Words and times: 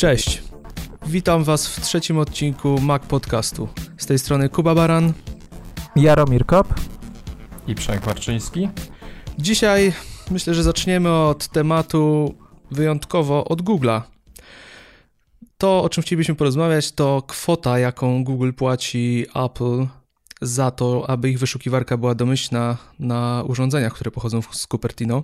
Cześć. 0.00 0.42
Witam 1.06 1.44
Was 1.44 1.68
w 1.68 1.80
trzecim 1.80 2.18
odcinku 2.18 2.80
Mac 2.80 3.02
Podcastu. 3.02 3.68
Z 3.98 4.06
tej 4.06 4.18
strony 4.18 4.48
Kuba 4.48 4.74
Baran. 4.74 5.12
Jaromir 5.96 6.46
Kop. 6.46 6.74
I 7.66 7.74
Przemek 7.74 8.06
Marczyński. 8.06 8.68
Dzisiaj 9.38 9.92
myślę, 10.30 10.54
że 10.54 10.62
zaczniemy 10.62 11.10
od 11.12 11.48
tematu 11.48 12.34
wyjątkowo 12.70 13.44
od 13.44 13.62
Google'a. 13.62 14.02
To, 15.58 15.82
o 15.82 15.88
czym 15.88 16.02
chcielibyśmy 16.02 16.34
porozmawiać, 16.34 16.92
to 16.92 17.22
kwota, 17.26 17.78
jaką 17.78 18.24
Google 18.24 18.52
płaci 18.52 19.26
Apple 19.34 19.86
za 20.42 20.70
to, 20.70 21.10
aby 21.10 21.30
ich 21.30 21.38
wyszukiwarka 21.38 21.96
była 21.96 22.14
domyślna 22.14 22.76
na 22.98 23.44
urządzeniach, 23.46 23.92
które 23.92 24.10
pochodzą 24.10 24.42
z 24.42 24.66
Cupertino. 24.66 25.22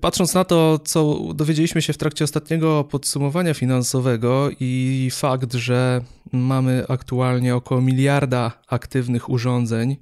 Patrząc 0.00 0.34
na 0.34 0.44
to, 0.44 0.78
co 0.78 1.18
dowiedzieliśmy 1.34 1.82
się 1.82 1.92
w 1.92 1.98
trakcie 1.98 2.24
ostatniego 2.24 2.84
podsumowania 2.84 3.54
finansowego 3.54 4.48
i 4.60 5.08
fakt, 5.12 5.54
że 5.54 6.00
mamy 6.32 6.84
aktualnie 6.88 7.56
około 7.56 7.80
miliarda 7.80 8.52
aktywnych 8.68 9.28
urządzeń 9.28 9.96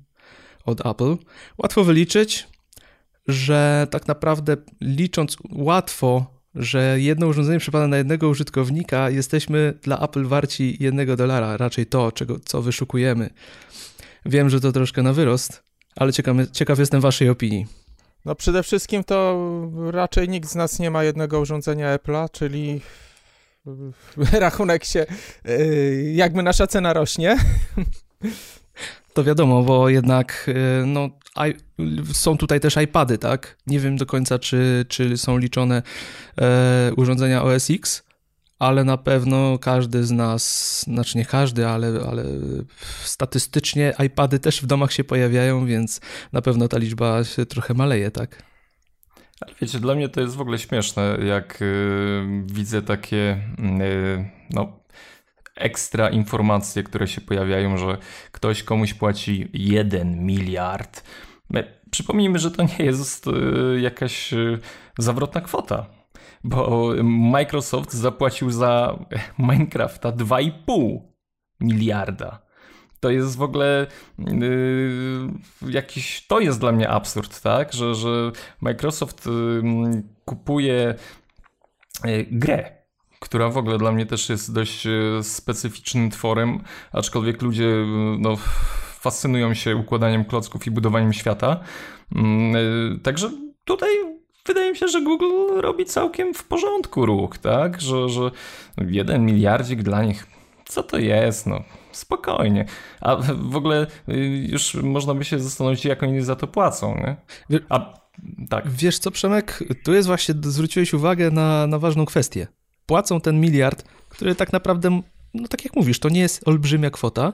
od 0.64 0.86
Apple, 0.86 1.16
łatwo 1.59 1.84
wyliczyć, 1.84 2.48
że 3.28 3.86
tak 3.91 4.09
naprawdę 4.09 4.56
licząc 4.80 5.36
łatwo, 5.52 6.27
że 6.55 6.97
jedno 7.00 7.27
urządzenie 7.27 7.58
przypada 7.58 7.86
na 7.86 7.97
jednego 7.97 8.28
użytkownika, 8.28 9.10
jesteśmy 9.10 9.78
dla 9.83 9.98
Apple 9.98 10.24
warci 10.24 10.77
jednego 10.80 11.16
dolara, 11.16 11.56
raczej 11.56 11.86
to, 11.86 12.12
czego, 12.12 12.41
co 12.41 12.62
wyszukujemy. 12.62 13.30
Wiem, 14.27 14.50
że 14.50 14.61
to 14.61 14.72
troszkę 14.72 15.02
na 15.02 15.12
wyrost, 15.12 15.62
ale 15.97 16.12
ciekaw, 16.12 16.36
ciekaw 16.52 16.78
jestem 16.78 17.00
waszej 17.00 17.28
opinii. 17.28 17.88
No 18.24 18.34
przede 18.34 18.62
wszystkim 18.62 19.05
to 19.05 19.38
raczej 19.91 20.28
nikt 20.28 20.50
z 20.50 20.55
nas 20.55 20.78
nie 20.78 20.91
ma 20.91 21.05
jednego 21.05 21.41
urządzenia 21.41 21.97
Apple'a, 21.97 22.30
czyli 22.33 22.80
rachunek 24.33 24.84
się, 24.84 25.06
y, 25.48 26.12
jakby 26.14 26.42
nasza 26.42 26.66
cena 26.66 26.92
rośnie. 26.92 27.36
To 29.14 29.24
wiadomo, 29.24 29.62
bo 29.62 29.89
jednak 29.89 30.46
y, 30.48 30.86
no, 30.86 31.08
są 32.12 32.36
tutaj 32.36 32.61
też 32.61 32.77
iPady, 32.77 33.19
tak? 33.19 33.56
Nie 33.66 33.80
wiem 33.80 33.96
do 33.96 34.06
końca, 34.06 34.39
czy, 34.39 34.84
czy 34.89 35.16
są 35.16 35.39
liczone 35.39 35.83
e, 36.41 36.92
urządzenia 36.96 37.42
OS 37.42 37.70
X, 37.70 38.02
ale 38.59 38.84
na 38.84 38.97
pewno 38.97 39.59
każdy 39.59 40.05
z 40.05 40.11
nas, 40.11 40.83
znaczy 40.83 41.19
nie 41.19 41.25
każdy, 41.25 41.69
ale, 41.69 41.89
ale 42.09 42.25
statystycznie 43.05 43.95
iPady 44.06 44.39
też 44.39 44.62
w 44.62 44.67
domach 44.67 44.92
się 44.92 45.05
pojawiają, 45.05 45.67
więc 45.67 46.01
na 46.33 46.42
pewno 46.42 46.69
ta 46.69 46.79
liczba 46.79 47.25
się 47.25 47.47
trochę 47.47 47.75
maleje, 47.75 48.11
tak? 48.11 48.42
Ale 49.41 49.55
wiecie, 49.61 49.81
dla 49.81 49.95
mnie 49.95 50.09
to 50.09 50.20
jest 50.20 50.36
w 50.36 50.41
ogóle 50.41 50.59
śmieszne, 50.59 51.19
jak 51.27 51.62
y, 51.62 52.27
widzę 52.47 52.83
takie 52.83 53.41
y, 53.59 54.31
no, 54.51 54.79
ekstra 55.55 56.09
informacje, 56.09 56.83
które 56.83 57.09
się 57.09 57.20
pojawiają, 57.20 57.77
że 57.77 57.98
ktoś 58.33 58.62
komuś 58.62 58.95
płaci 58.95 59.48
1 59.53 60.25
miliard. 60.25 61.05
Przypomnijmy, 61.91 62.39
że 62.39 62.51
to 62.51 62.62
nie 62.62 62.84
jest 62.84 63.27
y, 63.27 63.81
jakaś 63.81 64.33
y, 64.33 64.59
zawrotna 64.98 65.41
kwota 65.41 65.97
bo 66.44 66.91
Microsoft 67.05 67.92
zapłacił 67.92 68.50
za 68.50 68.98
Minecrafta 69.39 70.12
2,5 70.12 70.98
miliarda. 71.61 72.48
To 73.00 73.11
jest 73.11 73.36
w 73.36 73.42
ogóle 73.42 73.86
yy, 74.19 75.70
jakiś. 75.70 76.27
To 76.27 76.40
jest 76.40 76.61
dla 76.61 76.73
mnie 76.73 76.89
absurd, 76.89 77.40
tak? 77.42 77.73
Że, 77.73 77.95
że 77.95 78.33
Microsoft 78.61 79.27
yy, 79.27 80.02
kupuje 80.24 80.95
yy, 82.05 82.27
grę, 82.30 82.79
która 83.18 83.48
w 83.48 83.57
ogóle 83.57 83.79
dla 83.79 83.92
mnie 83.92 84.07
też 84.07 84.29
jest 84.29 84.55
dość 84.55 84.86
y, 84.86 85.20
specyficznym 85.23 86.11
tworem, 86.11 86.62
aczkolwiek 86.92 87.42
ludzie 87.42 87.64
y, 87.64 87.86
no, 88.18 88.36
fascynują 89.01 89.55
się 89.55 89.77
układaniem 89.77 90.24
klocków 90.24 90.67
i 90.67 90.70
budowaniem 90.70 91.12
świata. 91.12 91.61
Mm, 92.14 92.57
y, 92.57 92.98
także 93.02 93.30
tutaj 93.64 93.89
wydaje 94.48 94.70
mi 94.70 94.77
się, 94.77 94.89
że 94.89 95.03
Google 95.03 95.61
robi 95.61 95.85
całkiem 95.85 96.35
w 96.35 96.45
porządku 96.45 97.07
ruch, 97.07 97.39
tak? 97.39 97.81
Że, 97.81 98.09
że 98.09 98.31
jeden 98.79 99.27
miliardzik 99.27 99.83
dla 99.83 100.05
nich, 100.05 100.27
co 100.69 100.83
to 100.83 100.98
jest? 100.98 101.47
No, 101.47 101.63
spokojnie. 101.92 102.64
A 103.01 103.17
w 103.35 103.57
ogóle 103.57 103.86
y, 104.09 104.14
już 104.48 104.75
można 104.75 105.14
by 105.14 105.25
się 105.25 105.39
zastanowić, 105.39 105.85
jak 105.85 106.03
oni 106.03 106.20
za 106.20 106.36
to 106.36 106.47
płacą, 106.47 106.95
nie? 106.95 107.17
A, 107.69 107.95
tak. 108.51 108.70
Wiesz 108.70 108.98
co, 108.98 109.11
Przemek? 109.11 109.64
Tu 109.85 109.92
jest 109.92 110.09
właśnie, 110.09 110.35
zwróciłeś 110.42 110.95
uwagę 110.95 111.30
na, 111.30 111.67
na 111.67 111.79
ważną 111.79 112.05
kwestię. 112.05 112.47
Płacą 112.86 113.20
ten 113.20 113.41
miliard, 113.41 113.85
który 114.09 114.35
tak 114.35 114.53
naprawdę, 114.53 115.01
no 115.35 115.48
tak 115.48 115.65
jak 115.65 115.77
mówisz, 115.77 116.01
to 116.01 116.09
nie 116.09 116.20
jest 116.20 116.48
olbrzymia 116.48 116.91
kwota, 116.91 117.33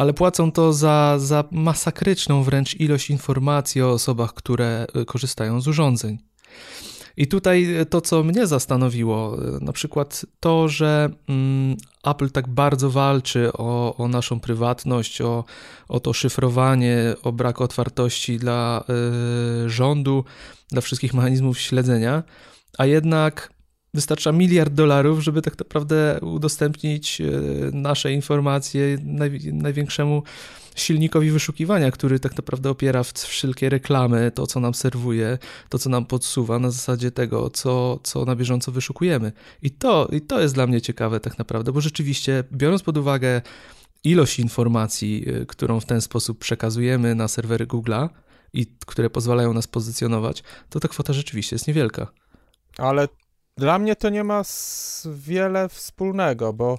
ale 0.00 0.12
płacą 0.12 0.52
to 0.52 0.72
za, 0.72 1.14
za 1.18 1.44
masakryczną 1.50 2.42
wręcz 2.42 2.74
ilość 2.80 3.10
informacji 3.10 3.82
o 3.82 3.90
osobach, 3.90 4.34
które 4.34 4.86
e, 4.94 5.04
korzystają 5.04 5.60
z 5.60 5.68
urządzeń. 5.68 6.18
I 7.16 7.26
tutaj 7.26 7.74
e, 7.74 7.86
to, 7.86 8.00
co 8.00 8.24
mnie 8.24 8.46
zastanowiło, 8.46 9.36
e, 9.38 9.64
na 9.64 9.72
przykład 9.72 10.26
to, 10.40 10.68
że 10.68 11.10
mm, 11.28 11.76
Apple 12.04 12.30
tak 12.30 12.48
bardzo 12.48 12.90
walczy 12.90 13.52
o, 13.52 13.96
o 13.96 14.08
naszą 14.08 14.40
prywatność, 14.40 15.20
o, 15.20 15.44
o 15.88 16.00
to 16.00 16.12
szyfrowanie, 16.12 17.14
o 17.22 17.32
brak 17.32 17.60
otwartości 17.60 18.38
dla 18.38 18.84
y, 19.66 19.70
rządu, 19.70 20.24
dla 20.70 20.80
wszystkich 20.80 21.14
mechanizmów 21.14 21.58
śledzenia, 21.58 22.22
a 22.78 22.86
jednak 22.86 23.50
Wystarcza 23.94 24.32
miliard 24.32 24.74
dolarów, 24.74 25.20
żeby 25.20 25.42
tak 25.42 25.58
naprawdę 25.58 26.18
udostępnić 26.22 27.20
e, 27.20 27.24
nasze 27.72 28.12
informacje 28.12 28.98
naj, 29.04 29.40
największemu 29.52 30.22
silnikowi 30.74 31.30
wyszukiwania, 31.30 31.90
który 31.90 32.20
tak 32.20 32.36
naprawdę 32.36 32.70
opiera 32.70 33.02
wszelkie 33.02 33.68
reklamy, 33.68 34.30
to 34.30 34.46
co 34.46 34.60
nam 34.60 34.74
serwuje, 34.74 35.38
to 35.68 35.78
co 35.78 35.90
nam 35.90 36.06
podsuwa 36.06 36.58
na 36.58 36.70
zasadzie 36.70 37.10
tego, 37.10 37.50
co, 37.50 38.00
co 38.02 38.24
na 38.24 38.36
bieżąco 38.36 38.72
wyszukujemy. 38.72 39.32
I 39.62 39.70
to, 39.70 40.08
I 40.12 40.20
to 40.20 40.40
jest 40.40 40.54
dla 40.54 40.66
mnie 40.66 40.80
ciekawe 40.80 41.20
tak 41.20 41.38
naprawdę, 41.38 41.72
bo 41.72 41.80
rzeczywiście 41.80 42.44
biorąc 42.52 42.82
pod 42.82 42.96
uwagę 42.96 43.42
ilość 44.04 44.38
informacji, 44.38 45.24
e, 45.28 45.46
którą 45.46 45.80
w 45.80 45.86
ten 45.86 46.00
sposób 46.00 46.38
przekazujemy 46.38 47.14
na 47.14 47.28
serwery 47.28 47.66
Google'a 47.66 48.08
i 48.52 48.66
które 48.86 49.10
pozwalają 49.10 49.52
nas 49.52 49.66
pozycjonować, 49.66 50.42
to 50.68 50.80
ta 50.80 50.88
kwota 50.88 51.12
rzeczywiście 51.12 51.56
jest 51.56 51.68
niewielka. 51.68 52.06
Ale 52.78 53.08
dla 53.60 53.78
mnie 53.78 53.96
to 53.96 54.08
nie 54.08 54.24
ma 54.24 54.42
wiele 55.04 55.68
wspólnego, 55.68 56.52
bo 56.52 56.78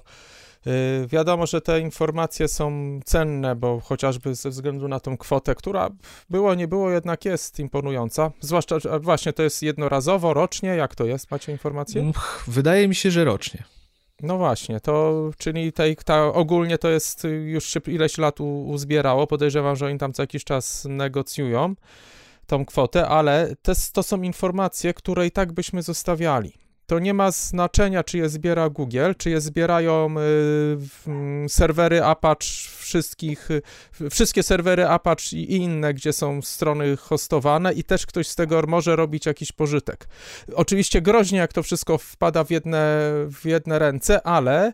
y, 0.66 1.06
wiadomo, 1.06 1.46
że 1.46 1.60
te 1.60 1.80
informacje 1.80 2.48
są 2.48 3.00
cenne, 3.04 3.56
bo 3.56 3.80
chociażby 3.80 4.34
ze 4.34 4.50
względu 4.50 4.88
na 4.88 5.00
tą 5.00 5.16
kwotę, 5.16 5.54
która 5.54 5.90
było, 6.30 6.54
nie 6.54 6.68
było, 6.68 6.90
jednak 6.90 7.24
jest 7.24 7.58
imponująca. 7.58 8.30
Zwłaszcza, 8.40 8.76
właśnie 9.00 9.32
to 9.32 9.42
jest 9.42 9.62
jednorazowo, 9.62 10.34
rocznie, 10.34 10.68
jak 10.68 10.94
to 10.94 11.04
jest? 11.04 11.30
Macie 11.30 11.52
informacje? 11.52 12.12
Wydaje 12.46 12.88
mi 12.88 12.94
się, 12.94 13.10
że 13.10 13.24
rocznie. 13.24 13.64
No 14.22 14.38
właśnie, 14.38 14.80
to 14.80 15.12
czyli 15.38 15.72
tej, 15.72 15.96
ta, 15.96 16.24
ogólnie 16.24 16.78
to 16.78 16.88
jest 16.88 17.26
już 17.44 17.64
się 17.64 17.80
ileś 17.86 18.18
lat 18.18 18.40
u, 18.40 18.68
uzbierało. 18.68 19.26
Podejrzewam, 19.26 19.76
że 19.76 19.86
oni 19.86 19.98
tam 19.98 20.12
co 20.12 20.22
jakiś 20.22 20.44
czas 20.44 20.84
negocjują 20.88 21.74
tą 22.46 22.64
kwotę, 22.64 23.08
ale 23.08 23.56
te, 23.62 23.72
to 23.92 24.02
są 24.02 24.22
informacje, 24.22 24.94
które 24.94 25.26
i 25.26 25.30
tak 25.30 25.52
byśmy 25.52 25.82
zostawiali 25.82 26.61
to 26.86 26.98
nie 26.98 27.14
ma 27.14 27.30
znaczenia, 27.30 28.04
czy 28.04 28.18
je 28.18 28.28
zbiera 28.28 28.68
Google, 28.68 29.12
czy 29.18 29.30
je 29.30 29.40
zbierają 29.40 30.14
y, 31.44 31.48
serwery 31.48 32.04
Apache 32.04 32.46
wszystkich, 32.78 33.50
y, 33.50 33.62
wszystkie 34.10 34.42
serwery 34.42 34.86
Apache 34.86 35.36
i 35.36 35.56
inne, 35.56 35.94
gdzie 35.94 36.12
są 36.12 36.42
strony 36.42 36.96
hostowane 36.96 37.72
i 37.72 37.84
też 37.84 38.06
ktoś 38.06 38.28
z 38.28 38.34
tego 38.34 38.62
może 38.68 38.96
robić 38.96 39.26
jakiś 39.26 39.52
pożytek. 39.52 40.08
Oczywiście 40.54 41.02
groźnie, 41.02 41.38
jak 41.38 41.52
to 41.52 41.62
wszystko 41.62 41.98
wpada 41.98 42.44
w 42.44 42.50
jedne, 42.50 42.98
w 43.30 43.40
jedne 43.44 43.78
ręce, 43.78 44.26
ale 44.26 44.72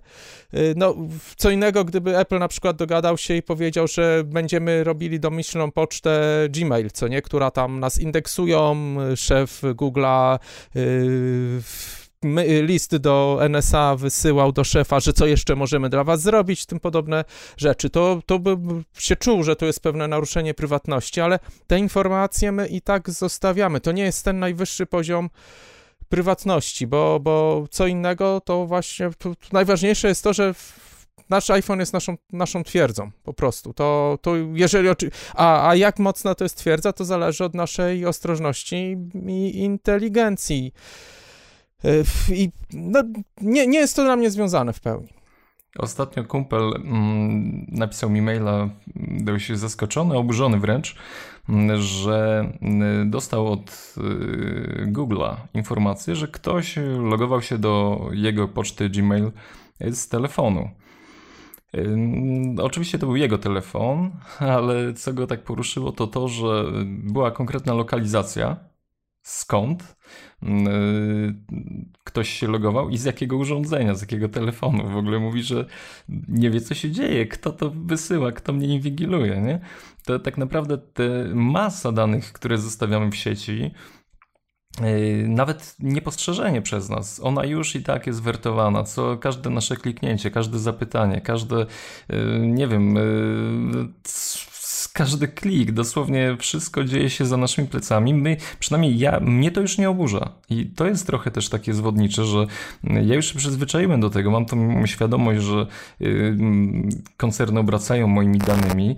y, 0.55 0.75
no, 0.77 0.95
co 1.37 1.51
innego, 1.51 1.85
gdyby 1.85 2.19
Apple 2.19 2.39
na 2.39 2.49
przykład 2.49 2.77
dogadał 2.77 3.19
się 3.19 3.37
i 3.37 3.43
powiedział, 3.43 3.89
że 3.89 4.23
będziemy 4.25 4.85
robili 4.85 5.21
domyślną 5.21 5.71
pocztę 5.71 6.21
Gmail, 6.51 6.91
co 6.91 7.09
nie, 7.09 7.23
która 7.23 7.51
tam 7.51 7.81
nas 7.81 8.01
indeksują, 8.01 8.77
szef 9.17 9.63
Google'a 9.63 10.39
yy, 10.75 11.63
list 12.63 12.97
do 12.97 13.39
NSA 13.49 13.97
wysyłał 13.97 14.53
do 14.53 14.65
szefa, 14.65 15.01
że 15.01 15.13
co 15.13 15.27
jeszcze 15.27 15.57
możemy 15.57 15.89
dla 15.89 16.05
was 16.05 16.23
zrobić, 16.23 16.67
tym 16.67 16.81
podobne 16.81 17.25
rzeczy. 17.57 17.91
To, 17.91 18.23
to 18.27 18.39
by 18.39 18.57
się 18.99 19.17
czuł, 19.17 19.45
że 19.45 19.57
to 19.57 19.67
jest 19.67 19.81
pewne 19.81 20.09
naruszenie 20.09 20.55
prywatności, 20.55 21.21
ale 21.21 21.39
te 21.67 21.79
informacje 21.79 22.53
my 22.53 22.69
i 22.69 22.81
tak 22.81 23.11
zostawiamy. 23.11 23.81
To 23.81 23.93
nie 23.93 24.03
jest 24.03 24.25
ten 24.25 24.39
najwyższy 24.39 24.87
poziom 24.87 25.31
prywatności, 26.09 26.87
bo, 26.87 27.21
bo 27.21 27.67
co 27.71 27.87
innego 27.87 28.41
to 28.45 28.67
właśnie 28.67 29.11
to 29.19 29.33
najważniejsze 29.53 30.09
jest 30.09 30.25
to, 30.25 30.33
że 30.33 30.55
nasz 31.29 31.51
iPhone 31.51 31.81
jest 31.81 31.93
naszą, 31.93 32.17
naszą 32.33 32.65
twierdzą, 32.65 33.11
po 33.25 33.33
prostu. 33.33 33.75
To, 33.75 34.19
to 34.23 34.37
jeżeli, 34.53 34.89
a, 35.35 35.69
a 35.69 35.75
jak 35.75 35.99
mocna 35.99 36.35
to 36.35 36.45
jest 36.45 36.57
twierdza, 36.57 36.93
to 36.93 37.05
zależy 37.05 37.45
od 37.45 37.55
naszej 37.55 38.07
ostrożności 38.07 38.97
i 39.27 39.59
inteligencji. 39.59 40.73
I 42.33 42.51
no, 42.73 43.03
nie, 43.41 43.67
nie 43.67 43.79
jest 43.79 43.97
to 43.97 44.05
dla 44.05 44.17
mnie 44.17 44.31
związane 44.31 44.73
w 44.73 44.81
pełni. 44.81 45.09
Ostatnio 45.79 46.25
kumpel 46.25 46.73
mm, 46.77 47.67
napisał 47.69 48.11
mi 48.11 48.23
maila 48.23 48.69
dość 48.97 49.53
zaskoczony, 49.53 50.17
oburzony 50.17 50.59
wręcz, 50.59 50.97
mm, 51.49 51.81
że 51.81 52.49
mm, 52.63 53.11
dostał 53.11 53.53
od 53.53 53.95
y, 53.99 54.93
Google'a 54.93 55.37
informację, 55.55 56.17
że 56.17 56.29
ktoś 56.29 56.77
logował 56.99 57.43
się 57.43 57.59
do 57.59 58.01
jego 58.13 58.49
poczty 58.49 58.91
Gmail 58.91 59.31
z 59.81 60.09
telefonu. 60.09 60.71
Y, 61.75 62.63
oczywiście 62.63 62.99
to 62.99 63.07
był 63.07 63.17
jego 63.17 63.39
telefon, 63.39 64.11
ale 64.57 64.95
co 64.95 65.13
go 65.13 65.27
tak 65.27 65.45
poruszyło, 65.45 65.93
to 65.93 66.07
to, 66.07 66.29
że 66.29 66.65
była 66.87 67.31
konkretna 67.31 67.75
lokalizacja, 67.75 68.57
skąd 69.23 69.97
ktoś 72.05 72.29
się 72.29 72.49
logował 72.49 72.89
i 72.89 72.99
z 72.99 73.05
jakiego 73.05 73.37
urządzenia, 73.37 73.95
z 73.95 74.01
jakiego 74.01 74.29
telefonu. 74.29 74.91
W 74.91 74.97
ogóle 74.97 75.19
mówi, 75.19 75.43
że 75.43 75.67
nie 76.29 76.51
wie, 76.51 76.61
co 76.61 76.75
się 76.75 76.91
dzieje, 76.91 77.27
kto 77.27 77.53
to 77.53 77.71
wysyła, 77.71 78.33
kto 78.33 78.53
mnie 78.53 78.67
inwigiluje, 78.67 79.41
nie? 79.41 79.61
To 80.05 80.19
tak 80.19 80.39
naprawdę 80.39 80.79
te 80.79 81.25
masa 81.35 81.93
danych, 81.93 82.33
które 82.33 82.59
zostawiamy 82.59 83.11
w 83.11 83.17
sieci, 83.17 83.71
yy, 84.81 85.29
nawet 85.29 85.77
niepostrzeżenie 85.79 86.63
przez 86.63 86.89
nas, 86.89 87.21
ona 87.21 87.45
już 87.45 87.75
i 87.75 87.83
tak 87.83 88.07
jest 88.07 88.23
wertowana, 88.23 88.85
co 88.85 89.17
każde 89.17 89.51
nasze 89.51 89.77
kliknięcie, 89.77 90.31
każde 90.31 90.59
zapytanie, 90.59 91.21
każde, 91.21 91.67
yy, 92.09 92.39
nie 92.47 92.69
wiem, 92.69 92.99
każdy 94.99 95.29
klik, 95.29 95.73
dosłownie 95.73 96.37
wszystko 96.39 96.85
dzieje 96.85 97.11
się 97.11 97.27
za 97.27 97.37
naszymi 97.37 97.69
plecami. 97.69 98.15
My, 98.15 98.37
przynajmniej 98.59 98.99
ja, 98.99 99.21
mnie 99.21 99.51
to 99.51 99.61
już 99.61 99.79
nie 99.79 99.91
oburza. 99.91 100.33
I 100.51 100.67
to 100.67 100.87
jest 100.87 101.07
trochę 101.07 101.31
też 101.31 101.49
takie 101.49 101.75
zwodnicze, 101.75 102.25
że 102.25 102.47
ja 102.85 103.15
już 103.15 103.33
się 103.33 103.39
przyzwyczaiłem 103.39 104.01
do 104.01 104.11
tego. 104.11 104.31
Mam 104.31 104.47
tą 104.47 104.87
świadomość, 104.87 105.43
że 105.43 105.67
y, 106.01 106.37
koncerny 107.17 107.61
obracają 107.61 108.07
moimi 108.07 108.39
danymi 108.39 108.97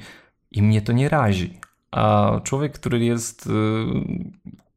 i 0.51 0.63
mnie 0.63 0.83
to 0.83 0.93
nie 0.93 1.09
razi. 1.09 1.59
A 1.91 2.33
człowiek, 2.45 2.73
który 2.73 3.05
jest 3.05 3.47
y, 3.47 3.51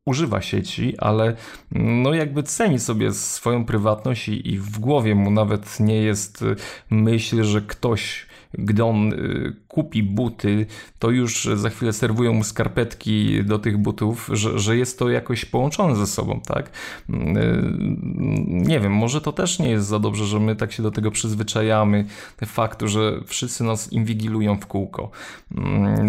używa 0.05 0.41
sieci, 0.41 0.97
ale 0.97 1.35
no 1.71 2.13
jakby 2.13 2.43
ceni 2.43 2.79
sobie 2.79 3.13
swoją 3.13 3.65
prywatność 3.65 4.29
i, 4.29 4.53
i, 4.53 4.59
w 4.59 4.79
głowie 4.79 5.15
mu 5.15 5.31
nawet 5.31 5.79
nie 5.79 6.01
jest 6.01 6.41
y, 6.41 6.55
myśl, 6.89 7.43
że 7.43 7.61
ktoś 7.61 8.32
gdy 8.53 8.83
on 8.83 9.13
y, 9.13 9.55
kupi 9.67 10.03
buty, 10.03 10.65
to 10.99 11.09
już 11.09 11.49
za 11.55 11.69
chwilę 11.69 11.93
serwują 11.93 12.33
mu 12.33 12.43
skarpetki 12.43 13.43
do 13.43 13.59
tych 13.59 13.77
butów, 13.77 14.29
że, 14.33 14.59
że 14.59 14.77
jest 14.77 14.99
to 14.99 15.09
jakoś 15.09 15.45
połączone 15.45 15.95
ze 15.95 16.07
sobą, 16.07 16.41
tak? 16.47 16.71
Y, 17.09 17.13
nie 18.47 18.79
wiem, 18.79 18.91
może 18.91 19.21
to 19.21 19.31
też 19.31 19.59
nie 19.59 19.69
jest 19.69 19.87
za 19.87 19.99
dobrze, 19.99 20.25
że 20.25 20.39
my 20.39 20.55
tak 20.55 20.71
się 20.71 20.83
do 20.83 20.91
tego 20.91 21.11
przyzwyczajamy, 21.11 22.05
faktu, 22.45 22.87
że 22.87 23.21
wszyscy 23.25 23.63
nas 23.63 23.93
inwigilują 23.93 24.57
w 24.59 24.67
kółko 24.67 25.11
y, 25.51 25.57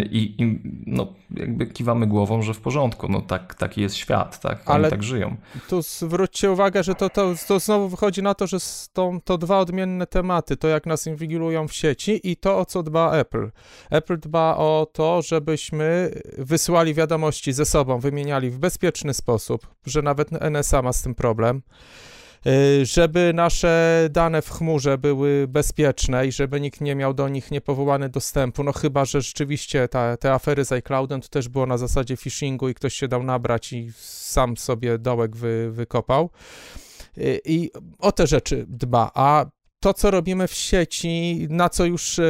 i, 0.02 0.43
i 0.43 0.58
no, 0.87 1.06
jakby 1.37 1.67
kiwamy 1.67 2.06
głową, 2.06 2.43
że 2.43 2.55
w 2.55 2.61
porządku, 2.61 3.08
no 3.08 3.20
tak, 3.20 3.55
taki 3.55 3.81
jest 3.81 3.97
świat, 3.97 4.40
tak? 4.40 4.70
Oni 4.70 4.75
Ale 4.75 4.90
tak 4.90 5.02
żyją. 5.02 5.37
Tu 5.69 5.82
zwróćcie 5.82 6.50
uwagę, 6.50 6.82
że 6.82 6.94
to, 6.94 7.11
to, 7.11 7.35
to 7.49 7.61
znowu 7.61 7.88
wychodzi 7.88 8.23
na 8.23 8.35
to, 8.35 8.47
że 8.47 8.58
to, 8.93 9.12
to 9.25 9.38
dwa 9.38 9.58
odmienne 9.58 10.06
tematy, 10.06 10.56
to 10.56 10.69
jak 10.69 10.87
nas 10.87 11.06
inwigilują 11.06 11.69
w 11.69 11.73
sieci 11.73 12.20
i 12.31 12.34
to, 12.37 12.59
o 12.59 12.65
co 12.65 12.83
dba 12.83 13.13
Apple. 13.13 13.51
Apple 13.91 14.19
dba 14.19 14.57
o 14.57 14.87
to, 14.93 15.23
żebyśmy 15.23 16.11
wysyłali 16.39 16.95
wiadomości 16.95 17.53
ze 17.53 17.65
sobą, 17.65 17.99
wymieniali 17.99 18.51
w 18.51 18.59
bezpieczny 18.59 19.15
sposób, 19.15 19.67
że 19.87 20.03
nawet 20.03 20.33
NSA 20.33 20.83
ma 20.83 20.93
z 20.93 21.03
tym 21.03 21.15
problem 21.15 21.63
y, 22.47 22.87
żeby 22.87 23.33
nasze 23.35 24.09
dane 24.11 24.43
w 24.43 24.51
chmurze 24.51 24.99
były 24.99 25.47
bezpieczne 25.49 26.27
i 26.27 26.33
żeby 26.33 26.61
nikt 26.61 26.81
nie 26.81 26.95
miał 26.95 27.15
do 27.15 27.29
nich 27.29 27.51
niepowołany 27.51 28.09
dostępu, 28.09 28.65
no 28.65 28.73
chyba, 28.73 29.05
że 29.05 29.21
rzeczywiście 29.21 29.89
ta, 29.89 30.17
te 30.17 30.33
afery 30.33 30.65
z 30.65 30.73
iCloudem 30.73 31.21
to 31.21 31.29
też 31.29 31.49
było 31.49 31.67
na 31.67 31.79
zasadzie 31.79 32.17
phishingu 32.17 32.69
i 32.69 32.75
ktoś 32.75 32.95
się 32.95 33.09
dał 33.09 33.23
nabrać 33.23 33.73
i 33.73 33.93
sam 33.99 34.57
sobie 34.57 34.99
dołek 34.99 35.37
wy, 35.37 35.71
wykopał. 35.71 36.31
Y, 37.19 37.41
I 37.45 37.71
o 37.99 38.13
te 38.13 38.27
rzeczy 38.27 38.67
dba. 38.69 39.11
A 39.15 39.47
to, 39.85 39.95
co 39.95 40.11
robimy 40.11 40.49
w 40.49 40.55
sieci, 40.55 41.47
na 41.51 41.69
co 41.69 41.85
już 41.85 42.19
e, 42.19 42.23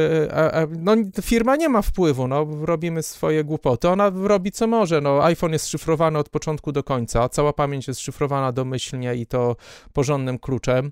e, 0.53 0.67
no, 0.79 0.95
firma 1.21 1.55
nie 1.55 1.69
ma 1.69 1.81
wpływu, 1.81 2.27
no, 2.27 2.47
robimy 2.61 3.03
swoje 3.03 3.43
głupoty, 3.43 3.89
ona 3.89 4.11
robi 4.15 4.51
co 4.51 4.67
może, 4.67 5.01
no, 5.01 5.23
iPhone 5.23 5.53
jest 5.53 5.67
szyfrowany 5.67 6.19
od 6.19 6.29
początku 6.29 6.71
do 6.71 6.83
końca, 6.83 7.29
cała 7.29 7.53
pamięć 7.53 7.87
jest 7.87 7.99
szyfrowana 7.99 8.51
domyślnie 8.51 9.15
i 9.15 9.25
to 9.25 9.55
porządnym 9.93 10.39
kluczem. 10.39 10.91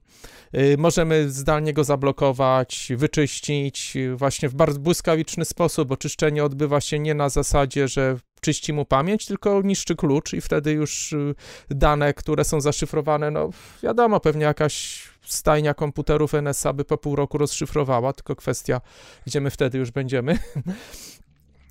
Y, 0.55 0.75
możemy 0.77 1.29
zdalnie 1.29 1.73
go 1.73 1.83
zablokować, 1.83 2.91
wyczyścić 2.97 3.97
właśnie 4.15 4.49
w 4.49 4.55
bardzo 4.55 4.79
błyskawiczny 4.79 5.45
sposób, 5.45 5.91
oczyszczenie 5.91 6.43
odbywa 6.43 6.81
się 6.81 6.99
nie 6.99 7.13
na 7.13 7.29
zasadzie, 7.29 7.87
że 7.87 8.17
czyści 8.41 8.73
mu 8.73 8.85
pamięć, 8.85 9.25
tylko 9.25 9.61
niszczy 9.61 9.95
klucz 9.95 10.33
i 10.33 10.41
wtedy 10.41 10.71
już 10.71 11.13
y, 11.13 11.35
dane, 11.69 12.13
które 12.13 12.43
są 12.43 12.61
zaszyfrowane, 12.61 13.31
no 13.31 13.49
wiadomo, 13.83 14.19
pewnie 14.19 14.43
jakaś 14.43 15.12
stajnia 15.25 15.73
komputerów 15.73 16.33
NSA 16.33 16.73
by 16.73 16.85
po 16.85 16.97
pół 16.97 17.15
roku 17.15 17.37
rozszyfrowała, 17.37 18.13
tylko 18.13 18.35
kwestia, 18.35 18.81
gdzie 19.27 19.41
my 19.41 19.49
wtedy 19.49 19.77
już 19.77 19.91
będziemy. 19.91 20.39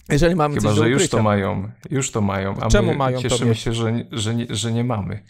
Jeżeli 0.08 0.34
mamy 0.34 0.54
Chyba, 0.54 0.68
coś 0.68 0.78
że 0.78 0.90
już 0.90 1.08
to 1.08 1.22
mają, 1.22 1.70
już 1.90 2.10
to 2.10 2.20
mają, 2.20 2.56
a 2.60 2.68
Czemu 2.68 2.94
mają 2.94 3.22
cieszymy 3.22 3.54
się, 3.54 3.72
że, 3.72 4.04
że, 4.12 4.34
nie, 4.34 4.46
że 4.50 4.72
nie 4.72 4.84
mamy. 4.84 5.22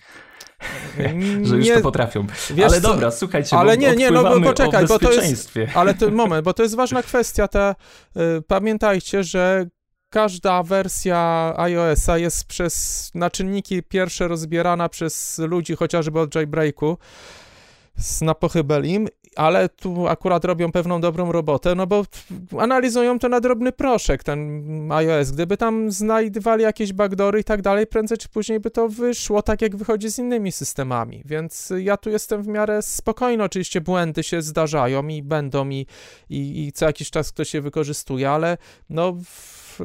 że 1.43 1.57
już 1.57 1.67
nie, 1.67 1.75
to 1.75 1.81
potrafią. 1.81 2.27
ale 2.65 2.81
dobra, 2.81 3.11
słuchajcie, 3.11 3.57
ale 3.57 3.79
nie, 3.79 3.97
nie, 3.97 4.11
no 4.11 4.23
bo 4.23 4.41
poczekaj, 4.41 4.87
bo 4.87 4.99
to 4.99 5.13
jest, 5.13 5.55
ale 5.75 5.95
to 5.95 6.11
moment, 6.23 6.45
bo 6.45 6.55
to 6.55 6.63
jest 6.63 6.77
ważna 6.77 7.03
kwestia, 7.03 7.49
ta, 7.49 7.75
y, 8.17 8.43
pamiętajcie, 8.43 9.25
że 9.25 9.67
każda 10.11 10.63
wersja 10.63 11.53
iOS-a 11.57 12.19
jest 12.19 12.45
przez 12.45 13.11
na 13.15 13.31
czynniki 13.31 13.83
pierwsze 13.83 14.29
rozbierana 14.29 14.89
przez 14.89 15.39
ludzi 15.39 15.77
chociażby 15.77 16.21
od 16.21 16.35
jailbreaku 16.35 16.99
na 18.23 18.35
pochybelim, 18.35 19.09
ale 19.37 19.69
tu 19.69 20.09
akurat 20.09 20.45
robią 20.45 20.73
pewną 20.73 21.01
dobrą 21.01 21.33
robotę, 21.33 21.75
no 21.75 21.87
bo 21.87 22.05
analizują 22.59 23.19
to 23.19 23.29
na 23.29 23.41
drobny 23.41 23.73
proszek, 23.73 24.25
ten 24.25 24.93
iOS. 24.93 25.31
Gdyby 25.31 25.57
tam 25.57 25.91
znajdowali 25.91 26.63
jakieś 26.63 26.93
backdory 26.93 27.41
i 27.41 27.45
tak 27.45 27.63
dalej, 27.63 27.87
prędzej 27.87 28.19
czy 28.19 28.29
później 28.29 28.61
by 28.61 28.71
to 28.71 28.89
wyszło 28.89 29.43
tak, 29.43 29.63
jak 29.63 29.77
wychodzi 29.77 30.11
z 30.11 30.19
innymi 30.19 30.53
systemami. 30.53 31.23
Więc 31.25 31.73
ja 31.77 31.97
tu 31.97 32.11
jestem 32.11 32.43
w 32.43 32.47
miarę 32.47 32.83
spokojny. 32.83 33.45
Oczywiście 33.45 33.81
błędy 33.81 34.23
się 34.23 34.43
zdarzają 34.43 35.09
i 35.09 35.23
będą 35.23 35.69
i, 35.69 35.87
i, 36.31 36.67
i 36.67 36.73
co 36.73 36.87
jakiś 36.87 37.11
czas 37.11 37.33
ktoś 37.33 37.55
je 37.55 37.61
wykorzystuje, 37.61 38.31
ale 38.31 38.59
no... 38.91 39.13
W, 39.25 39.81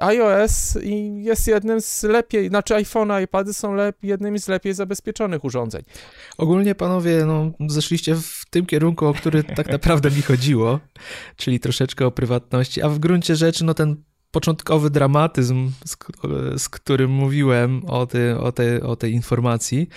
iOS 0.00 0.78
jest 1.14 1.48
jednym 1.48 1.80
z 1.80 2.02
lepiej, 2.02 2.48
znaczy 2.48 2.74
iPhone, 2.74 3.22
iPady 3.22 3.54
są 3.54 3.74
lep, 3.74 3.96
jednymi 4.02 4.38
z 4.38 4.48
lepiej 4.48 4.74
zabezpieczonych 4.74 5.44
urządzeń. 5.44 5.82
Ogólnie 6.38 6.74
panowie, 6.74 7.24
no, 7.26 7.50
zeszliście 7.68 8.14
w 8.14 8.44
tym 8.50 8.66
kierunku, 8.66 9.06
o 9.06 9.14
który 9.14 9.44
tak 9.44 9.68
naprawdę 9.76 10.10
mi 10.10 10.22
chodziło, 10.22 10.80
czyli 11.36 11.60
troszeczkę 11.60 12.06
o 12.06 12.10
prywatności, 12.10 12.82
a 12.82 12.88
w 12.88 12.98
gruncie 12.98 13.36
rzeczy, 13.36 13.64
no 13.64 13.74
ten 13.74 13.96
początkowy 14.30 14.90
dramatyzm, 14.90 15.70
z, 15.84 15.96
z 16.62 16.68
którym 16.68 17.10
mówiłem 17.10 17.82
o, 17.86 18.06
ty, 18.06 18.38
o, 18.38 18.52
te, 18.52 18.82
o 18.82 18.96
tej 18.96 19.12
informacji. 19.12 19.88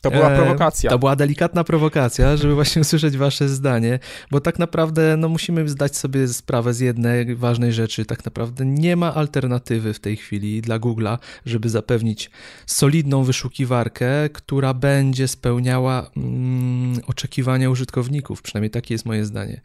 To 0.00 0.10
była 0.10 0.32
e, 0.32 0.36
prowokacja. 0.36 0.90
to 0.90 0.98
była 0.98 1.16
delikatna 1.16 1.64
prowokacja, 1.64 2.36
żeby 2.36 2.54
właśnie 2.54 2.82
usłyszeć 2.86 3.16
wasze 3.16 3.48
zdanie, 3.48 3.98
bo 4.30 4.40
tak 4.40 4.58
naprawdę 4.58 5.16
no, 5.16 5.28
musimy 5.28 5.68
zdać 5.68 5.96
sobie 5.96 6.28
sprawę 6.28 6.74
z 6.74 6.80
jednej 6.80 7.36
ważnej 7.36 7.72
rzeczy. 7.72 8.04
Tak 8.04 8.24
naprawdę 8.24 8.66
nie 8.66 8.96
ma 8.96 9.14
alternatywy 9.14 9.94
w 9.94 10.00
tej 10.00 10.16
chwili 10.16 10.62
dla 10.62 10.78
Google'a, 10.78 11.18
żeby 11.46 11.68
zapewnić 11.68 12.30
solidną 12.66 13.24
wyszukiwarkę, 13.24 14.28
która 14.32 14.74
będzie 14.74 15.28
spełniała 15.28 16.10
mm, 16.16 17.00
oczekiwania 17.06 17.70
użytkowników. 17.70 18.42
Przynajmniej 18.42 18.70
takie 18.70 18.94
jest 18.94 19.06
moje 19.06 19.24
zdanie. 19.24 19.60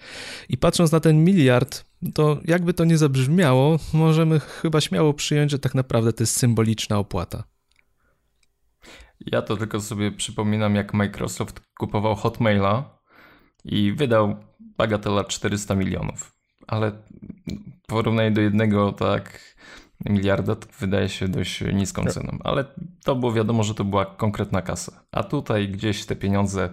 I 0.50 0.58
patrząc 0.58 0.92
na 0.92 1.00
ten 1.00 1.24
miliard 1.24 1.90
to 2.13 2.39
jakby 2.46 2.74
to 2.74 2.86
nie 2.86 2.98
zabrzmiało, 2.98 3.79
możemy 3.93 4.39
chyba 4.39 4.81
śmiało 4.81 5.13
przyjąć, 5.13 5.51
że 5.51 5.60
tak 5.60 5.75
naprawdę 5.75 6.13
to 6.13 6.24
jest 6.24 6.38
symboliczna 6.38 6.98
opłata. 6.98 7.43
Ja 9.25 9.41
to 9.41 9.58
tylko 9.58 9.81
sobie 9.81 10.12
przypominam, 10.12 10.75
jak 10.75 10.93
Microsoft 10.93 11.62
kupował 11.79 12.15
Hotmaila 12.15 13.00
i 13.65 13.93
wydał 13.93 14.36
bagatela 14.60 15.24
400 15.24 15.75
milionów. 15.75 16.36
Ale 16.67 16.91
w 17.84 17.88
porównaniu 17.88 18.31
do 18.31 18.41
jednego 18.41 18.91
tak 18.91 19.55
miliarda 20.05 20.55
to 20.55 20.67
wydaje 20.79 21.10
się 21.10 21.27
dość 21.27 21.63
niską 21.74 22.03
tak. 22.03 22.13
ceną. 22.13 22.38
Ale 22.43 22.65
to 23.03 23.15
było 23.15 23.34
wiadomo, 23.34 23.63
że 23.63 23.75
to 23.75 23.86
była 23.86 24.05
konkretna 24.05 24.62
kasa. 24.62 25.03
A 25.12 25.24
tutaj 25.24 25.70
gdzieś 25.70 26.05
te 26.05 26.15
pieniądze 26.15 26.70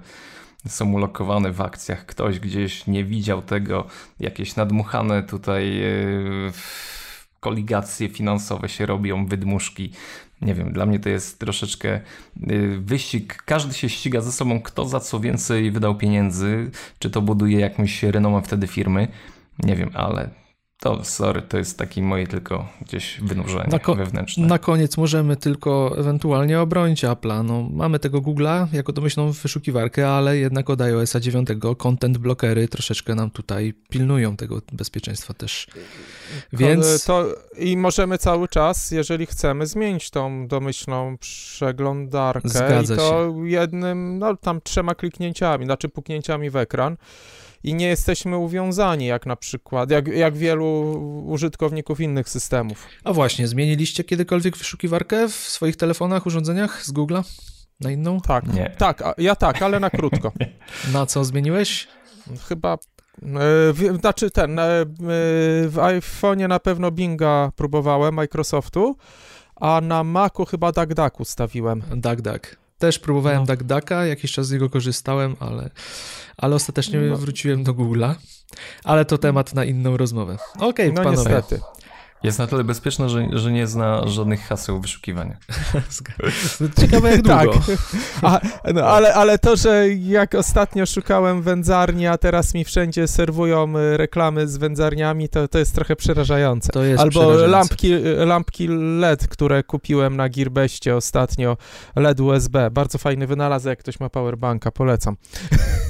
są 0.67 0.93
ulokowane 0.93 1.53
w 1.53 1.61
akcjach, 1.61 2.07
ktoś 2.07 2.41
gdzieś 2.41 2.87
nie 2.87 3.05
widział 3.05 3.43
tego, 3.43 3.87
jakieś 4.21 4.57
nadmuchane 4.57 5.23
tutaj 5.23 5.77
yy, 5.77 6.53
koligacje 7.41 8.09
finansowe 8.09 8.69
się 8.69 8.87
robią, 8.87 9.27
wydmuszki. 9.27 9.93
nie 10.43 10.55
wiem, 10.55 10.73
dla 10.73 10.87
mnie 10.87 10.99
to 10.99 11.09
jest 11.09 11.39
troszeczkę 11.39 12.01
y, 12.51 12.79
wyścig. 12.81 13.43
Każdy 13.43 13.75
się 13.75 13.89
ściga 13.89 14.21
ze 14.21 14.33
sobą, 14.33 14.63
kto 14.63 14.85
za 14.85 15.01
co 15.01 15.21
więcej 15.21 15.71
wydał 15.71 15.95
pieniędzy, 15.97 16.71
czy 16.99 17.11
to 17.11 17.23
buduje 17.23 17.61
jakąś 17.61 18.03
renomę 18.03 18.43
wtedy 18.43 18.67
firmy. 18.67 19.09
Nie 19.59 19.77
wiem, 19.77 19.91
ale 19.95 20.31
to, 20.81 21.05
sorry, 21.05 21.43
to 21.43 21.59
jest 21.59 21.79
takie 21.79 22.03
moje 22.03 22.27
tylko 22.27 22.69
gdzieś 22.81 23.21
wynurzenie 23.21 23.79
na 23.87 23.95
wewnętrzne. 23.95 24.47
Na 24.47 24.59
koniec 24.59 24.97
możemy 24.97 25.37
tylko 25.37 25.95
ewentualnie 25.99 26.61
obronić 26.61 27.05
Apple'a. 27.05 27.45
No, 27.45 27.69
mamy 27.73 27.99
tego 27.99 28.21
Google'a 28.21 28.67
jako 28.73 28.93
domyślną 28.93 29.33
wyszukiwarkę, 29.33 30.11
ale 30.11 30.39
jednak 30.39 30.71
od 30.71 30.81
iOSa 30.81 31.21
9 31.21 31.49
content 31.79 32.19
blockery 32.19 32.69
troszeczkę 32.69 33.15
nam 33.15 33.31
tutaj 33.31 33.75
pilnują 33.89 34.37
tego 34.37 34.63
bezpieczeństwa 34.73 35.35
też. 35.35 35.67
Więc... 36.53 37.05
To, 37.05 37.27
I 37.59 37.77
możemy 37.77 38.19
cały 38.19 38.49
czas, 38.49 38.91
jeżeli 38.91 39.27
chcemy, 39.27 39.67
zmienić 39.67 40.11
tą 40.11 40.47
domyślną 40.47 41.19
przeglądarkę 41.19 42.49
Zgadza 42.49 42.95
i 42.95 42.97
to 42.97 43.35
się. 43.37 43.49
jednym, 43.49 44.19
no 44.19 44.37
tam 44.37 44.61
trzema 44.61 44.95
kliknięciami, 44.95 45.65
znaczy 45.65 45.89
puknięciami 45.89 46.51
w 46.51 46.57
ekran 46.57 46.97
i 47.63 47.75
nie 47.75 47.87
jesteśmy 47.87 48.37
uwiązani, 48.37 49.07
jak 49.07 49.27
na 49.27 49.37
przykład, 49.37 49.91
jak, 49.91 50.09
jak 50.09 50.37
wielu 50.37 50.93
użytkowników 51.27 52.01
innych 52.01 52.29
systemów. 52.29 52.87
A 53.05 53.13
właśnie, 53.13 53.49
zmieniliście 53.49 54.05
kiedykolwiek 54.05 54.57
wyszukiwarkę 54.57 55.29
w 55.29 55.33
swoich 55.33 55.77
telefonach, 55.77 56.27
urządzeniach 56.27 56.85
z 56.85 56.93
Google'a? 56.93 57.23
Na 57.81 57.91
inną? 57.91 58.21
Tak, 58.21 58.55
Nie. 58.55 58.71
tak, 58.79 59.03
ja 59.19 59.37
tak, 59.37 59.63
ale 59.63 59.81
na 59.81 59.91
krótko. 59.91 60.33
Na 60.93 61.07
co 61.07 61.25
zmieniłeś? 61.25 61.89
Chyba, 62.49 62.75
e, 62.75 62.79
w, 63.73 63.99
znaczy 64.01 64.31
ten, 64.31 64.59
e, 64.59 64.65
w 65.69 65.75
iPhone'ie 65.77 66.49
na 66.49 66.59
pewno 66.59 66.91
Binga 66.91 67.53
próbowałem, 67.57 68.15
Microsoftu, 68.15 68.97
a 69.57 69.81
na 69.81 70.05
Macu 70.05 70.45
chyba 70.45 70.73
DuckDuck 70.73 71.21
ustawiłem. 71.21 71.83
DuckDuck. 71.97 72.57
Też 72.79 72.99
próbowałem 72.99 73.39
No. 73.39 73.47
DuckDucka, 73.47 74.07
jakiś 74.07 74.33
czas 74.33 74.47
z 74.47 74.53
niego 74.53 74.71
korzystałem, 74.71 75.37
ale, 75.41 75.71
ale 76.37 76.55
ostatecznie 76.55 77.01
No. 77.01 77.17
wróciłem 77.17 77.65
do 77.65 77.75
Google'a. 77.75 78.15
Ale 78.85 79.05
to 79.05 79.19
temat 79.19 79.55
na 79.55 79.65
inną 79.65 79.97
rozmowę. 79.97 80.39
Okej, 80.61 80.93
No 80.93 81.03
panowie. 81.03 81.17
niestety. 81.35 81.61
Jest 82.23 82.39
na 82.39 82.47
tyle 82.47 82.65
bezpieczne, 82.65 83.09
że, 83.09 83.27
że 83.33 83.53
nie 83.53 83.67
zna 83.67 84.07
żadnych 84.09 84.41
haseł 84.41 84.81
wyszukiwania. 84.81 85.37
Ciekawe 86.81 87.11
jak 87.11 87.23
Tak. 87.27 87.45
długo. 87.45 87.61
A, 88.23 88.41
no, 88.75 88.83
ale, 88.83 89.15
ale 89.15 89.39
to, 89.39 89.57
że 89.57 89.89
jak 89.89 90.35
ostatnio 90.35 90.87
szukałem 90.87 91.43
wędzarni, 91.43 92.07
a 92.07 92.19
teraz 92.19 92.55
mi 92.55 92.65
wszędzie 92.65 93.09
serwują 93.09 93.79
y, 93.79 93.97
reklamy 93.97 94.49
z 94.49 94.57
wędzarniami, 94.57 95.29
to, 95.29 95.49
to 95.49 95.59
jest 95.59 95.75
trochę 95.75 95.97
przerażające. 95.97 96.73
To 96.73 96.83
jest 96.85 97.01
Albo 97.01 97.11
przerażające. 97.11 97.49
lampki, 97.49 97.93
lampki 98.27 98.69
LED, 99.01 99.29
które 99.29 99.63
kupiłem 99.63 100.17
na 100.17 100.29
Gearbestie 100.29 100.97
ostatnio, 100.97 101.57
LED 101.97 102.21
USB. 102.21 102.71
Bardzo 102.71 102.99
fajny 102.99 103.27
wynalazek, 103.27 103.71
jak 103.71 103.79
ktoś 103.79 104.01
ma 104.01 104.09
powerbanka, 104.11 104.71
polecam. 104.71 105.17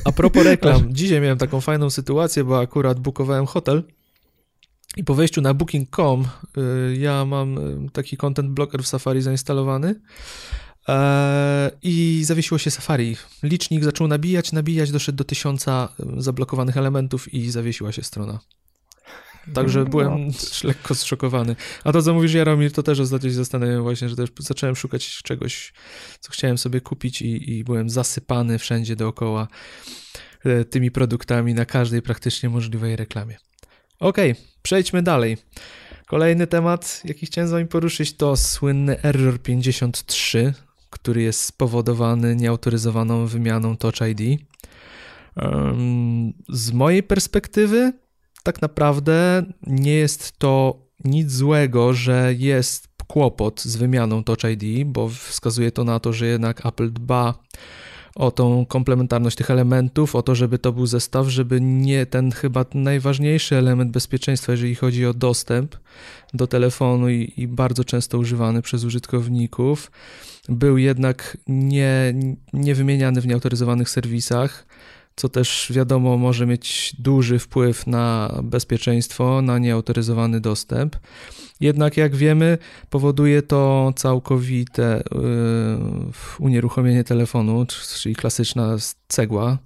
A 0.05 0.13
propos 0.13 0.45
reklam, 0.45 0.83
dzisiaj 0.95 1.21
miałem 1.21 1.39
taką 1.39 1.61
fajną 1.61 1.91
sytuację, 1.91 2.45
bo 2.45 2.59
akurat 2.61 3.01
bookowałem 3.01 3.47
hotel 3.47 3.83
i 4.99 5.05
po 5.05 5.15
wejściu 5.15 5.41
na 5.41 5.55
booking.com 5.55 6.25
y, 6.59 6.97
ja 6.97 7.25
mam 7.25 7.59
y, 7.59 7.91
taki 7.93 8.17
content 8.17 8.51
blocker 8.51 8.83
w 8.83 8.87
Safari 8.87 9.23
zainstalowany 9.23 10.01
e, 10.89 11.71
i 11.83 12.21
zawiesiło 12.25 12.59
się 12.59 12.71
Safari. 12.71 13.17
Licznik 13.43 13.85
zaczął 13.85 14.09
nabijać, 14.09 14.53
nabijać, 14.53 14.91
doszedł 14.91 15.19
do 15.19 15.25
tysiąca 15.25 15.89
y, 16.19 16.23
zablokowanych 16.23 16.77
elementów 16.77 17.35
i 17.35 17.51
zawiesiła 17.51 17.93
się 17.93 18.03
strona. 18.03 18.39
Także 19.55 19.85
byłem 19.85 20.31
lekko 20.65 20.95
zszokowany. 20.95 21.57
A 21.85 21.93
to, 21.93 22.03
co 22.03 22.15
mówisz, 22.15 22.35
Jaromir, 22.35 22.73
to 22.73 22.83
też 22.83 23.01
ostatnio 23.01 23.31
się 23.31 23.37
zastanawiam 23.37 23.83
właśnie, 23.83 24.09
że 24.09 24.17
też 24.17 24.29
zacząłem 24.39 24.77
szukać 24.77 25.23
czegoś, 25.23 25.73
co 26.21 26.33
chciałem 26.33 26.59
sobie 26.59 26.81
kupić 26.81 27.23
i, 27.23 27.51
i 27.59 27.65
byłem 27.65 27.91
zasypany 27.91 28.59
wszędzie 28.59 28.97
dookoła 28.97 29.49
e, 30.45 30.65
tymi 30.65 30.91
produktami 30.91 31.55
na 31.55 31.65
każdej 31.65 32.03
praktycznie 32.03 32.49
możliwej 32.49 32.97
reklamie. 32.97 33.37
Okej, 34.01 34.35
przejdźmy 34.63 35.03
dalej. 35.03 35.37
Kolejny 36.07 36.47
temat, 36.47 37.03
jaki 37.05 37.27
chciałem 37.27 37.49
z 37.49 37.53
wami 37.53 37.67
poruszyć, 37.67 38.17
to 38.17 38.37
słynny 38.37 39.03
Error 39.03 39.43
53, 39.43 40.55
który 40.91 41.23
jest 41.23 41.41
spowodowany 41.41 42.37
nieautoryzowaną 42.37 43.27
wymianą 43.27 43.77
Touch 43.77 44.01
ID. 44.01 44.41
Z 46.49 46.73
mojej 46.73 47.03
perspektywy, 47.03 47.93
tak 48.43 48.63
naprawdę 48.63 49.43
nie 49.67 49.95
jest 49.95 50.39
to 50.39 50.83
nic 51.05 51.33
złego, 51.33 51.95
że 51.95 52.35
jest 52.35 52.89
kłopot 53.07 53.63
z 53.63 53.77
wymianą 53.77 54.25
Touch 54.25 54.45
ID, 54.53 54.87
bo 54.87 55.09
wskazuje 55.09 55.73
to 55.73 55.85
na 55.85 56.01
to, 56.01 56.13
że 56.13 56.27
jednak 56.27 56.67
Apple 56.67 56.93
dba 56.93 57.35
o 58.19 58.31
tą 58.31 58.67
komplementarność 58.67 59.37
tych 59.37 59.51
elementów, 59.51 60.17
o 60.17 60.23
to, 60.23 60.35
żeby 60.35 60.59
to 60.59 60.73
był 60.73 60.87
zestaw, 60.87 61.29
żeby 61.29 61.61
nie 61.61 62.07
ten 62.07 62.33
chyba 62.33 62.65
najważniejszy 62.75 63.57
element 63.57 63.93
bezpieczeństwa, 63.93 64.53
jeżeli 64.53 64.75
chodzi 64.75 65.07
o 65.07 65.15
dostęp 65.15 65.77
do 66.35 66.47
telefonu 66.47 67.11
i, 67.11 67.33
i 67.37 67.49
bardzo 67.49 67.85
często 67.85 68.19
używany 68.19 68.63
przez 68.63 68.85
użytkowników, 68.85 69.91
był 70.49 70.79
jednak 70.79 71.37
nie, 71.47 72.15
nie 72.53 72.75
wymieniany 72.75 73.21
w 73.21 73.27
nieautoryzowanych 73.27 73.91
serwisach, 73.91 74.67
co 75.19 75.29
też 75.29 75.73
wiadomo 75.75 76.17
może 76.17 76.47
mieć 76.47 76.97
duży 76.99 77.39
wpływ 77.39 77.87
na 77.87 78.35
bezpieczeństwo, 78.43 79.43
na 79.43 79.59
nieautoryzowany 79.59 80.41
dostęp. 80.41 80.97
Jednak 81.61 81.97
jak 81.97 82.17
wiemy, 82.17 82.59
powoduje 82.91 83.43
to 83.43 83.93
całkowite 83.97 85.03
yy, 85.13 85.21
unieruchomienie 86.39 87.05
telefonu, 87.05 87.67
czyli 88.01 88.15
klasyczna 88.15 88.77
cegła. 89.09 89.59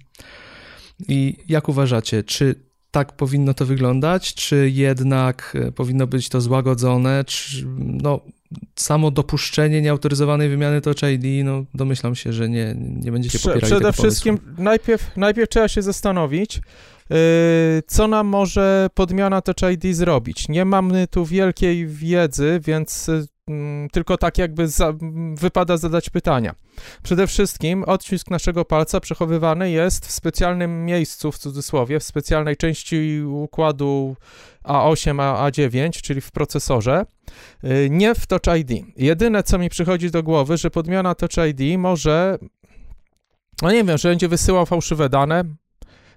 I 1.07 1.37
jak 1.47 1.69
uważacie, 1.69 2.23
czy 2.23 2.55
tak 2.91 3.15
powinno 3.15 3.53
to 3.53 3.65
wyglądać, 3.65 4.33
czy 4.33 4.69
jednak 4.73 5.57
powinno 5.75 6.07
być 6.07 6.29
to 6.29 6.41
złagodzone, 6.41 7.23
czy 7.23 7.65
no, 7.77 8.19
samo 8.75 9.11
dopuszczenie 9.11 9.81
nieautoryzowanej 9.81 10.49
wymiany 10.49 10.81
Touch 10.81 11.03
ID, 11.13 11.45
no 11.45 11.65
domyślam 11.73 12.15
się, 12.15 12.33
że 12.33 12.49
nie, 12.49 12.75
nie 12.77 13.11
będziecie 13.11 13.37
Prze- 13.37 13.49
popierali 13.49 13.73
Przede 13.73 13.93
wszystkim 13.93 14.37
pomysłu. 14.37 14.63
najpierw, 14.63 15.17
najpierw 15.17 15.49
trzeba 15.49 15.67
się 15.67 15.81
zastanowić, 15.81 16.55
yy, 17.09 17.15
co 17.87 18.07
nam 18.07 18.27
może 18.27 18.87
podmiana 18.93 19.41
Touch 19.41 19.71
ID 19.73 19.95
zrobić. 19.95 20.49
Nie 20.49 20.65
mamy 20.65 21.07
tu 21.07 21.25
wielkiej 21.25 21.87
wiedzy, 21.87 22.59
więc 22.63 23.09
mm, 23.09 23.25
tylko 23.91 24.17
tak 24.17 24.37
jakby 24.37 24.67
za, 24.67 24.93
wypada 25.35 25.77
zadać 25.77 26.09
pytania. 26.09 26.55
Przede 27.03 27.27
wszystkim 27.27 27.83
odcisk 27.83 28.29
naszego 28.29 28.65
palca 28.65 28.99
przechowywany 28.99 29.71
jest 29.71 30.05
w 30.05 30.11
specjalnym 30.11 30.85
miejscu, 30.85 31.31
w 31.31 31.37
cudzysłowie, 31.37 31.99
w 31.99 32.03
specjalnej 32.03 32.57
części 32.57 33.21
układu 33.21 34.15
A8, 34.63 35.21
a 35.21 35.49
A9, 35.49 36.01
czyli 36.01 36.21
w 36.21 36.31
procesorze, 36.31 37.05
yy, 37.63 37.89
nie 37.89 38.15
w 38.15 38.27
Touch 38.27 38.57
ID. 38.59 38.85
Jedyne, 38.97 39.43
co 39.43 39.57
mi 39.57 39.69
przychodzi 39.69 40.11
do 40.11 40.23
głowy, 40.23 40.57
że 40.57 40.71
podmiana 40.71 41.15
Touch 41.15 41.47
ID 41.47 41.79
może 41.79 42.37
no 43.61 43.71
nie 43.71 43.83
wiem, 43.83 43.97
że 43.97 44.09
będzie 44.09 44.27
wysyłał 44.27 44.65
fałszywe 44.65 45.09
dane, 45.09 45.43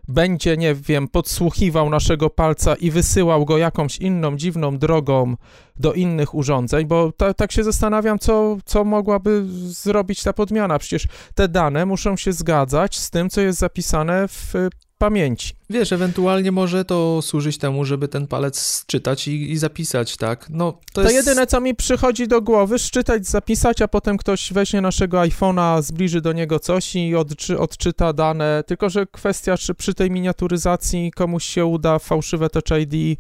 będzie, 0.09 0.57
nie 0.57 0.75
wiem, 0.75 1.09
podsłuchiwał 1.09 1.91
naszego 1.91 2.31
palca 2.31 2.75
i 2.75 2.91
wysyłał 2.91 3.45
go 3.45 3.59
jakąś 3.59 3.99
inną, 3.99 4.37
dziwną 4.37 4.79
drogą 4.79 5.37
do 5.77 5.93
innych 5.93 6.35
urządzeń, 6.35 6.87
bo 6.87 7.13
ta, 7.13 7.35
tak 7.35 7.53
się 7.53 7.65
zastanawiam, 7.65 8.19
co, 8.19 8.57
co 8.65 8.85
mogłaby 8.85 9.45
zrobić 9.67 10.23
ta 10.23 10.33
podmiana. 10.33 10.79
Przecież 10.79 11.09
te 11.35 11.49
dane 11.49 11.87
muszą 11.87 12.17
się 12.17 12.33
zgadzać 12.33 12.99
z 12.99 13.11
tym, 13.11 13.31
co 13.31 13.41
jest 13.41 13.59
zapisane 13.59 14.29
w 14.29 14.53
pamięci. 14.99 15.55
Wiesz, 15.71 15.93
ewentualnie 15.93 16.53
może 16.53 16.85
to 16.85 17.23
służyć 17.23 17.59
temu, 17.59 17.85
żeby 17.85 18.09
ten 18.09 18.27
palec 18.27 18.59
sczytać 18.59 19.29
i, 19.29 19.51
i 19.51 19.57
zapisać, 19.57 20.17
tak? 20.17 20.47
No, 20.51 20.73
to, 20.73 20.79
To, 20.93 21.11
jest... 21.11 21.15
jedyne, 21.15 21.47
co 21.47 21.61
mi 21.61 21.75
przychodzi 21.75 22.29
do 22.29 22.43
głowy, 22.43 22.79
szczytać, 22.79 23.27
zapisać, 23.27 23.83
a 23.83 23.89
potem 23.89 24.17
ktoś 24.17 24.53
weźmie 24.53 24.81
naszego 24.81 25.19
iPhone'a, 25.19 25.83
zbliży 25.83 26.21
do 26.21 26.33
niego 26.33 26.59
coś 26.59 26.97
i 26.97 27.17
odczy, 27.17 27.59
odczyta 27.59 28.13
dane. 28.13 28.65
Tylko, 28.67 28.91
że 28.91 29.07
kwestia, 29.07 29.57
czy 29.57 29.75
przy 29.75 29.95
tej 29.95 30.11
miniaturyzacji 30.11 31.11
komuś 31.11 31.45
się 31.45 31.67
uda 31.67 31.99
fałszywe 31.99 32.51
Touch 32.51 32.81
ID 32.81 33.19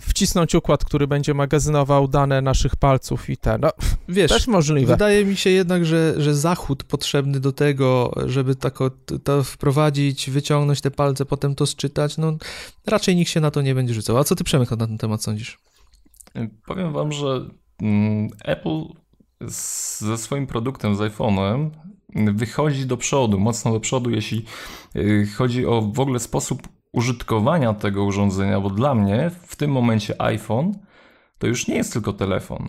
wcisnąć 0.00 0.54
układ, 0.54 0.84
który 0.84 1.06
będzie 1.06 1.34
magazynował 1.34 2.08
dane 2.08 2.42
naszych 2.42 2.76
palców 2.76 3.30
i 3.30 3.36
ten. 3.36 3.60
No, 3.60 3.70
Wiesz, 4.08 4.30
też 4.30 4.46
możliwe. 4.46 4.92
Wydaje 4.92 5.24
mi 5.24 5.36
się 5.36 5.50
jednak, 5.50 5.86
że, 5.86 6.14
że 6.16 6.34
zachód 6.34 6.84
potrzebny 6.84 7.40
do 7.40 7.52
tego, 7.52 8.12
żeby 8.26 8.54
tako, 8.54 8.90
to 9.24 9.44
wprowadzić, 9.44 10.30
wyciągnąć 10.30 10.80
te 10.80 10.90
palce, 10.90 11.24
potem 11.24 11.54
to 11.54 11.66
sczytać, 11.66 12.18
no 12.18 12.36
raczej 12.86 13.16
nikt 13.16 13.30
się 13.30 13.40
na 13.40 13.50
to 13.50 13.62
nie 13.62 13.74
będzie 13.74 13.94
rzucał. 13.94 14.18
A 14.18 14.24
co 14.24 14.36
ty, 14.36 14.44
Przemek, 14.44 14.70
na 14.70 14.76
ten 14.76 14.98
temat 14.98 15.22
sądzisz? 15.22 15.58
Powiem 16.66 16.92
wam, 16.92 17.12
że 17.12 17.48
mm, 17.82 18.28
Apple 18.44 18.84
ze 20.00 20.18
swoim 20.18 20.46
produktem, 20.46 20.96
z 20.96 20.98
iPhone'em 20.98 21.70
wychodzi 22.14 22.86
do 22.86 22.96
przodu, 22.96 23.40
mocno 23.40 23.72
do 23.72 23.80
przodu, 23.80 24.10
jeśli 24.10 24.44
y, 24.96 25.28
chodzi 25.36 25.66
o 25.66 25.82
w 25.82 26.00
ogóle 26.00 26.20
sposób 26.20 26.62
użytkowania 26.92 27.74
tego 27.74 28.04
urządzenia, 28.04 28.60
bo 28.60 28.70
dla 28.70 28.94
mnie 28.94 29.30
w 29.46 29.56
tym 29.56 29.70
momencie 29.70 30.22
iPhone 30.22 30.72
to 31.38 31.46
już 31.46 31.68
nie 31.68 31.74
jest 31.74 31.92
tylko 31.92 32.12
telefon. 32.12 32.68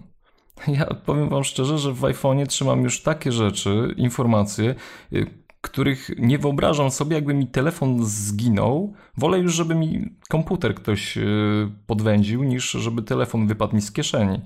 Ja 0.68 0.86
powiem 0.86 1.30
Wam 1.30 1.44
szczerze, 1.44 1.78
że 1.78 1.94
w 1.94 2.02
iPhone'ie 2.02 2.48
trzymam 2.48 2.84
już 2.84 3.02
takie 3.02 3.32
rzeczy, 3.32 3.94
informacje, 3.98 4.76
y, 5.14 5.42
których 5.62 6.12
nie 6.18 6.38
wyobrażam 6.38 6.92
sobie, 6.92 7.16
jakby 7.16 7.34
mi 7.34 7.48
telefon 7.48 8.06
zginął. 8.06 8.94
Wolę 9.18 9.40
już, 9.40 9.54
żeby 9.54 9.76
mi 9.76 10.10
komputer 10.30 10.76
ktoś 10.76 11.18
y, 11.18 11.72
podwędził, 11.88 12.44
niż 12.44 12.72
żeby 12.72 13.02
telefon 13.02 13.48
wypadł 13.48 13.76
mi 13.76 13.82
z 13.82 13.92
kieszeni. 13.92 14.42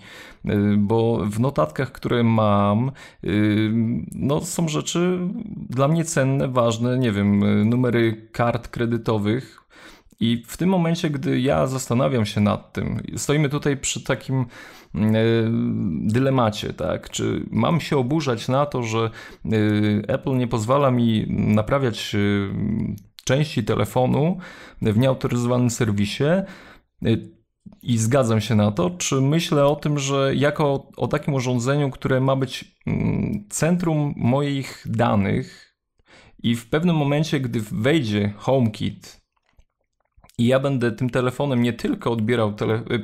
Y, 0.45 0.77
bo 0.77 1.25
w 1.25 1.39
notatkach, 1.39 1.91
które 1.91 2.23
mam, 2.23 2.91
no, 4.11 4.41
są 4.41 4.67
rzeczy 4.67 5.19
dla 5.69 5.87
mnie 5.87 6.05
cenne, 6.05 6.47
ważne, 6.47 6.97
nie 6.97 7.11
wiem, 7.11 7.39
numery 7.69 8.29
kart 8.31 8.67
kredytowych, 8.67 9.64
i 10.19 10.43
w 10.47 10.57
tym 10.57 10.69
momencie, 10.69 11.09
gdy 11.09 11.39
ja 11.39 11.67
zastanawiam 11.67 12.25
się 12.25 12.41
nad 12.41 12.73
tym, 12.73 13.01
stoimy 13.15 13.49
tutaj 13.49 13.77
przy 13.77 14.03
takim 14.03 14.45
mm, 14.95 15.15
e, 15.15 15.19
dylemacie, 16.13 16.73
tak? 16.73 17.09
Czy 17.09 17.45
mam 17.51 17.81
się 17.81 17.97
oburzać 17.97 18.47
na 18.47 18.65
to, 18.65 18.83
że 18.83 19.09
e, 19.45 19.49
Apple 20.07 20.37
nie 20.37 20.47
pozwala 20.47 20.91
mi 20.91 21.25
naprawiać 21.29 22.15
e, 22.15 22.19
części 23.23 23.63
telefonu 23.63 24.37
w 24.81 24.97
nieautoryzowanym 24.97 25.69
serwisie? 25.69 26.23
I 27.81 27.97
zgadzam 27.97 28.41
się 28.41 28.55
na 28.55 28.71
to, 28.71 28.89
czy 28.89 29.21
myślę 29.21 29.65
o 29.65 29.75
tym, 29.75 29.99
że 29.99 30.35
jako 30.35 30.91
o 30.97 31.07
takim 31.07 31.33
urządzeniu, 31.33 31.89
które 31.89 32.21
ma 32.21 32.35
być 32.35 32.75
mm, 32.87 33.45
centrum 33.49 34.13
moich 34.17 34.83
danych, 34.85 35.65
i 36.43 36.55
w 36.55 36.69
pewnym 36.69 36.95
momencie, 36.95 37.39
gdy 37.39 37.61
wejdzie 37.71 38.33
HomeKit 38.37 39.24
i 40.37 40.45
ja 40.45 40.59
będę 40.59 40.91
tym 40.91 41.09
telefonem 41.09 41.61
nie 41.61 41.73
tylko 41.73 42.11
odbierał 42.11 42.53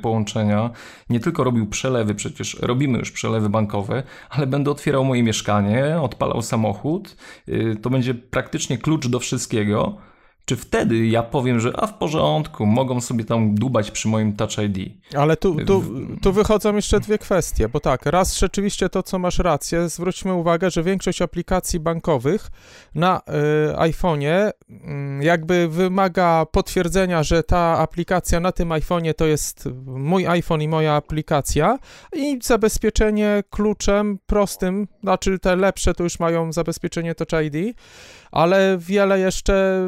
połączenia, 0.02 0.70
nie 1.10 1.20
tylko 1.20 1.44
robił 1.44 1.68
przelewy, 1.68 2.16
przecież 2.16 2.58
robimy 2.62 3.00
już 3.00 3.12
przelewy 3.12 3.50
bankowe, 3.50 4.04
ale 4.30 4.48
będę 4.48 4.72
otwierał 4.72 5.06
moje 5.06 5.24
mieszkanie, 5.24 6.02
odpalał 6.02 6.42
samochód. 6.42 7.16
Y, 7.50 7.76
to 7.82 7.90
będzie 7.90 8.14
praktycznie 8.14 8.78
klucz 8.78 9.08
do 9.08 9.20
wszystkiego. 9.20 9.98
Czy 10.46 10.56
wtedy 10.56 11.08
ja 11.08 11.24
powiem, 11.24 11.60
że 11.60 11.80
a 11.80 11.88
w 11.88 11.98
porządku, 11.98 12.66
mogą 12.66 13.02
sobie 13.02 13.26
tam 13.26 13.56
dubać 13.56 13.92
przy 13.92 14.08
moim 14.08 14.36
Touch 14.36 14.58
ID? 14.58 14.94
Ale 15.16 15.38
tu, 15.38 15.66
tu, 15.66 15.84
tu 16.22 16.34
wychodzą 16.34 16.76
jeszcze 16.76 17.00
dwie 17.00 17.18
kwestie, 17.18 17.70
bo 17.70 17.80
tak, 17.80 18.06
raz 18.06 18.40
rzeczywiście 18.40 18.90
to, 18.90 19.04
co 19.04 19.20
masz 19.20 19.40
rację, 19.40 19.90
zwróćmy 19.90 20.34
uwagę, 20.34 20.72
że 20.72 20.84
większość 20.84 21.22
aplikacji 21.22 21.80
bankowych 21.80 22.50
na 22.96 23.20
y, 23.20 23.76
iPhone'ie 23.76 24.50
y, 24.50 25.24
jakby 25.24 25.68
wymaga 25.68 26.46
potwierdzenia, 26.52 27.24
że 27.24 27.44
ta 27.44 27.78
aplikacja 27.78 28.40
na 28.40 28.52
tym 28.52 28.70
iPhone'ie 28.70 29.14
to 29.14 29.26
jest 29.26 29.70
mój 29.86 30.28
iPhone 30.28 30.62
i 30.62 30.68
moja 30.68 30.94
aplikacja 30.94 31.80
i 32.14 32.40
zabezpieczenie 32.44 33.44
kluczem 33.50 34.20
prostym, 34.26 34.88
znaczy 35.04 35.40
te 35.40 35.56
lepsze 35.56 35.94
to 35.94 36.04
już 36.04 36.20
mają 36.20 36.54
zabezpieczenie 36.54 37.16
Touch 37.16 37.44
ID, 37.44 37.78
ale 38.32 38.78
wiele 38.80 39.20
jeszcze 39.20 39.82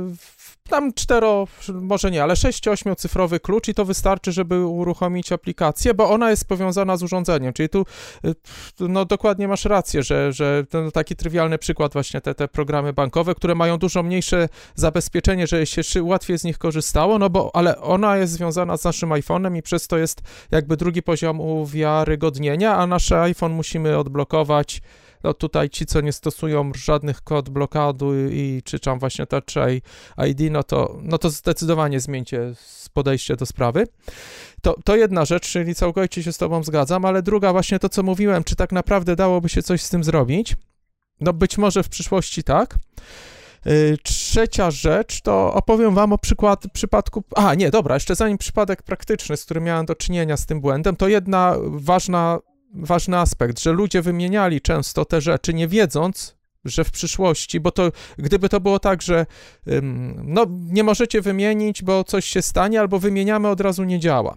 tam 0.70 0.94
cztero, 0.94 1.48
może 1.74 2.12
nie, 2.12 2.24
ale 2.24 2.34
6-8 2.34 2.96
cyfrowy 2.96 3.40
klucz 3.40 3.68
i 3.68 3.74
to 3.74 3.86
wystarczy, 3.86 4.32
żeby 4.32 4.66
uruchomić 4.66 5.32
aplikację, 5.32 5.94
bo 5.94 6.10
ona 6.10 6.30
jest 6.30 6.48
powiązana 6.48 6.98
z 6.98 7.04
urządzeniem, 7.04 7.54
czyli 7.54 7.70
tu 7.70 7.86
y, 8.26 8.36
no 8.80 9.06
dokładnie 9.06 9.48
masz 9.48 9.66
rację, 9.66 10.04
że, 10.04 10.34
że 10.34 10.66
taki 10.94 11.16
trywialny 11.16 11.58
przykład 11.58 11.94
właśnie 11.94 12.22
te, 12.22 12.36
te 12.36 12.48
programy 12.48 12.94
bankowe, 12.94 13.36
które 13.36 13.56
mają 13.56 13.78
dużo 13.78 14.04
mniejsze 14.04 14.50
zabezpieczenie, 14.76 15.48
że 15.48 15.66
się 15.66 16.04
łatwiej 16.04 16.38
z 16.38 16.44
nich 16.44 16.58
korzystało, 16.58 17.20
no 17.20 17.30
bo, 17.30 17.56
ale 17.56 17.82
ona 17.82 18.18
jest 18.18 18.34
związana 18.34 18.78
z 18.78 18.84
naszym 18.84 19.10
iPhone'em 19.10 19.58
i 19.58 19.62
przez 19.62 19.88
to 19.88 19.98
jest 19.98 20.22
jakby 20.52 20.78
drugi 20.78 21.04
poziom 21.04 21.42
uwiarygodnienia, 21.42 22.78
a 22.78 22.88
nasz 22.88 23.12
iPhone 23.12 23.52
musimy 23.52 23.98
odblokować 23.98 24.82
no 25.24 25.34
tutaj 25.34 25.70
ci, 25.70 25.86
co 25.86 26.02
nie 26.02 26.12
stosują 26.12 26.72
żadnych 26.76 27.22
kod 27.22 27.50
blokadu 27.50 28.30
i 28.30 28.62
czy 28.66 28.80
tam 28.80 29.00
właśnie 29.00 29.26
Touch 29.26 29.68
ID, 30.28 30.40
no 30.52 30.64
to, 30.64 30.98
no 31.02 31.18
to 31.18 31.30
zdecydowanie 31.30 32.00
zmieńcie 32.00 32.54
podejście 32.94 33.36
do 33.36 33.46
sprawy. 33.46 33.88
To, 34.62 34.76
to 34.86 34.96
jedna 34.96 35.26
rzecz, 35.26 35.50
czyli 35.50 35.76
całkowicie 35.76 36.24
się 36.24 36.34
z 36.34 36.38
tobą 36.38 36.64
zgadzam, 36.64 37.06
ale 37.06 37.22
druga 37.22 37.52
właśnie 37.52 37.80
to, 37.80 37.90
co 37.90 38.04
mówiłem, 38.04 38.44
czy 38.44 38.56
tak 38.56 38.72
naprawdę 38.72 39.16
dałoby 39.16 39.50
się 39.50 39.64
coś 39.64 39.82
z 39.82 39.90
tym 39.90 40.04
zrobić? 40.04 40.56
No 41.22 41.34
być 41.34 41.58
może 41.58 41.84
w 41.84 41.90
przyszłości 41.90 42.44
tak. 42.44 42.76
Y, 43.68 43.98
trzecia 44.04 44.72
rzecz, 44.72 45.22
to 45.22 45.54
opowiem 45.54 45.96
wam 45.96 46.14
o 46.14 46.18
przykład, 46.18 46.64
przypadku. 46.74 47.24
A, 47.36 47.56
nie, 47.56 47.72
dobra, 47.72 47.96
jeszcze 47.96 48.16
zanim 48.16 48.38
przypadek 48.38 48.84
praktyczny, 48.84 49.38
z 49.38 49.46
którym 49.46 49.64
miałem 49.64 49.86
do 49.86 49.96
czynienia 49.96 50.38
z 50.38 50.46
tym 50.46 50.62
błędem, 50.62 50.96
to 50.96 51.08
jedna 51.08 51.56
ważna 51.64 52.40
ważny 52.74 53.18
aspekt, 53.18 53.60
że 53.60 53.72
ludzie 53.72 54.02
wymieniali 54.02 54.62
często 54.62 55.06
te 55.06 55.22
rzeczy, 55.22 55.54
nie 55.54 55.68
wiedząc, 55.68 56.36
że 56.66 56.84
w 56.84 56.92
przyszłości, 56.92 57.60
bo 57.60 57.72
to 57.72 57.92
gdyby 58.18 58.50
to 58.50 58.60
było 58.60 58.80
tak, 58.80 59.02
że 59.02 59.26
no, 60.24 60.46
nie 60.50 60.84
możecie 60.84 61.22
wymienić, 61.22 61.84
bo 61.84 62.04
coś 62.04 62.26
się 62.26 62.42
stanie, 62.42 62.80
albo 62.80 63.00
wymieniamy 63.00 63.48
od 63.48 63.62
razu 63.62 63.84
nie 63.84 64.00
działa. 64.00 64.36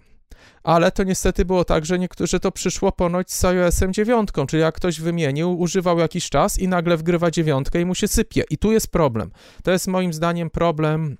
Ale 0.63 0.91
to 0.91 1.03
niestety 1.03 1.45
było 1.45 1.65
tak, 1.65 1.85
że 1.85 1.99
niektórzy 1.99 2.39
to 2.39 2.51
przyszło 2.51 2.91
ponoć 2.91 3.31
z 3.31 3.45
iOS-em 3.45 3.93
9, 3.93 4.29
czyli 4.47 4.61
jak 4.61 4.75
ktoś 4.75 5.01
wymienił, 5.01 5.59
używał 5.59 5.99
jakiś 5.99 6.29
czas 6.29 6.59
i 6.59 6.67
nagle 6.67 6.97
wgrywa 6.97 7.31
dziewiątkę 7.31 7.81
i 7.81 7.85
mu 7.85 7.95
się 7.95 8.07
sypie. 8.07 8.43
I 8.49 8.57
tu 8.57 8.71
jest 8.71 8.91
problem. 8.91 9.31
To 9.63 9.71
jest 9.71 9.87
moim 9.87 10.13
zdaniem 10.13 10.49
problem 10.49 11.17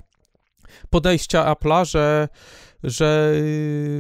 podejścia 0.90 1.54
Apple'a, 1.54 1.86
że 1.86 2.28
że 2.84 3.34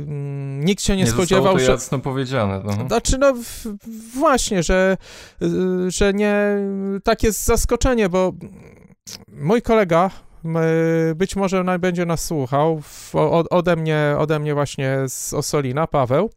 mm, 0.08 0.66
nikt 0.66 0.84
się 0.84 0.96
nie, 0.96 1.04
nie 1.04 1.10
spodziewał, 1.10 1.54
to 1.54 1.60
że... 1.60 1.72
jasno 1.72 2.00
powiedziane. 2.00 2.62
No. 2.66 2.88
Znaczy, 2.88 3.18
no 3.18 3.34
właśnie, 4.16 4.63
że, 4.63 4.98
y, 5.42 5.92
że 5.92 6.13
nie... 6.13 6.38
Tak 7.04 7.24
jest 7.24 7.46
zaskoczenie, 7.46 8.10
bo 8.10 8.34
mój 9.28 9.62
kolega, 9.62 10.10
być 11.16 11.36
może 11.36 11.80
będzie 11.80 12.06
nas 12.06 12.26
słuchał, 12.26 12.82
ode 13.50 13.76
mnie, 13.76 14.16
ode 14.18 14.40
mnie 14.40 14.54
właśnie 14.54 14.98
z 15.08 15.34
Osolina, 15.34 15.88
Paweł, 15.88 16.30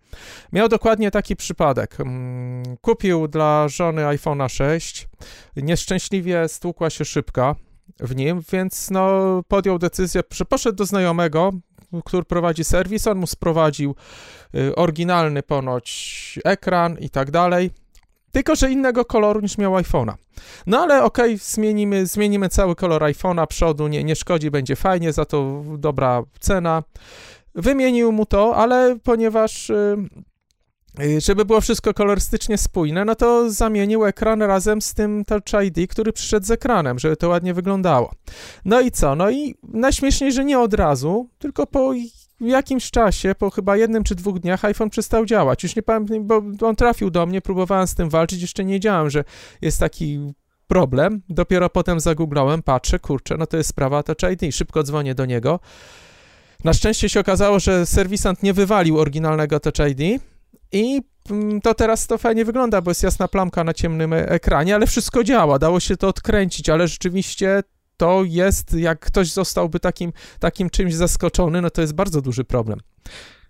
miał 0.53 0.68
dokładnie 0.68 1.11
taki 1.11 1.37
przypadek. 1.37 2.00
Mm, 2.00 2.76
kupił 2.81 3.29
dla 3.29 3.68
żony 3.68 4.03
iPhone'a 4.03 4.48
6, 4.48 5.09
nieszczęśliwie 5.57 6.48
stłukła 6.48 6.90
się 6.90 7.05
szybka 7.05 7.55
w 8.00 8.16
nim, 8.16 8.42
więc 8.53 8.90
no 8.90 9.20
podjął 9.48 9.79
decyzję, 9.79 10.22
że 10.33 10.44
poszedł 10.44 10.76
do 10.76 10.85
znajomego, 10.85 11.50
który 12.05 12.24
prowadzi 12.24 12.64
serwis, 12.64 13.07
on 13.07 13.18
mu 13.18 13.26
sprowadził 13.26 13.94
y, 14.55 14.74
oryginalny 14.74 15.42
ponoć 15.42 16.38
ekran 16.44 16.98
i 16.98 17.11
tak 17.11 17.31
dalej, 17.31 17.70
tylko 18.33 18.57
że 18.57 18.70
innego 18.70 19.05
koloru 19.05 19.40
niż 19.40 19.59
miał 19.59 19.72
iPhone'a. 19.72 20.14
No 20.66 20.81
ale 20.81 21.03
okej, 21.03 21.35
okay, 21.35 21.38
zmienimy, 21.38 22.07
zmienimy 22.07 22.48
cały 22.48 22.74
kolor 22.74 23.03
iPhone'a 23.03 23.46
przodu, 23.46 23.88
nie, 23.88 24.05
nie 24.05 24.16
szkodzi, 24.16 24.50
będzie 24.50 24.76
fajnie, 24.76 25.12
za 25.12 25.24
to 25.24 25.64
dobra 25.79 26.22
cena. 26.40 26.83
Wymienił 27.55 28.12
mu 28.12 28.26
to, 28.26 28.57
ale 28.57 28.98
ponieważ 29.05 29.70
y, 29.70 29.96
Y, 29.96 30.29
żeby 31.18 31.44
było 31.44 31.61
wszystko 31.61 31.94
kolorystycznie 31.94 32.59
spójne, 32.59 33.05
no 33.05 33.14
to 33.14 33.50
zamienił 33.50 34.05
ekran 34.05 34.42
razem 34.42 34.83
z 34.83 34.94
tym 34.94 35.24
Touch 35.24 35.64
ID, 35.64 35.90
który 35.90 36.12
przyszedł 36.12 36.46
z 36.46 36.50
ekranem, 36.50 36.98
żeby 36.98 37.16
to 37.16 37.29
ładnie 37.29 37.55
wyglądało. 37.55 38.12
No 38.64 38.81
i 38.81 38.90
co? 38.90 39.14
No 39.14 39.31
i 39.31 39.55
najśmieszniej, 39.62 40.33
że 40.33 40.44
nie 40.44 40.59
od 40.59 40.74
razu, 40.74 41.29
tylko 41.38 41.66
po 41.66 41.92
jakimś 42.40 42.90
czasie, 42.90 43.35
po 43.38 43.50
chyba 43.50 43.76
jednym 43.76 44.05
czy 44.05 44.14
dwóch 44.14 44.38
dniach 44.38 44.64
iPhone 44.64 44.90
przestał 44.90 45.26
działać. 45.26 45.62
Już 45.62 45.76
nie 45.76 45.83
pamiętam, 45.83 46.26
bo 46.26 46.66
on 46.68 46.76
trafił 46.76 47.11
do 47.11 47.26
mnie, 47.26 47.40
próbowałem 47.40 47.87
z 47.87 47.94
tym 47.94 48.11
walczyć, 48.11 48.42
jeszcze 48.42 48.64
nie 48.64 48.74
wiedziałem, 48.74 49.11
że 49.11 49.24
jest 49.62 49.81
taki 49.81 50.33
problem. 50.66 51.22
Dopiero 51.29 51.70
potem 51.70 52.00
zagooglałem, 52.00 52.62
patrzę, 52.62 52.98
kurczę, 52.98 53.37
no 53.38 53.46
to 53.46 53.57
jest 53.57 53.70
sprawa 53.70 54.03
Touch 54.03 54.33
ID. 54.33 54.55
Szybko 54.55 54.83
dzwonię 54.83 55.14
do 55.14 55.26
niego. 55.26 55.61
Na 56.64 56.72
szczęście 56.72 57.09
się 57.09 57.20
okazało, 57.20 57.61
że 57.61 57.87
serwisant 57.87 58.42
nie 58.42 58.53
wywalił 58.53 58.98
oryginalnego 58.98 59.61
Touch 59.61 59.88
ID, 59.90 60.22
i 60.72 61.02
mm, 61.30 61.61
to 61.61 61.74
teraz 61.74 62.06
to 62.06 62.18
fajnie 62.18 62.44
wygląda, 62.44 62.80
bo 62.80 62.90
jest 62.90 63.02
jasna 63.02 63.28
plamka 63.28 63.64
na 63.64 63.74
ciemnym 63.74 64.12
ekranie, 64.12 64.74
ale 64.74 64.87
wszystko 64.87 65.24
działa, 65.24 65.59
dało 65.59 65.80
się 65.80 65.96
to 65.96 66.09
odkręcić, 66.09 66.68
ale 66.68 66.88
rzeczywiście 66.88 67.62
to 67.96 68.22
jest, 68.24 68.72
jak 68.72 69.00
ktoś 69.00 69.33
zostałby 69.33 69.80
takim, 69.80 70.12
takim 70.38 70.70
czymś 70.70 70.94
zaskoczony, 70.94 71.62
no 71.62 71.70
to 71.70 71.80
jest 71.80 71.94
bardzo 71.94 72.20
duży 72.20 72.44
problem. 72.44 72.80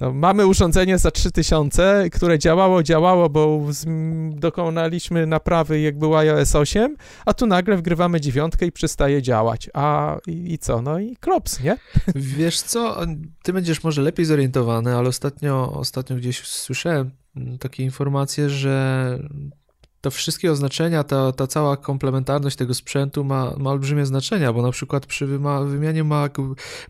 No, 0.00 0.12
mamy 0.12 0.46
urządzenie 0.46 0.98
za 0.98 1.10
3000, 1.10 2.04
które 2.12 2.38
działało, 2.38 2.82
działało, 2.82 3.28
bo 3.28 3.60
dokonaliśmy 4.30 5.26
naprawy, 5.26 5.80
jak 5.80 5.98
był 5.98 6.16
iOS 6.16 6.54
8, 6.54 6.96
a 7.26 7.34
tu 7.34 7.46
nagle 7.46 7.76
wgrywamy 7.76 8.20
dziewiątkę 8.20 8.66
i 8.66 8.72
przestaje 8.72 9.22
działać. 9.22 9.70
A 9.74 10.16
i, 10.26 10.52
i, 10.52 10.58
co? 10.58 10.82
No 10.82 10.98
i 10.98 11.16
klops, 11.16 11.60
nie? 11.60 11.76
Wiesz 12.14 12.60
co, 12.60 12.96
ty 13.42 13.52
będziesz 13.52 13.84
może 13.84 14.02
lepiej 14.02 14.26
zorientowany, 14.26 14.96
ale 14.96 15.08
ostatnio, 15.08 15.72
ostatnio 15.72 16.16
gdzieś 16.16 16.40
słyszałem 16.40 17.10
takie 17.60 17.82
informacje, 17.82 18.50
że 18.50 19.18
te 20.00 20.10
wszystkie 20.10 20.52
oznaczenia, 20.52 21.04
ta, 21.04 21.32
ta 21.32 21.46
cała 21.46 21.76
komplementarność 21.76 22.56
tego 22.56 22.74
sprzętu 22.74 23.24
ma, 23.24 23.54
ma 23.58 23.70
olbrzymie 23.70 24.06
znaczenia, 24.06 24.52
bo 24.52 24.62
na 24.62 24.70
przykład 24.70 25.06
przy 25.06 25.26
wymianie 25.66 26.04
Mac, 26.04 26.32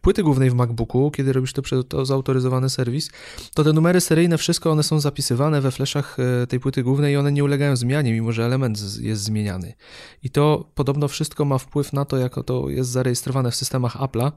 płyty 0.00 0.22
głównej 0.22 0.50
w 0.50 0.54
MacBooku, 0.54 1.10
kiedy 1.10 1.32
robisz 1.32 1.52
to 1.52 1.62
przez 1.62 1.84
to 1.88 2.04
zautoryzowany 2.04 2.70
serwis, 2.70 3.10
to 3.54 3.64
te 3.64 3.72
numery 3.72 4.00
seryjne, 4.00 4.38
wszystko 4.38 4.70
one 4.70 4.82
są 4.82 5.00
zapisywane 5.00 5.60
we 5.60 5.70
fleszach 5.70 6.16
e, 6.42 6.46
tej 6.46 6.60
płyty 6.60 6.82
głównej 6.82 7.14
i 7.14 7.16
one 7.16 7.32
nie 7.32 7.44
ulegają 7.44 7.76
zmianie, 7.76 8.12
mimo 8.12 8.32
że 8.32 8.44
element 8.44 8.78
jest 9.00 9.22
zmieniany. 9.22 9.74
I 10.22 10.30
to 10.30 10.64
podobno 10.74 11.08
wszystko 11.08 11.44
ma 11.44 11.58
wpływ 11.58 11.92
na 11.92 12.04
to, 12.04 12.16
jak 12.16 12.34
to 12.44 12.68
jest 12.68 12.90
zarejestrowane 12.90 13.50
w 13.50 13.54
systemach 13.54 13.96
Apple'a, 13.96 14.32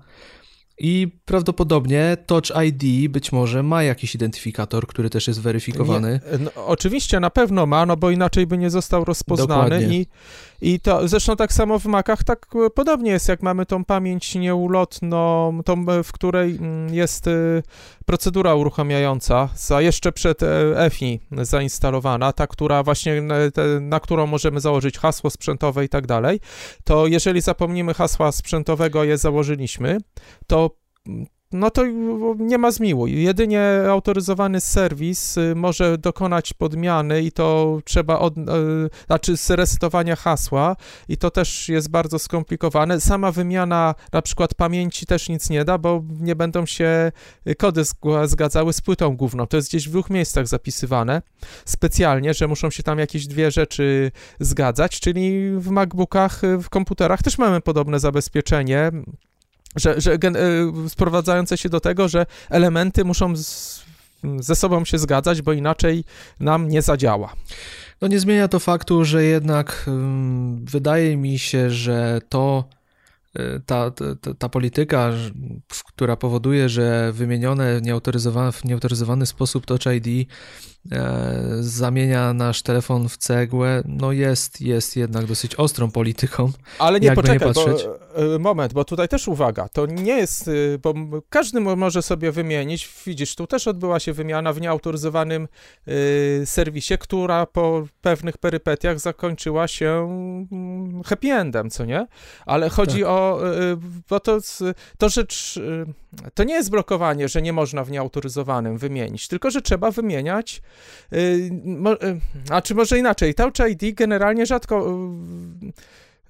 i 0.77 1.07
prawdopodobnie 1.25 2.17
Touch 2.25 2.51
ID 2.65 3.11
być 3.11 3.31
może 3.31 3.63
ma 3.63 3.83
jakiś 3.83 4.15
identyfikator, 4.15 4.87
który 4.87 5.09
też 5.09 5.27
jest 5.27 5.41
weryfikowany. 5.41 6.19
Nie, 6.31 6.37
no, 6.37 6.51
oczywiście 6.67 7.19
na 7.19 7.29
pewno 7.29 7.65
ma, 7.65 7.85
no 7.85 7.97
bo 7.97 8.11
inaczej 8.11 8.47
by 8.47 8.57
nie 8.57 8.69
został 8.69 9.05
rozpoznany 9.05 9.87
i, 9.91 10.07
i 10.63 10.79
to 10.79 11.07
zresztą 11.07 11.35
tak 11.35 11.53
samo 11.53 11.79
w 11.79 11.85
Macach 11.85 12.23
tak 12.23 12.47
podobnie 12.75 13.11
jest, 13.11 13.29
jak 13.29 13.43
mamy 13.43 13.65
tą 13.65 13.85
pamięć 13.85 14.35
nieulotną, 14.35 15.59
tą, 15.65 15.85
w 16.03 16.11
której 16.11 16.55
mm, 16.55 16.93
jest 16.93 17.27
y, 17.27 17.63
procedura 18.05 18.55
uruchamiająca, 18.55 19.49
za 19.55 19.81
jeszcze 19.81 20.11
przed 20.11 20.43
e, 20.43 20.79
EFI 20.85 21.19
zainstalowana, 21.31 22.33
ta, 22.33 22.47
która 22.47 22.83
właśnie, 22.83 23.21
na 23.81 23.99
którą 23.99 24.27
możemy 24.27 24.59
założyć 24.59 24.97
hasło 24.97 25.29
sprzętowe 25.29 25.85
i 25.85 25.89
tak 25.89 26.07
dalej, 26.07 26.39
to 26.83 27.07
jeżeli 27.07 27.41
zapomnimy 27.41 27.93
hasła 27.93 28.31
sprzętowego, 28.31 29.03
je 29.03 29.17
założyliśmy, 29.17 29.97
to 30.47 30.69
no 31.53 31.71
to 31.71 31.83
nie 32.37 32.57
ma 32.57 32.71
zmiłu. 32.71 33.07
Jedynie 33.07 33.63
autoryzowany 33.89 34.61
serwis 34.61 35.37
y, 35.37 35.53
może 35.55 35.97
dokonać 35.97 36.53
podmiany 36.53 37.21
i 37.21 37.31
to 37.31 37.79
trzeba 37.85 38.19
od, 38.19 38.37
y, 38.37 38.41
znaczy 39.05 39.35
zresetowania 39.35 40.15
hasła 40.15 40.75
i 41.07 41.17
to 41.17 41.31
też 41.31 41.69
jest 41.69 41.89
bardzo 41.89 42.19
skomplikowane. 42.19 43.01
Sama 43.01 43.31
wymiana 43.31 43.95
na 44.13 44.21
przykład 44.21 44.53
pamięci 44.53 45.05
też 45.05 45.29
nic 45.29 45.49
nie 45.49 45.65
da, 45.65 45.77
bo 45.77 46.03
nie 46.19 46.35
będą 46.35 46.65
się 46.65 47.11
kody 47.57 47.81
zgadzały 48.25 48.73
z 48.73 48.81
płytą 48.81 49.17
główną. 49.17 49.47
To 49.47 49.57
jest 49.57 49.69
gdzieś 49.69 49.87
w 49.87 49.91
dwóch 49.91 50.09
miejscach 50.09 50.47
zapisywane 50.47 51.21
specjalnie, 51.65 52.33
że 52.33 52.47
muszą 52.47 52.69
się 52.69 52.83
tam 52.83 52.99
jakieś 52.99 53.27
dwie 53.27 53.51
rzeczy 53.51 54.11
zgadzać, 54.39 54.99
czyli 54.99 55.51
w 55.57 55.69
MacBookach, 55.69 56.41
w 56.61 56.69
komputerach 56.69 57.23
też 57.23 57.37
mamy 57.37 57.61
podobne 57.61 57.99
zabezpieczenie 57.99 58.91
że, 59.75 60.01
że 60.01 60.13
y, 60.13 60.19
sprowadzające 60.89 61.57
się 61.57 61.69
do 61.69 61.79
tego, 61.79 62.07
że 62.07 62.25
elementy 62.49 63.05
muszą 63.05 63.35
z, 63.35 63.83
ze 64.39 64.55
sobą 64.55 64.85
się 64.85 64.97
zgadzać, 64.97 65.41
bo 65.41 65.53
inaczej 65.53 66.03
nam 66.39 66.67
nie 66.67 66.81
zadziała. 66.81 67.33
No 68.01 68.07
nie 68.07 68.19
zmienia 68.19 68.47
to 68.47 68.59
faktu, 68.59 69.05
że 69.05 69.23
jednak 69.23 69.89
wydaje 70.63 71.17
mi 71.17 71.39
się, 71.39 71.69
że 71.69 72.21
to 72.29 72.63
y, 73.39 73.61
ta, 73.65 73.91
ta, 73.91 74.33
ta 74.33 74.49
polityka, 74.49 75.11
która 75.87 76.15
powoduje, 76.15 76.69
że 76.69 77.11
wymienione 77.13 77.79
w 78.51 78.65
nieautoryzowany 78.65 79.25
sposób 79.25 79.65
Touch 79.65 79.85
ID 79.85 80.29
zamienia 81.59 82.33
nasz 82.33 82.61
telefon 82.61 83.09
w 83.09 83.17
cegłę, 83.17 83.83
no 83.85 84.11
jest, 84.11 84.61
jest 84.61 84.95
jednak 84.95 85.25
dosyć 85.25 85.55
ostrą 85.55 85.91
polityką. 85.91 86.51
Ale 86.79 86.99
nie, 86.99 87.11
poczekaj, 87.11 87.47
nie 87.47 87.53
bo, 87.53 88.35
e, 88.35 88.39
moment, 88.39 88.73
bo 88.73 88.85
tutaj 88.85 89.07
też 89.07 89.27
uwaga, 89.27 89.69
to 89.69 89.85
nie 89.85 90.17
jest, 90.17 90.47
y, 90.47 90.79
bo 90.83 90.93
każdy 91.29 91.59
może 91.59 92.01
sobie 92.01 92.31
wymienić, 92.31 92.89
widzisz, 93.05 93.35
tu 93.35 93.47
też 93.47 93.67
odbyła 93.67 93.99
się 93.99 94.13
wymiana 94.13 94.53
w 94.53 94.61
nieautoryzowanym 94.61 95.47
y, 95.87 96.41
serwisie, 96.45 96.97
która 96.97 97.45
po 97.45 97.87
pewnych 98.01 98.37
perypetiach 98.37 98.99
zakończyła 98.99 99.67
się 99.67 99.89
mm, 100.51 101.03
happy 101.03 101.27
endem, 101.27 101.69
co 101.69 101.85
nie? 101.85 102.07
Ale 102.45 102.69
chodzi 102.69 102.99
tak. 102.99 103.09
o, 103.09 103.51
y, 103.53 103.77
bo 104.09 104.19
to, 104.19 104.37
to 104.97 105.09
rzecz, 105.09 105.59
to 106.33 106.43
nie 106.43 106.53
jest 106.53 106.69
blokowanie, 106.69 107.27
że 107.29 107.41
nie 107.41 107.53
można 107.53 107.83
w 107.83 107.91
nieautoryzowanym 107.91 108.77
wymienić, 108.77 109.27
tylko, 109.27 109.51
że 109.51 109.61
trzeba 109.61 109.91
wymieniać 109.91 110.61
a 112.49 112.61
czy 112.61 112.75
może 112.75 112.99
inaczej, 112.99 113.33
Touch 113.33 113.69
ID 113.69 113.95
generalnie 113.95 114.45
rzadko... 114.45 114.99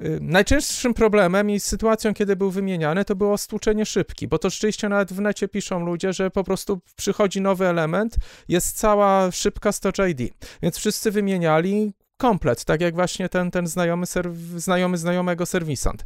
Y, 0.01 0.19
najczęstszym 0.21 0.93
problemem 0.93 1.49
i 1.49 1.59
sytuacją, 1.59 2.13
kiedy 2.13 2.35
był 2.35 2.51
wymieniany, 2.51 3.05
to 3.05 3.15
było 3.15 3.37
stłuczenie 3.37 3.85
szybki, 3.85 4.27
bo 4.27 4.39
to 4.39 4.49
rzeczywiście 4.49 4.89
nawet 4.89 5.13
w 5.13 5.21
necie 5.21 5.47
piszą 5.47 5.85
ludzie, 5.85 6.13
że 6.13 6.31
po 6.31 6.43
prostu 6.43 6.81
przychodzi 6.95 7.41
nowy 7.41 7.67
element, 7.67 8.15
jest 8.47 8.77
cała 8.77 9.31
szybka 9.31 9.71
z 9.71 9.79
Touch 9.79 10.09
ID. 10.09 10.33
Więc 10.61 10.77
wszyscy 10.77 11.11
wymieniali, 11.11 11.93
komplet, 12.17 12.65
tak 12.65 12.81
jak 12.81 12.95
właśnie 12.95 13.29
ten, 13.29 13.51
ten 13.51 13.67
znajomy, 13.67 14.05
serw- 14.05 14.59
znajomy 14.59 14.97
znajomego 14.97 15.45
serwisant. 15.45 16.05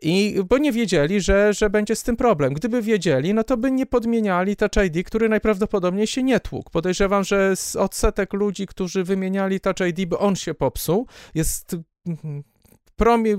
I 0.00 0.42
bo 0.48 0.58
nie 0.58 0.72
wiedzieli, 0.72 1.20
że, 1.20 1.54
że 1.54 1.70
będzie 1.70 1.96
z 1.96 2.02
tym 2.02 2.16
problem. 2.16 2.54
Gdyby 2.54 2.82
wiedzieli, 2.82 3.34
no 3.34 3.44
to 3.44 3.56
by 3.56 3.70
nie 3.70 3.86
podmieniali 3.86 4.56
Touch 4.56 4.86
ID, 4.86 5.06
który 5.06 5.28
najprawdopodobniej 5.28 6.06
się 6.06 6.22
nie 6.22 6.40
tłukł. 6.40 6.70
Podejrzewam, 6.70 7.24
że 7.24 7.56
z 7.56 7.76
odsetek 7.76 8.32
ludzi, 8.32 8.66
którzy 8.66 9.04
wymieniali 9.04 9.60
Touch 9.60 9.80
ID, 9.88 10.08
bo 10.08 10.18
on 10.18 10.36
się 10.36 10.54
popsuł, 10.54 11.06
jest 11.34 11.76
mhm, 12.06 12.42
promi, 12.96 13.34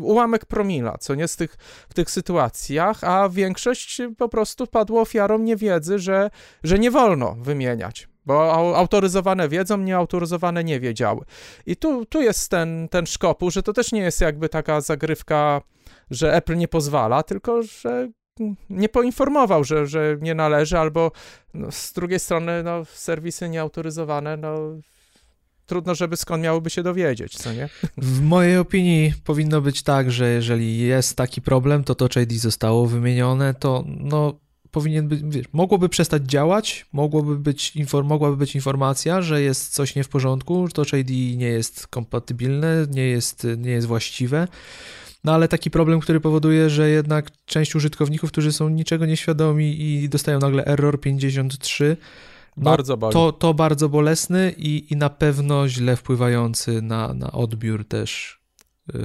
ułamek 0.00 0.46
promila, 0.46 0.98
co 0.98 1.14
nie 1.14 1.28
z 1.28 1.36
tych, 1.36 1.56
w 1.88 1.94
tych 1.94 2.10
sytuacjach, 2.10 3.04
a 3.04 3.28
większość 3.28 4.00
po 4.18 4.28
prostu 4.28 4.66
padło 4.66 5.00
ofiarą 5.00 5.38
niewiedzy, 5.38 5.98
że, 5.98 6.30
że 6.62 6.78
nie 6.78 6.90
wolno 6.90 7.34
wymieniać 7.34 8.08
bo 8.28 8.76
autoryzowane 8.76 9.48
wiedzą, 9.48 9.78
nieautoryzowane 9.78 10.64
nie 10.64 10.80
wiedziały. 10.80 11.24
I 11.66 11.76
tu, 11.76 12.06
tu 12.06 12.22
jest 12.22 12.50
ten, 12.50 12.88
ten 12.88 13.06
szkopu, 13.06 13.50
że 13.50 13.62
to 13.62 13.72
też 13.72 13.92
nie 13.92 14.00
jest 14.00 14.20
jakby 14.20 14.48
taka 14.48 14.80
zagrywka, 14.80 15.60
że 16.10 16.34
Apple 16.34 16.56
nie 16.56 16.68
pozwala, 16.68 17.22
tylko 17.22 17.62
że 17.62 18.08
nie 18.70 18.88
poinformował, 18.88 19.64
że, 19.64 19.86
że 19.86 20.16
nie 20.20 20.34
należy, 20.34 20.78
albo 20.78 21.12
no, 21.54 21.72
z 21.72 21.92
drugiej 21.92 22.18
strony 22.18 22.62
no, 22.62 22.84
serwisy 22.84 23.48
nieautoryzowane, 23.48 24.36
no 24.36 24.56
trudno, 25.66 25.94
żeby 25.94 26.16
skąd 26.16 26.42
miałyby 26.42 26.70
się 26.70 26.82
dowiedzieć, 26.82 27.36
co 27.36 27.52
nie? 27.52 27.68
W 27.96 28.20
mojej 28.20 28.58
opinii 28.58 29.12
powinno 29.24 29.60
być 29.60 29.82
tak, 29.82 30.10
że 30.10 30.28
jeżeli 30.30 30.78
jest 30.78 31.16
taki 31.16 31.42
problem, 31.42 31.84
to 31.84 31.94
to 31.94 32.20
ID 32.20 32.32
zostało 32.32 32.86
wymienione, 32.86 33.54
to 33.54 33.84
no 33.86 34.40
powinien 34.70 35.08
być, 35.08 35.20
wiesz, 35.22 35.46
mogłoby 35.52 35.88
przestać 35.88 36.22
działać, 36.22 36.86
mogłoby 36.92 37.38
być, 37.38 37.76
inform, 37.76 38.08
mogłaby 38.08 38.36
być 38.36 38.54
informacja, 38.54 39.22
że 39.22 39.42
jest 39.42 39.74
coś 39.74 39.94
nie 39.94 40.04
w 40.04 40.08
porządku, 40.08 40.66
że 40.66 40.72
Touch 40.72 40.92
ID 40.92 41.38
nie 41.38 41.46
jest 41.46 41.86
kompatybilne, 41.86 42.86
nie 42.90 43.06
jest, 43.06 43.46
nie 43.56 43.70
jest 43.70 43.86
właściwe. 43.86 44.48
No 45.24 45.34
ale 45.34 45.48
taki 45.48 45.70
problem, 45.70 46.00
który 46.00 46.20
powoduje, 46.20 46.70
że 46.70 46.90
jednak 46.90 47.30
część 47.46 47.74
użytkowników, 47.74 48.32
którzy 48.32 48.52
są 48.52 48.68
niczego 48.68 49.06
nieświadomi 49.06 49.80
i 49.80 50.08
dostają 50.08 50.38
nagle 50.38 50.64
error 50.64 51.00
53, 51.00 51.96
no 52.56 52.64
bardzo 52.64 52.96
boli. 52.96 53.12
To, 53.12 53.32
to 53.32 53.54
bardzo 53.54 53.88
bolesny 53.88 54.54
i, 54.56 54.92
i 54.92 54.96
na 54.96 55.10
pewno 55.10 55.68
źle 55.68 55.96
wpływający 55.96 56.82
na, 56.82 57.14
na 57.14 57.32
odbiór 57.32 57.84
też 57.84 58.37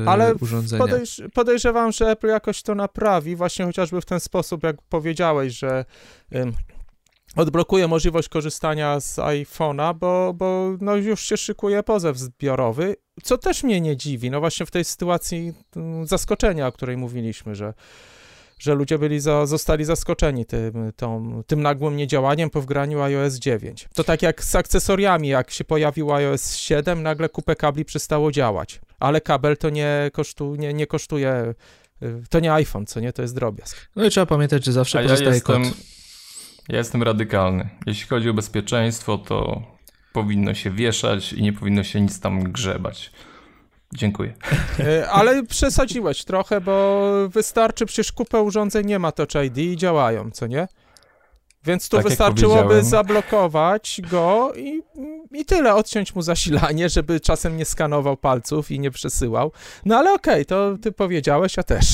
Ale 0.05 0.35
urządzenia. 0.35 0.83
Podejrz 0.83 1.21
podejrzewam, 1.33 1.91
że 1.91 2.09
Apple 2.09 2.27
jakoś 2.27 2.61
to 2.61 2.75
naprawi, 2.75 3.35
właśnie 3.35 3.65
chociażby 3.65 4.01
w 4.01 4.05
ten 4.05 4.19
sposób, 4.19 4.63
jak 4.63 4.75
powiedziałeś, 4.89 5.53
że 5.53 5.85
ym, 6.35 6.53
odblokuje 7.35 7.87
możliwość 7.87 8.29
korzystania 8.29 8.99
z 8.99 9.15
iPhone'a, 9.15 9.95
bo, 9.95 10.33
bo 10.33 10.77
no 10.81 10.95
już 10.95 11.21
się 11.21 11.37
szykuje 11.37 11.83
pozew 11.83 12.17
zbiorowy, 12.17 12.95
co 13.23 13.37
też 13.37 13.63
mnie 13.63 13.81
nie 13.81 13.97
dziwi, 13.97 14.31
no 14.31 14.39
właśnie 14.39 14.65
w 14.65 14.71
tej 14.71 14.85
sytuacji 14.85 15.53
zaskoczenia, 16.03 16.67
o 16.67 16.71
której 16.71 16.97
mówiliśmy, 16.97 17.55
że 17.55 17.73
że 18.59 18.73
ludzie 18.73 18.99
byli 18.99 19.19
za, 19.19 19.45
zostali 19.45 19.85
zaskoczeni 19.85 20.45
tym, 20.45 20.91
tą, 20.95 21.41
tym 21.47 21.61
nagłym 21.61 21.97
niedziałaniem 21.97 22.49
po 22.49 22.61
wgraniu 22.61 23.01
iOS 23.01 23.35
9. 23.35 23.89
To 23.93 24.03
tak 24.03 24.21
jak 24.21 24.43
z 24.43 24.55
akcesoriami, 24.55 25.27
jak 25.27 25.51
się 25.51 25.63
pojawił 25.63 26.13
iOS 26.13 26.55
7, 26.55 27.03
nagle 27.03 27.29
kupę 27.29 27.55
kabli 27.55 27.85
przestało 27.85 28.31
działać, 28.31 28.81
ale 28.99 29.21
kabel 29.21 29.57
to 29.57 29.69
nie, 29.69 30.11
kosztu, 30.13 30.55
nie, 30.55 30.73
nie 30.73 30.87
kosztuje, 30.87 31.53
y, 32.03 32.23
to 32.29 32.39
nie 32.39 32.53
iPhone, 32.53 32.85
co 32.85 32.99
nie, 32.99 33.13
to 33.13 33.21
jest 33.21 33.35
drobiazg. 33.35 33.89
No 33.95 34.05
i 34.05 34.09
trzeba 34.09 34.25
pamiętać, 34.25 34.65
że 34.65 34.71
zawsze 34.71 34.99
A 34.99 35.01
pozostaje 35.01 35.29
ja 35.29 35.35
jestem, 35.35 35.63
kod. 35.63 35.73
Ja 36.69 36.77
jestem 36.77 37.03
radykalny. 37.03 37.69
Jeśli 37.85 38.07
chodzi 38.07 38.29
o 38.29 38.33
bezpieczeństwo, 38.33 39.17
to 39.17 39.63
powinno 40.13 40.53
się 40.53 40.71
wieszać 40.71 41.33
i 41.33 41.41
nie 41.41 41.53
powinno 41.53 41.83
się 41.83 42.01
nic 42.01 42.19
tam 42.19 42.43
grzebać. 42.43 43.11
Dziękuję. 43.97 44.33
E, 44.79 45.09
ale 45.09 45.43
przesadziłeś 45.43 46.23
trochę, 46.23 46.61
bo 46.61 47.09
wystarczy, 47.29 47.85
przecież 47.85 48.11
kupę 48.11 48.41
urządzeń 48.41 48.85
nie 48.85 48.99
ma 48.99 49.11
Touch 49.11 49.45
ID 49.45 49.57
i 49.57 49.77
działają, 49.77 50.31
co 50.31 50.47
nie? 50.47 50.67
Więc 51.65 51.89
tu 51.89 51.97
tak 51.97 52.05
wystarczyłoby 52.05 52.83
zablokować 52.83 54.01
go 54.11 54.53
i, 54.55 54.81
i 55.31 55.45
tyle, 55.45 55.75
odciąć 55.75 56.15
mu 56.15 56.21
zasilanie, 56.21 56.89
żeby 56.89 57.19
czasem 57.19 57.57
nie 57.57 57.65
skanował 57.65 58.17
palców 58.17 58.71
i 58.71 58.79
nie 58.79 58.91
przesyłał. 58.91 59.51
No 59.85 59.97
ale 59.97 60.13
okej, 60.13 60.33
okay, 60.33 60.45
to 60.45 60.77
ty 60.81 60.91
powiedziałeś, 60.91 61.59
a 61.59 61.63
też. 61.63 61.85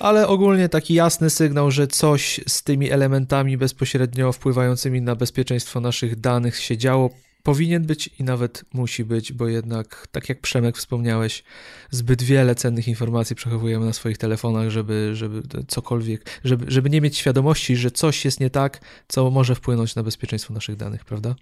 Ale 0.00 0.28
ogólnie 0.28 0.68
taki 0.68 0.94
jasny 0.94 1.30
sygnał, 1.30 1.70
że 1.70 1.86
coś 1.86 2.40
z 2.48 2.62
tymi 2.62 2.90
elementami 2.90 3.56
bezpośrednio 3.56 4.32
wpływającymi 4.32 5.02
na 5.02 5.16
bezpieczeństwo 5.16 5.80
naszych 5.80 6.20
danych 6.20 6.56
się 6.56 6.76
działo, 6.76 7.10
powinien 7.46 7.86
być 7.86 8.10
i 8.18 8.24
nawet 8.24 8.64
musi 8.72 9.04
być, 9.04 9.32
bo 9.32 9.48
jednak, 9.48 10.06
tak 10.10 10.28
jak 10.28 10.40
Przemek 10.40 10.76
wspomniałeś, 10.76 11.44
zbyt 11.90 12.22
wiele 12.22 12.54
cennych 12.54 12.88
informacji 12.88 13.36
przechowujemy 13.36 13.86
na 13.86 13.92
swoich 13.92 14.18
telefonach, 14.18 14.70
żeby, 14.70 15.10
żeby 15.14 15.42
cokolwiek, 15.68 16.40
żeby, 16.44 16.64
żeby 16.68 16.90
nie 16.90 17.00
mieć 17.00 17.16
świadomości, 17.16 17.76
że 17.76 17.90
coś 17.90 18.24
jest 18.24 18.40
nie 18.40 18.50
tak, 18.50 18.80
co 19.08 19.30
może 19.30 19.54
wpłynąć 19.54 19.94
na 19.94 20.02
bezpieczeństwo 20.02 20.54
naszych 20.54 20.76
danych, 20.76 21.04
prawda? 21.04 21.34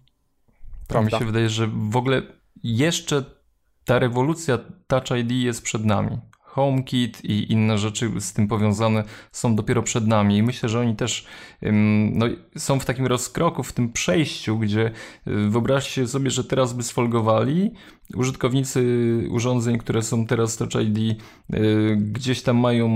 Prawda. 0.88 1.16
Mi 1.16 1.20
się 1.20 1.26
wydaje, 1.26 1.48
że 1.48 1.66
w 1.66 1.96
ogóle 1.96 2.22
jeszcze 2.62 3.24
ta 3.84 3.98
rewolucja 3.98 4.58
Touch 4.86 5.18
ID 5.20 5.30
jest 5.30 5.62
przed 5.62 5.84
nami. 5.84 6.18
HomeKit 6.54 7.24
i 7.24 7.52
inne 7.52 7.78
rzeczy 7.78 8.10
z 8.18 8.32
tym 8.32 8.48
powiązane 8.48 9.04
są 9.32 9.56
dopiero 9.56 9.82
przed 9.82 10.06
nami. 10.06 10.36
I 10.36 10.42
myślę, 10.42 10.68
że 10.68 10.80
oni 10.80 10.96
też 10.96 11.26
no, 12.12 12.26
są 12.56 12.80
w 12.80 12.84
takim 12.84 13.06
rozkroku, 13.06 13.62
w 13.62 13.72
tym 13.72 13.92
przejściu, 13.92 14.58
gdzie 14.58 14.86
y, 15.26 15.48
wyobraźcie 15.48 16.06
sobie, 16.06 16.30
że 16.30 16.44
teraz 16.44 16.72
by 16.72 16.82
sfolgowali 16.82 17.70
użytkownicy 18.14 18.82
urządzeń, 19.30 19.78
które 19.78 20.02
są 20.02 20.26
teraz 20.26 20.56
Touch 20.56 20.74
ID, 20.74 20.98
y, 21.54 21.96
gdzieś 21.96 22.42
tam 22.42 22.56
mają 22.56 22.88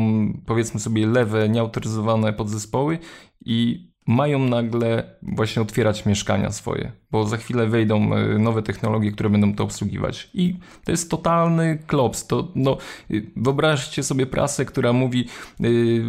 powiedzmy 0.47 0.81
sobie 0.81 1.07
lewe, 1.07 1.49
nieautoryzowane 1.49 2.33
podzespoły 2.33 2.99
i 3.45 3.89
mają 4.07 4.39
nagle 4.39 5.17
właśnie 5.23 5.63
otwierać 5.63 6.07
mieszkania 6.07 6.51
swoje, 6.51 6.93
bo 7.11 7.27
za 7.27 7.37
chwilę 7.37 7.67
wejdą 7.67 8.15
e, 8.15 8.39
nowe 8.39 8.63
technologie, 8.63 9.13
które 9.13 9.31
będą 9.31 9.55
to 9.55 9.65
obsługiwać. 9.65 10.31
I 10.35 10.57
to 10.85 10.91
jest 10.91 11.11
totalny 11.11 11.79
klops. 11.87 12.27
To, 12.27 12.49
no, 12.55 12.77
y, 13.11 13.31
wyobraźcie 13.37 14.03
sobie 14.03 14.27
prasę, 14.27 14.65
która 14.65 14.93
mówi 14.93 15.29
yy, 15.61 16.05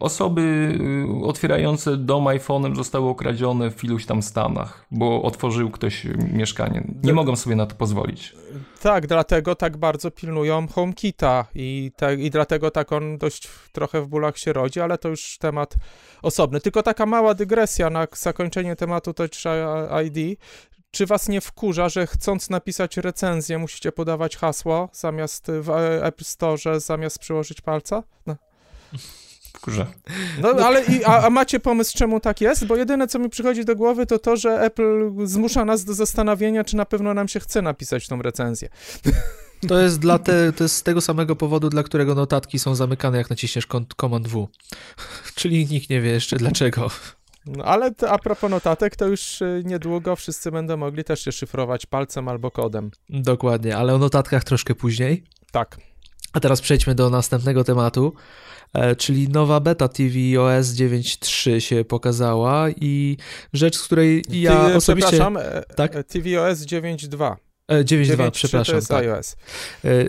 osoby 0.00 0.78
otwierające 1.22 1.96
dom 1.96 2.24
iPhone'em 2.24 2.76
zostały 2.76 3.08
okradzione 3.08 3.70
w 3.70 3.84
iluś 3.84 4.06
tam 4.06 4.22
Stanach, 4.22 4.86
bo 4.90 5.22
otworzył 5.22 5.70
ktoś 5.70 6.06
mieszkanie. 6.32 6.84
Nie 7.02 7.12
mogą 7.12 7.36
sobie 7.36 7.56
na 7.56 7.66
to 7.66 7.74
pozwolić. 7.76 8.34
Tak, 8.82 9.06
dlatego 9.06 9.54
tak 9.54 9.76
bardzo 9.76 10.10
pilnują 10.10 10.68
HomeKita 10.68 11.46
i, 11.54 11.92
i 12.18 12.30
dlatego 12.30 12.70
tak 12.70 12.92
on 12.92 13.18
dość 13.18 13.48
trochę 13.72 14.02
w 14.02 14.08
bólach 14.08 14.38
się 14.38 14.52
rodzi, 14.52 14.80
ale 14.80 14.98
to 14.98 15.08
już 15.08 15.38
temat 15.38 15.74
osobny. 16.22 16.60
Tylko 16.60 16.82
taka 16.82 17.06
mała 17.06 17.34
dygresja 17.34 17.90
na 17.90 18.06
zakończenie 18.12 18.76
tematu 18.76 19.14
Touch 19.14 19.30
ID. 20.06 20.25
Czy 20.90 21.06
was 21.06 21.28
nie 21.28 21.40
wkurza, 21.40 21.88
że 21.88 22.06
chcąc 22.06 22.50
napisać 22.50 22.96
recenzję, 22.96 23.58
musicie 23.58 23.92
podawać 23.92 24.36
hasło 24.36 24.88
zamiast 24.92 25.46
w 25.48 25.70
App 26.02 26.22
Store, 26.22 26.80
zamiast 26.80 27.18
przyłożyć 27.18 27.60
palca? 27.60 28.02
No. 28.26 28.36
Wkurza. 29.54 29.86
No, 30.42 30.48
ale 30.48 30.84
i, 30.84 31.04
a, 31.04 31.26
a, 31.26 31.30
macie 31.30 31.60
pomysł, 31.60 31.98
czemu 31.98 32.20
tak 32.20 32.40
jest? 32.40 32.66
Bo 32.66 32.76
jedyne, 32.76 33.06
co 33.06 33.18
mi 33.18 33.28
przychodzi 33.28 33.64
do 33.64 33.76
głowy, 33.76 34.06
to 34.06 34.18
to, 34.18 34.36
że 34.36 34.60
Apple 34.60 35.12
zmusza 35.24 35.64
nas 35.64 35.84
do 35.84 35.94
zastanowienia, 35.94 36.64
czy 36.64 36.76
na 36.76 36.84
pewno 36.84 37.14
nam 37.14 37.28
się 37.28 37.40
chce 37.40 37.62
napisać 37.62 38.08
tą 38.08 38.22
recenzję. 38.22 38.68
To 39.68 39.78
jest, 39.78 39.98
dla 39.98 40.18
te, 40.18 40.52
to 40.52 40.64
jest 40.64 40.76
z 40.76 40.82
tego 40.82 41.00
samego 41.00 41.36
powodu, 41.36 41.68
dla 41.68 41.82
którego 41.82 42.14
notatki 42.14 42.58
są 42.58 42.74
zamykane, 42.74 43.18
jak 43.18 43.30
naciśniesz 43.30 43.66
Command 44.00 44.28
W. 44.28 44.48
Czyli 45.34 45.66
nikt 45.66 45.90
nie 45.90 46.00
wie 46.00 46.10
jeszcze 46.10 46.36
dlaczego. 46.36 46.90
No, 47.46 47.64
ale 47.64 47.94
to, 47.94 48.10
a 48.10 48.18
propos 48.18 48.50
notatek, 48.50 48.96
to 48.96 49.06
już 49.06 49.42
y, 49.42 49.62
niedługo 49.64 50.16
wszyscy 50.16 50.50
będą 50.50 50.76
mogli 50.76 51.04
też 51.04 51.24
się 51.24 51.32
szyfrować 51.32 51.86
palcem 51.86 52.28
albo 52.28 52.50
kodem. 52.50 52.90
Dokładnie, 53.08 53.76
ale 53.76 53.94
o 53.94 53.98
notatkach 53.98 54.44
troszkę 54.44 54.74
później. 54.74 55.24
Tak. 55.52 55.76
A 56.32 56.40
teraz 56.40 56.60
przejdźmy 56.60 56.94
do 56.94 57.10
następnego 57.10 57.64
tematu, 57.64 58.14
e, 58.72 58.96
czyli 58.96 59.28
nowa 59.28 59.60
beta 59.60 59.88
tvOS 59.88 60.66
9.3 60.66 61.58
się 61.58 61.84
pokazała 61.84 62.70
i 62.70 63.16
rzecz, 63.52 63.76
z 63.76 63.82
której 63.82 64.24
ja 64.30 64.66
Ty, 64.68 64.74
osobiście... 64.74 65.08
Przepraszam, 65.08 65.36
e, 65.36 65.62
tak? 65.62 65.96
E, 65.96 66.04
tvOS 66.04 66.66
9.2. 66.66 67.36
9.2, 67.68 68.30
przepraszam. 68.30 68.72
To 68.72 68.76
jest 68.76 68.88
tak. 68.88 69.04
iOS. 69.04 69.36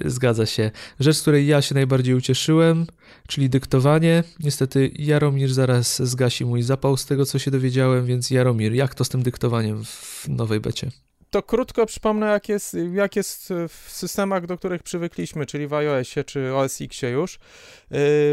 Zgadza 0.05 0.45
się. 0.45 0.71
Rzecz, 0.99 1.17
z 1.17 1.21
której 1.21 1.47
ja 1.47 1.61
się 1.61 1.75
najbardziej 1.75 2.15
ucieszyłem, 2.15 2.85
czyli 3.27 3.49
dyktowanie. 3.49 4.23
Niestety 4.39 4.91
Jaromir 4.95 5.53
zaraz 5.53 6.01
zgasi 6.09 6.45
mój 6.45 6.61
zapał 6.61 6.97
z 6.97 7.05
tego, 7.05 7.25
co 7.25 7.39
się 7.39 7.51
dowiedziałem, 7.51 8.05
więc 8.05 8.31
Jaromir, 8.31 8.73
jak 8.73 8.95
to 8.95 9.03
z 9.03 9.09
tym 9.09 9.23
dyktowaniem 9.23 9.85
w 9.85 10.25
nowej 10.29 10.59
becie? 10.59 10.91
To 11.29 11.43
krótko 11.43 11.85
przypomnę, 11.85 12.27
jak 12.27 12.49
jest, 12.49 12.77
jak 12.93 13.15
jest 13.15 13.53
w 13.69 13.91
systemach, 13.91 14.45
do 14.45 14.57
których 14.57 14.83
przywykliśmy, 14.83 15.45
czyli 15.45 15.67
w 15.67 15.73
iOSie 15.73 16.23
czy 16.23 16.55
OS 16.55 16.81
Xie 16.81 17.09
już, 17.09 17.33
yy, 17.33 17.39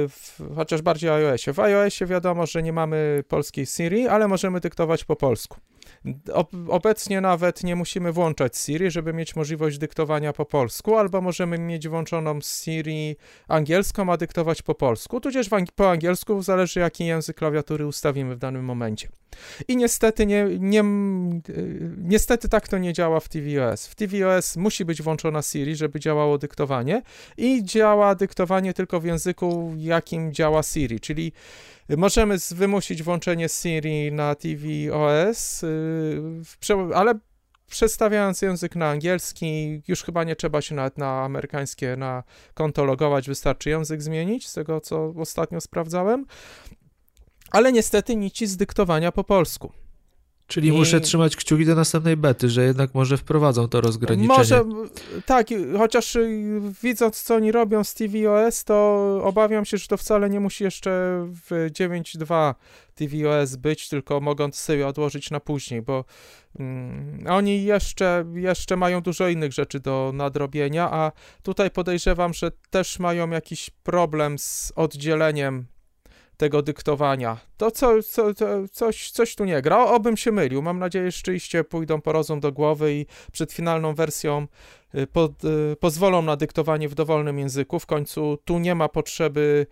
w, 0.08 0.40
chociaż 0.56 0.82
bardziej 0.82 1.10
iOSie. 1.10 1.52
W 1.52 1.60
iOSie 1.60 2.06
wiadomo, 2.06 2.46
że 2.46 2.62
nie 2.62 2.72
mamy 2.72 3.24
polskiej 3.28 3.66
Siri, 3.66 4.08
ale 4.08 4.28
możemy 4.28 4.60
dyktować 4.60 5.04
po 5.04 5.16
polsku. 5.16 5.60
Obecnie 6.68 7.20
nawet 7.20 7.64
nie 7.64 7.76
musimy 7.76 8.12
włączać 8.12 8.56
Siri, 8.56 8.90
żeby 8.90 9.12
mieć 9.12 9.36
możliwość 9.36 9.78
dyktowania 9.78 10.32
po 10.32 10.44
polsku, 10.44 10.96
albo 10.96 11.20
możemy 11.20 11.58
mieć 11.58 11.88
włączoną 11.88 12.38
Siri 12.40 13.16
angielską, 13.48 14.12
a 14.12 14.16
dyktować 14.16 14.62
po 14.62 14.74
polsku, 14.74 15.20
tudzież 15.20 15.48
po 15.76 15.90
angielsku, 15.90 16.42
zależy 16.42 16.80
jaki 16.80 17.06
język 17.06 17.36
klawiatury 17.36 17.86
ustawimy 17.86 18.34
w 18.34 18.38
danym 18.38 18.64
momencie. 18.64 19.08
I 19.68 19.76
niestety, 19.76 20.26
nie, 20.26 20.46
nie, 20.58 20.84
niestety 21.98 22.48
tak 22.48 22.68
to 22.68 22.78
nie 22.78 22.92
działa 22.92 23.20
w 23.20 23.28
tvOS. 23.28 23.86
W 23.86 23.94
tvOS 23.94 24.56
musi 24.56 24.84
być 24.84 25.02
włączona 25.02 25.42
Siri, 25.42 25.76
żeby 25.76 26.00
działało 26.00 26.38
dyktowanie 26.38 27.02
i 27.36 27.64
działa 27.64 28.14
dyktowanie 28.14 28.74
tylko 28.74 29.00
w 29.00 29.04
języku, 29.04 29.74
jakim 29.76 30.32
działa 30.32 30.62
Siri, 30.62 31.00
czyli 31.00 31.32
Możemy 31.88 32.36
wymusić 32.50 33.02
włączenie 33.02 33.48
Siri 33.48 34.12
na 34.12 34.34
tvOS, 34.34 35.62
y, 35.62 36.94
ale 36.94 37.14
przestawiając 37.66 38.42
język 38.42 38.76
na 38.76 38.88
angielski, 38.88 39.82
już 39.88 40.02
chyba 40.02 40.24
nie 40.24 40.36
trzeba 40.36 40.62
się 40.62 40.74
nawet 40.74 40.98
na 40.98 41.22
amerykańskie, 41.24 41.96
na 41.96 42.22
konto 42.54 42.84
logować, 42.84 43.28
wystarczy 43.28 43.70
język 43.70 44.02
zmienić, 44.02 44.48
z 44.48 44.52
tego 44.52 44.80
co 44.80 45.14
ostatnio 45.16 45.60
sprawdzałem. 45.60 46.26
Ale 47.50 47.72
niestety 47.72 48.16
nic 48.16 48.38
z 48.38 48.56
dyktowania 48.56 49.12
po 49.12 49.24
polsku. 49.24 49.72
Czyli 50.46 50.68
I... 50.68 50.72
muszę 50.72 51.00
trzymać 51.00 51.36
kciuki 51.36 51.64
do 51.64 51.74
następnej 51.74 52.16
bety, 52.16 52.48
że 52.48 52.64
jednak 52.64 52.94
może 52.94 53.16
wprowadzą 53.16 53.68
to 53.68 53.80
rozgraniczenie. 53.80 54.38
Może, 54.38 54.64
tak, 55.26 55.46
chociaż 55.78 56.18
widząc, 56.82 57.22
co 57.22 57.34
oni 57.34 57.52
robią 57.52 57.84
z 57.84 57.94
tvOS, 57.94 58.64
to 58.64 59.20
obawiam 59.24 59.64
się, 59.64 59.76
że 59.76 59.86
to 59.86 59.96
wcale 59.96 60.30
nie 60.30 60.40
musi 60.40 60.64
jeszcze 60.64 60.90
w 61.50 61.70
9.2 61.70 62.54
tvOS 62.94 63.56
być, 63.56 63.88
tylko 63.88 64.20
mogą 64.20 64.52
sobie 64.52 64.86
odłożyć 64.86 65.30
na 65.30 65.40
później, 65.40 65.82
bo 65.82 66.04
mm, 66.58 67.24
oni 67.28 67.64
jeszcze, 67.64 68.24
jeszcze 68.34 68.76
mają 68.76 69.00
dużo 69.00 69.28
innych 69.28 69.52
rzeczy 69.52 69.80
do 69.80 70.10
nadrobienia, 70.14 70.90
a 70.90 71.12
tutaj 71.42 71.70
podejrzewam, 71.70 72.34
że 72.34 72.50
też 72.70 72.98
mają 72.98 73.30
jakiś 73.30 73.70
problem 73.70 74.38
z 74.38 74.72
oddzieleniem 74.76 75.66
tego 76.44 76.62
dyktowania. 76.62 77.38
To 77.56 77.70
co, 77.70 78.02
co, 78.02 78.34
coś, 78.72 79.10
coś 79.10 79.34
tu 79.34 79.44
nie 79.44 79.62
gra. 79.62 79.84
Obym 79.84 80.16
się 80.16 80.32
mylił. 80.32 80.62
Mam 80.62 80.78
nadzieję, 80.78 81.04
że 81.04 81.16
rzeczywiście 81.16 81.64
pójdą 81.64 82.00
po 82.00 82.12
rozum 82.12 82.40
do 82.40 82.52
głowy 82.52 82.94
i 82.94 83.06
przed 83.32 83.52
finalną 83.52 83.94
wersją 83.94 84.46
y, 84.94 85.06
pod, 85.06 85.44
y, 85.44 85.76
pozwolą 85.80 86.22
na 86.22 86.36
dyktowanie 86.36 86.88
w 86.88 86.94
dowolnym 86.94 87.38
języku. 87.38 87.78
W 87.78 87.86
końcu 87.86 88.38
tu 88.44 88.58
nie 88.58 88.74
ma 88.74 88.88
potrzeby 88.88 89.66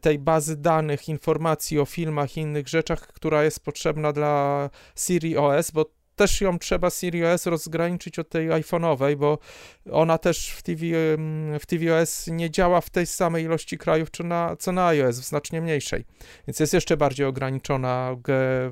tej 0.00 0.18
bazy 0.18 0.56
danych, 0.56 1.08
informacji 1.08 1.78
o 1.78 1.84
filmach 1.84 2.36
i 2.36 2.40
innych 2.40 2.68
rzeczach, 2.68 3.06
która 3.06 3.44
jest 3.44 3.64
potrzebna 3.64 4.12
dla 4.12 4.70
Siri 4.96 5.36
OS, 5.36 5.70
bo 5.70 5.84
też 6.18 6.40
ją 6.40 6.58
trzeba 6.58 6.90
Siri 6.90 7.24
OS 7.24 7.46
rozgraniczyć 7.46 8.18
od 8.18 8.28
tej 8.28 8.48
iPhone'owej, 8.48 9.16
bo 9.16 9.38
ona 9.90 10.18
też 10.18 10.50
w, 10.50 10.62
TV, 10.62 10.82
w 11.60 11.66
tvOS 11.66 12.26
nie 12.26 12.50
działa 12.50 12.80
w 12.80 12.90
tej 12.90 13.06
samej 13.06 13.44
ilości 13.44 13.78
krajów 13.78 14.10
co 14.10 14.24
na, 14.24 14.56
co 14.58 14.72
na 14.72 14.86
iOS, 14.86 15.18
w 15.18 15.24
znacznie 15.24 15.60
mniejszej. 15.60 16.04
Więc 16.46 16.60
jest 16.60 16.74
jeszcze 16.74 16.96
bardziej 16.96 17.26
ograniczona 17.26 18.16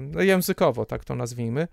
no, 0.01 0.23
językowo, 0.23 0.85
tak 0.85 1.05
to 1.05 1.15
nazwijmy. 1.15 1.69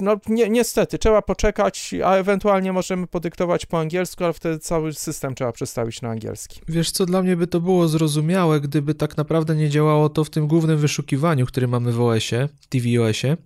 No 0.00 0.16
ni 0.28 0.50
niestety, 0.50 0.98
trzeba 0.98 1.22
poczekać, 1.22 1.94
a 2.04 2.14
ewentualnie 2.14 2.72
możemy 2.72 3.06
podyktować 3.06 3.66
po 3.66 3.80
angielsku, 3.80 4.24
ale 4.24 4.32
wtedy 4.32 4.58
cały 4.58 4.94
system 4.94 5.34
trzeba 5.34 5.52
przestawić 5.52 6.02
na 6.02 6.10
angielski. 6.10 6.60
Wiesz 6.68 6.90
co, 6.90 7.06
dla 7.06 7.22
mnie 7.22 7.36
by 7.36 7.46
to 7.46 7.60
było 7.60 7.88
zrozumiałe, 7.88 8.60
gdyby 8.60 8.94
tak 8.94 9.16
naprawdę 9.16 9.56
nie 9.56 9.68
działało 9.70 10.08
to 10.08 10.24
w 10.24 10.30
tym 10.30 10.46
głównym 10.46 10.78
wyszukiwaniu, 10.78 11.46
który 11.46 11.68
mamy 11.68 11.92
w 11.92 12.00
OS-ie, 12.00 12.48
tvOS-ie, 12.68 13.36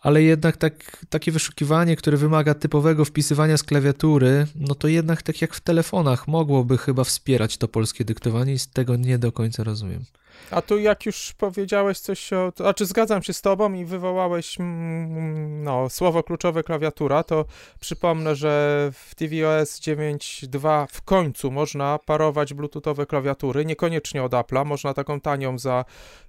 ale 0.00 0.22
jednak 0.22 0.56
tak, 0.56 1.06
takie 1.08 1.32
wyszukiwanie, 1.32 1.96
które 1.96 2.16
wymaga 2.16 2.54
typowego 2.54 3.04
wpisywania 3.04 3.56
z 3.56 3.62
klawiatury, 3.62 4.46
no 4.54 4.74
to 4.74 4.88
jednak 4.88 5.22
tak 5.22 5.42
jak 5.42 5.54
w 5.54 5.60
telefonach 5.60 6.28
mogłoby 6.28 6.78
chyba 6.78 7.04
wspierać 7.04 7.56
to 7.56 7.68
polskie 7.68 8.04
dyktowanie 8.04 8.52
i 8.52 8.58
z 8.58 8.70
tego 8.70 8.96
nie 8.96 9.18
do 9.18 9.32
końca 9.32 9.64
rozumiem. 9.64 10.04
A 10.50 10.62
tu 10.62 10.78
jak 10.78 11.06
już 11.06 11.32
powiedziałeś 11.32 11.98
coś 11.98 12.32
o... 12.32 12.52
Znaczy 12.56 12.86
zgadzam 12.86 13.22
się 13.22 13.32
z 13.32 13.40
tobą 13.40 13.72
i 13.72 13.84
wywołałeś 13.84 14.60
mm, 14.60 15.16
mm, 15.16 15.64
no, 15.64 15.88
słowo 15.90 16.22
kluczowe 16.22 16.62
klawiatura, 16.62 17.22
to 17.22 17.44
przypomnę, 17.80 18.36
że 18.36 18.90
w 18.92 19.14
tvOS 19.14 19.80
9.2 19.80 20.86
w 20.92 21.02
końcu 21.02 21.50
można 21.50 21.98
parować 21.98 22.54
bluetoothowe 22.54 23.06
klawiatury, 23.06 23.64
niekoniecznie 23.64 24.22
od 24.22 24.32
Apple'a, 24.32 24.66
można 24.66 24.94
taką 24.94 25.20
tanią 25.20 25.58
za 25.58 25.84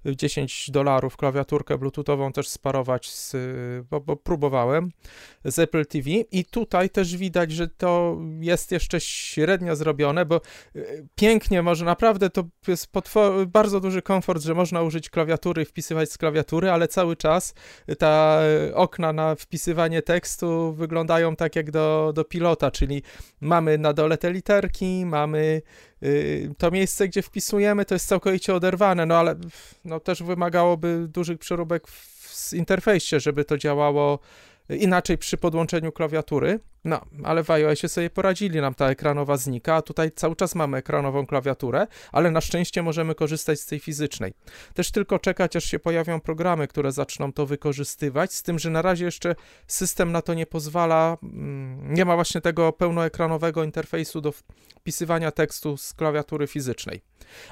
10 0.06 0.70
dolarów 0.70 1.16
klawiaturkę 1.16 1.78
bluetoothową 1.78 2.32
też 2.32 2.48
sparować 2.48 3.10
z 3.10 3.36
bo, 3.90 4.00
bo 4.00 4.16
próbowałem 4.16 4.90
z 5.44 5.58
Apple 5.58 5.86
TV 5.86 6.10
i 6.10 6.44
tutaj 6.44 6.90
też 6.90 7.16
widać, 7.16 7.52
że 7.52 7.68
to 7.68 8.18
jest 8.40 8.72
jeszcze 8.72 9.00
średnio 9.00 9.76
zrobione, 9.76 10.26
bo 10.26 10.40
y, 10.76 11.06
pięknie 11.14 11.62
może, 11.62 11.84
naprawdę 11.84 12.30
to 12.30 12.44
jest 12.68 12.92
bardzo 13.46 13.80
duży 13.80 14.01
komfort, 14.02 14.42
że 14.42 14.54
można 14.54 14.82
użyć 14.82 15.10
klawiatury, 15.10 15.64
wpisywać 15.64 16.12
z 16.12 16.18
klawiatury, 16.18 16.70
ale 16.70 16.88
cały 16.88 17.16
czas 17.16 17.54
ta 17.98 18.40
okna 18.74 19.12
na 19.12 19.34
wpisywanie 19.34 20.02
tekstu 20.02 20.72
wyglądają 20.72 21.36
tak 21.36 21.56
jak 21.56 21.70
do, 21.70 22.12
do 22.14 22.24
pilota, 22.24 22.70
czyli 22.70 23.02
mamy 23.40 23.78
na 23.78 23.92
dole 23.92 24.18
te 24.18 24.32
literki, 24.32 25.06
mamy 25.06 25.62
y, 26.02 26.50
to 26.58 26.70
miejsce, 26.70 27.08
gdzie 27.08 27.22
wpisujemy, 27.22 27.84
to 27.84 27.94
jest 27.94 28.08
całkowicie 28.08 28.54
oderwane, 28.54 29.06
no 29.06 29.16
ale 29.16 29.34
no, 29.84 30.00
też 30.00 30.22
wymagałoby 30.22 31.06
dużych 31.08 31.38
przeróbek 31.38 31.88
w 31.88 32.52
interfejsie, 32.52 33.20
żeby 33.20 33.44
to 33.44 33.58
działało 33.58 34.18
inaczej 34.68 35.18
przy 35.18 35.36
podłączeniu 35.36 35.92
klawiatury. 35.92 36.60
No, 36.84 37.00
ale 37.24 37.44
w 37.44 37.50
iOSie 37.50 37.88
sobie 37.88 38.10
poradzili, 38.10 38.60
nam 38.60 38.74
ta 38.74 38.90
ekranowa 38.90 39.36
znika, 39.36 39.74
a 39.74 39.82
tutaj 39.82 40.10
cały 40.12 40.36
czas 40.36 40.54
mamy 40.54 40.76
ekranową 40.76 41.26
klawiaturę, 41.26 41.86
ale 42.12 42.30
na 42.30 42.40
szczęście 42.40 42.82
możemy 42.82 43.14
korzystać 43.14 43.60
z 43.60 43.66
tej 43.66 43.78
fizycznej. 43.78 44.32
Też 44.74 44.90
tylko 44.90 45.18
czekać, 45.18 45.56
aż 45.56 45.64
się 45.64 45.78
pojawią 45.78 46.20
programy, 46.20 46.68
które 46.68 46.92
zaczną 46.92 47.32
to 47.32 47.46
wykorzystywać, 47.46 48.32
z 48.32 48.42
tym, 48.42 48.58
że 48.58 48.70
na 48.70 48.82
razie 48.82 49.04
jeszcze 49.04 49.34
system 49.66 50.12
na 50.12 50.22
to 50.22 50.34
nie 50.34 50.46
pozwala, 50.46 51.18
mm, 51.22 51.94
nie 51.94 52.04
ma 52.04 52.14
właśnie 52.14 52.40
tego 52.40 52.72
pełnoekranowego 52.72 53.64
interfejsu 53.64 54.20
do 54.20 54.32
wpisywania 54.82 55.30
tekstu 55.30 55.76
z 55.76 55.94
klawiatury 55.94 56.46
fizycznej. 56.46 57.02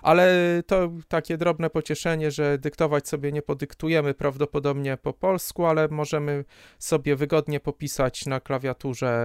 Ale 0.02 0.34
to 0.66 0.90
takie 1.08 1.36
drobne 1.36 1.70
pocieszenie, 1.70 2.30
że 2.30 2.58
dyktować 2.58 3.08
sobie 3.08 3.32
nie 3.32 3.42
podyktujemy 3.42 4.14
prawdopodobnie 4.14 4.96
po 4.96 5.12
polsku, 5.12 5.66
ale 5.66 5.88
możemy 5.88 6.44
sobie 6.78 7.16
wygodnie 7.16 7.60
popisać 7.60 8.26
na 8.26 8.40
klawiaturze, 8.40 9.19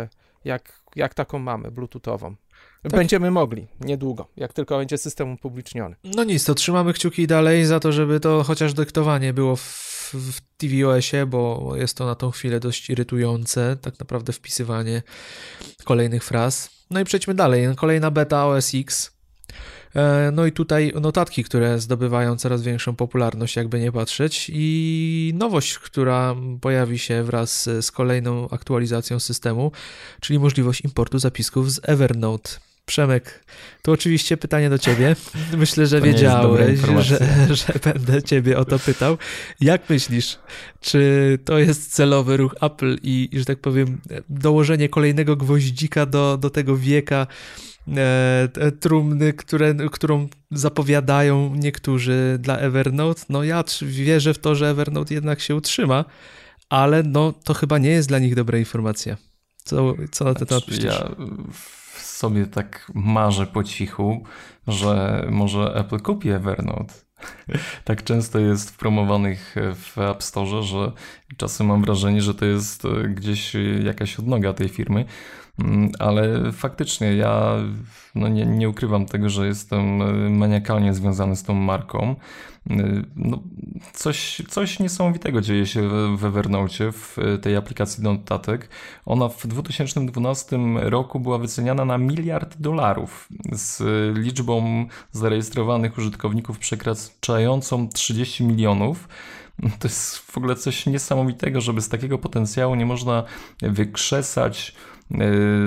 jak, 0.46 0.82
jak 0.96 1.14
taką 1.14 1.40
mamy, 1.40 1.72
bluetoothową. 1.72 2.36
Tak. 2.84 2.92
Będziemy 2.92 3.32
mogli 3.32 3.68
niedługo, 3.80 4.28
jak 4.38 4.54
tylko 4.54 4.78
będzie 4.78 4.98
system 4.98 5.34
upubliczniony. 5.34 5.96
No 6.04 6.24
nic, 6.24 6.46
to 6.46 6.56
trzymamy 6.56 6.94
kciuki 6.94 7.28
dalej 7.28 7.66
za 7.66 7.80
to, 7.80 7.92
żeby 7.92 8.20
to 8.20 8.44
chociaż 8.44 8.74
dyktowanie 8.74 9.34
było 9.34 9.56
w, 9.56 10.14
w 10.14 10.42
tvOSie, 10.58 11.26
bo 11.26 11.72
jest 11.76 11.98
to 11.98 12.06
na 12.06 12.16
tą 12.16 12.32
chwilę 12.32 12.60
dość 12.60 12.90
irytujące, 12.90 13.78
tak 13.82 14.00
naprawdę 14.00 14.34
wpisywanie 14.34 15.04
kolejnych 15.84 16.24
fraz. 16.24 16.70
No 16.90 17.00
i 17.00 17.04
przejdźmy 17.04 17.34
dalej. 17.34 17.68
Kolejna 17.76 18.12
beta 18.12 18.46
OS 18.46 18.72
X 18.76 19.12
no 20.32 20.46
i 20.46 20.52
tutaj 20.52 20.94
notatki, 21.02 21.44
które 21.44 21.80
zdobywają 21.80 22.38
coraz 22.38 22.62
większą 22.62 22.96
popularność, 22.96 23.56
jakby 23.56 23.80
nie 23.80 23.92
patrzeć, 23.92 24.52
i 24.54 25.32
nowość, 25.36 25.80
która 25.80 26.36
pojawi 26.62 27.00
się 27.00 27.24
wraz 27.24 27.70
z 27.82 27.92
kolejną 27.92 28.50
aktualizacją 28.50 29.20
systemu, 29.20 29.72
czyli 30.20 30.40
możliwość 30.40 30.82
importu 30.82 31.20
zapisków 31.20 31.72
z 31.72 31.80
Evernote. 31.84 32.50
Przemek, 32.86 33.46
to 33.82 33.92
oczywiście 33.92 34.38
pytanie 34.38 34.70
do 34.70 34.78
ciebie. 34.78 35.16
Myślę, 35.58 35.88
że 35.88 36.02
wiedziałeś, 36.02 36.80
że, 37.00 37.20
że 37.56 37.74
będę 37.84 38.24
ciebie 38.24 38.58
o 38.58 38.66
to 38.66 38.80
pytał. 38.80 39.18
Jak 39.62 39.90
myślisz, 39.90 40.40
czy 40.82 41.40
to 41.46 41.60
jest 41.60 41.94
celowy 41.94 42.38
ruch 42.38 42.56
Apple 42.62 42.98
i, 43.04 43.30
że 43.34 43.46
tak 43.46 43.60
powiem, 43.60 44.02
dołożenie 44.30 44.90
kolejnego 44.90 45.36
gwoździka 45.36 46.06
do, 46.06 46.38
do 46.38 46.50
tego 46.50 46.78
wieka 46.78 47.28
e, 47.88 48.72
trumny, 48.80 49.34
które, 49.34 49.76
którą 49.92 50.28
zapowiadają 50.52 51.56
niektórzy 51.56 52.38
dla 52.40 52.58
Evernote. 52.58 53.22
No 53.30 53.44
ja 53.44 53.64
wierzę 53.82 54.34
w 54.34 54.40
to, 54.40 54.56
że 54.56 54.70
Evernote 54.70 55.14
jednak 55.14 55.40
się 55.40 55.56
utrzyma, 55.56 56.06
ale 56.70 57.04
no 57.04 57.34
to 57.44 57.54
chyba 57.54 57.78
nie 57.78 57.90
jest 57.90 58.08
dla 58.08 58.20
nich 58.20 58.36
dobra 58.36 58.58
informacja. 58.58 59.18
Co, 59.64 59.96
co 60.12 60.26
na 60.26 60.34
ten 60.34 60.48
temat 60.48 60.68
myślisz? 60.68 60.86
Ja 60.86 61.16
sobie 62.02 62.46
tak 62.46 62.92
marzę 62.94 63.48
po 63.48 63.64
cichu, 63.64 64.24
że 64.68 65.26
może 65.32 65.76
Apple 65.76 66.00
kupi 66.00 66.30
Evernote. 66.30 66.94
tak 67.86 68.04
często 68.04 68.40
jest 68.40 68.78
promowanych 68.78 69.56
w 69.76 69.98
App 69.98 70.24
Store, 70.24 70.64
że 70.64 70.92
czasem 71.38 71.68
mam 71.68 71.82
wrażenie, 71.82 72.22
że 72.22 72.36
to 72.36 72.46
jest 72.46 72.84
gdzieś 73.10 73.56
jakaś 73.84 74.20
odnoga 74.20 74.54
tej 74.54 74.70
firmy. 74.70 75.06
Mm, 75.60 75.92
ale 76.00 76.52
faktycznie 76.52 77.16
ja 77.16 77.56
no 78.16 78.28
nie, 78.28 78.46
nie 78.46 78.70
ukrywam 78.70 79.06
tego, 79.06 79.30
że 79.30 79.48
jestem 79.48 80.02
e, 80.02 80.30
maniakalnie 80.30 80.94
związany 80.94 81.36
z 81.36 81.44
tą 81.44 81.54
marką. 81.54 82.16
E, 82.70 82.76
no, 83.16 83.40
coś, 83.94 84.42
coś 84.50 84.80
niesamowitego 84.80 85.42
dzieje 85.42 85.66
się 85.66 85.90
w 86.18 86.26
Evernote, 86.26 86.92
w 86.92 87.18
tej 87.42 87.56
aplikacji 87.56 88.04
notatek. 88.04 88.70
Ona 89.06 89.30
w 89.30 89.48
2012 89.48 90.58
roku 90.76 91.20
była 91.20 91.38
wyceniana 91.38 91.86
na 91.86 91.98
miliard 91.98 92.58
dolarów 92.60 93.28
z 93.52 93.84
liczbą 94.18 94.86
zarejestrowanych 95.12 95.98
użytkowników 95.98 96.60
przekraczającą 96.60 97.90
30 97.90 98.44
milionów. 98.44 99.08
To 99.80 99.88
jest 99.88 100.18
w 100.18 100.38
ogóle 100.38 100.56
coś 100.56 100.86
niesamowitego, 100.86 101.62
żeby 101.62 101.82
z 101.82 101.90
takiego 101.90 102.18
potencjału 102.18 102.76
nie 102.76 102.86
można 102.86 103.24
wykrzesać 103.62 104.76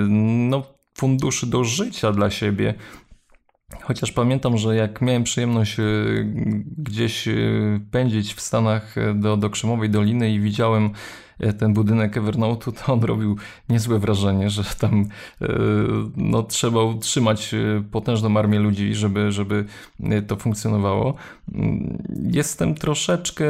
no, 0.09 0.63
funduszy 0.93 1.47
do 1.47 1.63
życia 1.63 2.11
dla 2.11 2.29
siebie. 2.29 2.73
Chociaż 3.81 4.11
pamiętam, 4.11 4.57
że 4.57 4.75
jak 4.75 5.01
miałem 5.01 5.23
przyjemność 5.23 5.77
yy, 5.77 6.25
gdzieś 6.77 7.27
yy, 7.27 7.81
pędzić 7.91 8.33
w 8.33 8.41
Stanach 8.41 8.95
do, 9.15 9.37
do 9.37 9.49
Krzemowej 9.49 9.89
Doliny 9.89 10.31
i 10.31 10.39
widziałem 10.39 10.89
ten 11.59 11.73
budynek 11.73 12.17
Evernote, 12.17 12.71
to 12.71 12.93
on 12.93 13.03
robił 13.03 13.37
niezłe 13.69 13.99
wrażenie, 13.99 14.49
że 14.49 14.63
tam 14.79 15.05
no, 16.17 16.43
trzeba 16.43 16.83
utrzymać 16.83 17.55
potężną 17.91 18.37
armię 18.37 18.59
ludzi, 18.59 18.95
żeby, 18.95 19.31
żeby 19.31 19.65
to 20.27 20.35
funkcjonowało. 20.35 21.13
Jestem 22.31 22.75
troszeczkę. 22.75 23.45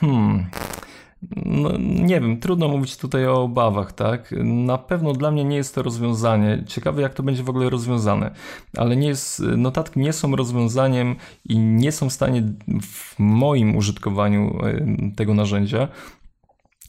Hmm, 0.00 0.46
no, 1.46 1.70
nie 1.78 2.20
wiem, 2.20 2.40
trudno 2.40 2.68
mówić 2.68 2.96
tutaj 2.96 3.26
o 3.26 3.42
obawach, 3.42 3.92
tak? 3.92 4.34
Na 4.44 4.78
pewno 4.78 5.12
dla 5.12 5.30
mnie 5.30 5.44
nie 5.44 5.56
jest 5.56 5.74
to 5.74 5.82
rozwiązanie. 5.82 6.64
Ciekawe, 6.66 7.02
jak 7.02 7.14
to 7.14 7.22
będzie 7.22 7.42
w 7.42 7.50
ogóle 7.50 7.70
rozwiązane, 7.70 8.30
ale 8.76 8.96
nie 8.96 9.08
jest, 9.08 9.40
notatki 9.56 10.00
nie 10.00 10.12
są 10.12 10.36
rozwiązaniem 10.36 11.16
i 11.44 11.58
nie 11.58 11.92
są 11.92 12.08
w 12.08 12.12
stanie 12.12 12.42
w 12.82 13.18
moim 13.18 13.76
użytkowaniu 13.76 14.58
tego 15.16 15.34
narzędzia 15.34 15.88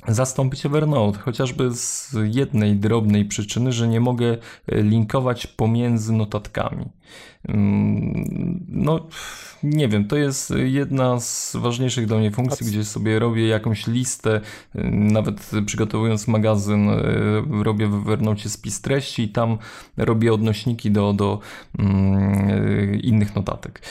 zastąpić 0.07 0.65
Evernote, 0.65 1.19
chociażby 1.19 1.75
z 1.75 2.15
jednej 2.23 2.75
drobnej 2.75 3.25
przyczyny, 3.25 3.71
że 3.71 3.87
nie 3.87 3.99
mogę 3.99 4.37
e, 4.67 4.81
linkować 4.81 5.47
pomiędzy 5.47 6.13
notatkami. 6.13 6.85
Mm, 7.47 8.65
no, 8.69 9.07
nie 9.63 9.87
wiem, 9.87 10.07
to 10.07 10.15
jest 10.17 10.53
jedna 10.65 11.19
z 11.19 11.55
ważniejszych 11.55 12.05
dla 12.05 12.17
mnie 12.17 12.31
funkcji, 12.31 12.67
gdzie 12.67 12.85
sobie 12.85 13.19
robię 13.19 13.47
jakąś 13.47 13.87
listę, 13.87 14.41
y, 14.75 14.91
nawet 14.91 15.51
przygotowując 15.65 16.27
magazyn, 16.27 16.89
y, 16.89 17.63
robię 17.63 17.87
w 17.87 17.93
Evernote 17.93 18.49
spis 18.49 18.81
treści 18.81 19.23
i 19.23 19.29
tam 19.29 19.57
robię 19.97 20.33
odnośniki 20.33 20.91
do, 20.91 21.13
do 21.13 21.39
mm, 21.79 23.01
innych 23.01 23.35
notatek. 23.35 23.81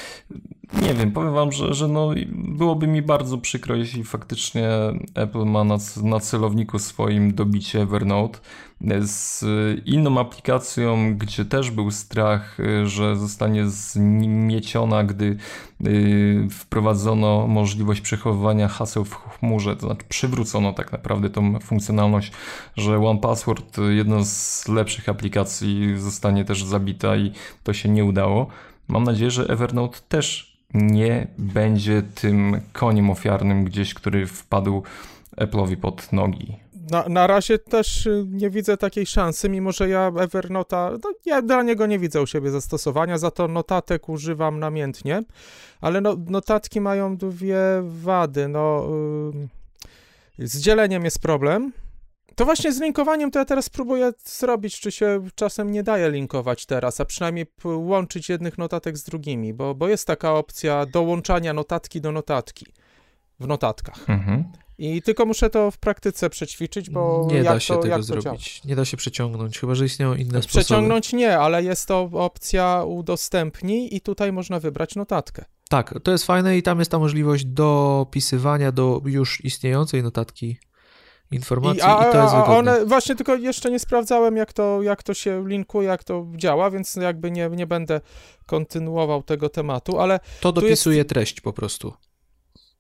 Nie 0.73 0.95
wiem, 0.95 1.13
powiem 1.13 1.35
wam, 1.35 1.53
że, 1.53 1.75
że 1.75 1.89
no, 1.89 2.11
byłoby 2.33 2.87
mi 2.87 3.03
bardzo 3.03 3.39
przykro, 3.39 3.77
jeśli 3.77 4.05
faktycznie 4.05 4.69
Apple 5.15 5.45
ma 5.45 5.65
na, 5.65 5.77
na 6.03 6.21
celowniku 6.21 6.79
swoim 6.79 7.35
dobicie 7.35 7.83
Evernote 7.83 8.39
z 9.01 9.45
inną 9.87 10.21
aplikacją, 10.21 11.17
gdzie 11.19 11.45
też 11.45 11.71
był 11.71 11.91
strach, 11.91 12.59
że 12.85 13.17
zostanie 13.17 13.69
zmieciona, 13.69 15.05
gdy 15.05 15.37
y, 15.87 16.49
wprowadzono 16.51 17.47
możliwość 17.47 18.01
przechowywania 18.01 18.69
haseł 18.69 19.05
w 19.05 19.15
chmurze, 19.15 19.77
to 19.77 19.87
znaczy 19.87 20.05
przywrócono 20.09 20.73
tak 20.73 20.93
naprawdę 20.93 21.31
tą 21.31 21.61
funkcjonalność, 21.61 22.33
że 22.77 22.99
OnePassword, 22.99 23.79
jedna 23.89 24.25
z 24.25 24.69
lepszych 24.69 25.09
aplikacji, 25.09 25.99
zostanie 25.99 26.45
też 26.45 26.65
zabita 26.65 27.17
i 27.17 27.33
to 27.65 27.73
się 27.73 27.89
nie 27.89 28.05
udało. 28.05 28.47
Mam 28.89 29.05
nadzieję, 29.05 29.31
że 29.31 29.47
Evernote 29.47 29.99
też 30.09 30.56
nie 30.75 31.27
będzie 31.39 32.03
tym 32.03 32.61
koniem 32.73 33.11
ofiarnym 33.11 33.65
gdzieś, 33.65 33.95
który 33.95 34.27
wpadł 34.27 34.83
Apple'owi 35.37 35.77
pod 35.77 36.13
nogi. 36.13 36.57
Na, 36.91 37.05
na 37.09 37.27
razie 37.27 37.59
też 37.59 38.07
y, 38.07 38.25
nie 38.29 38.51
widzę 38.51 38.77
takiej 38.77 39.07
szansy, 39.07 39.49
mimo 39.49 39.73
że 39.73 39.89
ja 39.89 40.13
Evernota, 40.21 40.91
no, 41.05 41.13
ja 41.25 41.43
dla 41.43 41.63
niego 41.63 41.87
nie 41.87 41.99
widzę 41.99 42.23
u 42.23 42.27
siebie 42.27 42.51
zastosowania, 42.51 43.19
za 43.19 43.31
to 43.31 43.49
notatek 43.49 44.09
używam 44.09 44.59
namiętnie, 44.59 45.23
ale 45.81 46.01
no, 46.01 46.17
notatki 46.27 46.81
mają 46.81 47.17
dwie 47.17 47.59
wady. 47.83 48.49
No, 48.49 48.89
yy, 50.39 50.49
z 50.49 50.61
dzieleniem 50.61 51.05
jest 51.05 51.19
problem. 51.19 51.73
To 52.37 52.45
właśnie 52.45 52.73
z 52.73 52.81
linkowaniem 52.81 53.31
to 53.31 53.39
ja 53.39 53.45
teraz 53.45 53.69
próbuję 53.69 54.13
zrobić, 54.25 54.81
czy 54.81 54.93
się 54.93 55.23
czasem 55.35 55.73
nie 55.73 55.83
daje 55.83 56.11
linkować 56.11 56.67
teraz, 56.67 57.01
a 57.01 57.05
przynajmniej 57.05 57.47
łączyć 57.65 58.29
jednych 58.29 58.59
notatek 58.59 58.99
z 58.99 59.05
drugimi, 59.05 59.55
bo, 59.55 59.75
bo 59.75 59.89
jest 59.89 60.07
taka 60.07 60.35
opcja 60.35 60.87
dołączania 60.87 61.53
notatki 61.53 62.01
do 62.01 62.13
notatki 62.13 62.67
w 63.41 63.47
notatkach. 63.47 64.11
Mhm. 64.11 64.45
I 64.79 65.03
tylko 65.03 65.27
muszę 65.27 65.51
to 65.51 65.71
w 65.71 65.79
praktyce 65.79 66.31
przećwiczyć, 66.31 66.91
bo 66.91 67.29
nie 67.31 67.43
da 67.43 67.61
się 67.61 67.75
to, 67.75 67.81
tego 67.81 68.03
zrobić. 68.03 68.65
Nie 68.65 68.77
da 68.77 68.85
się 68.85 68.97
przeciągnąć, 68.97 69.59
chyba 69.59 69.75
że 69.75 69.85
istnieją 69.85 70.15
inne 70.15 70.43
sposoby. 70.43 70.65
Przeciągnąć 70.65 71.13
nie, 71.13 71.39
ale 71.39 71.63
jest 71.63 71.89
to 71.89 72.11
opcja 72.13 72.85
udostępnij 72.87 73.97
i 73.97 74.01
tutaj 74.01 74.33
można 74.33 74.61
wybrać 74.61 74.95
notatkę. 74.95 75.45
Tak, 75.69 75.95
to 76.03 76.13
jest 76.13 76.27
fajne 76.27 76.59
i 76.59 76.63
tam 76.63 76.79
jest 76.79 76.91
ta 76.91 76.99
możliwość 76.99 77.45
dopisywania 77.45 78.73
do 78.73 79.03
już 79.05 79.45
istniejącej 79.45 80.03
notatki 80.03 80.59
informacji 81.31 81.81
i, 81.81 81.85
a, 81.85 82.09
i 82.09 82.13
to 82.13 82.23
jest 82.23 82.35
a 82.35 82.41
wygodne. 82.43 82.73
one, 82.73 82.87
właśnie 82.87 83.17
tylko 83.17 83.35
jeszcze 83.35 83.71
nie 83.71 83.79
sprawdzałem, 83.79 84.37
jak 84.37 84.53
to, 84.53 84.83
jak 84.83 85.03
to 85.03 85.15
się 85.15 85.49
linkuje, 85.49 85.89
jak 85.89 86.05
to 86.05 86.27
działa, 86.37 86.71
więc 86.71 86.97
jakby 86.97 87.31
nie, 87.31 87.49
nie 87.49 87.67
będę 87.67 88.01
kontynuował 88.47 89.23
tego 89.23 89.49
tematu, 89.49 90.01
ale 90.01 90.21
To 90.41 90.53
dopisuje 90.53 90.97
jest- 90.97 91.09
treść 91.09 91.41
po 91.41 91.53
prostu 91.53 91.93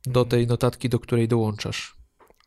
do 0.06 0.24
tej 0.24 0.46
notatki, 0.46 0.88
do 0.88 0.98
której 0.98 1.28
dołączasz. 1.28 1.95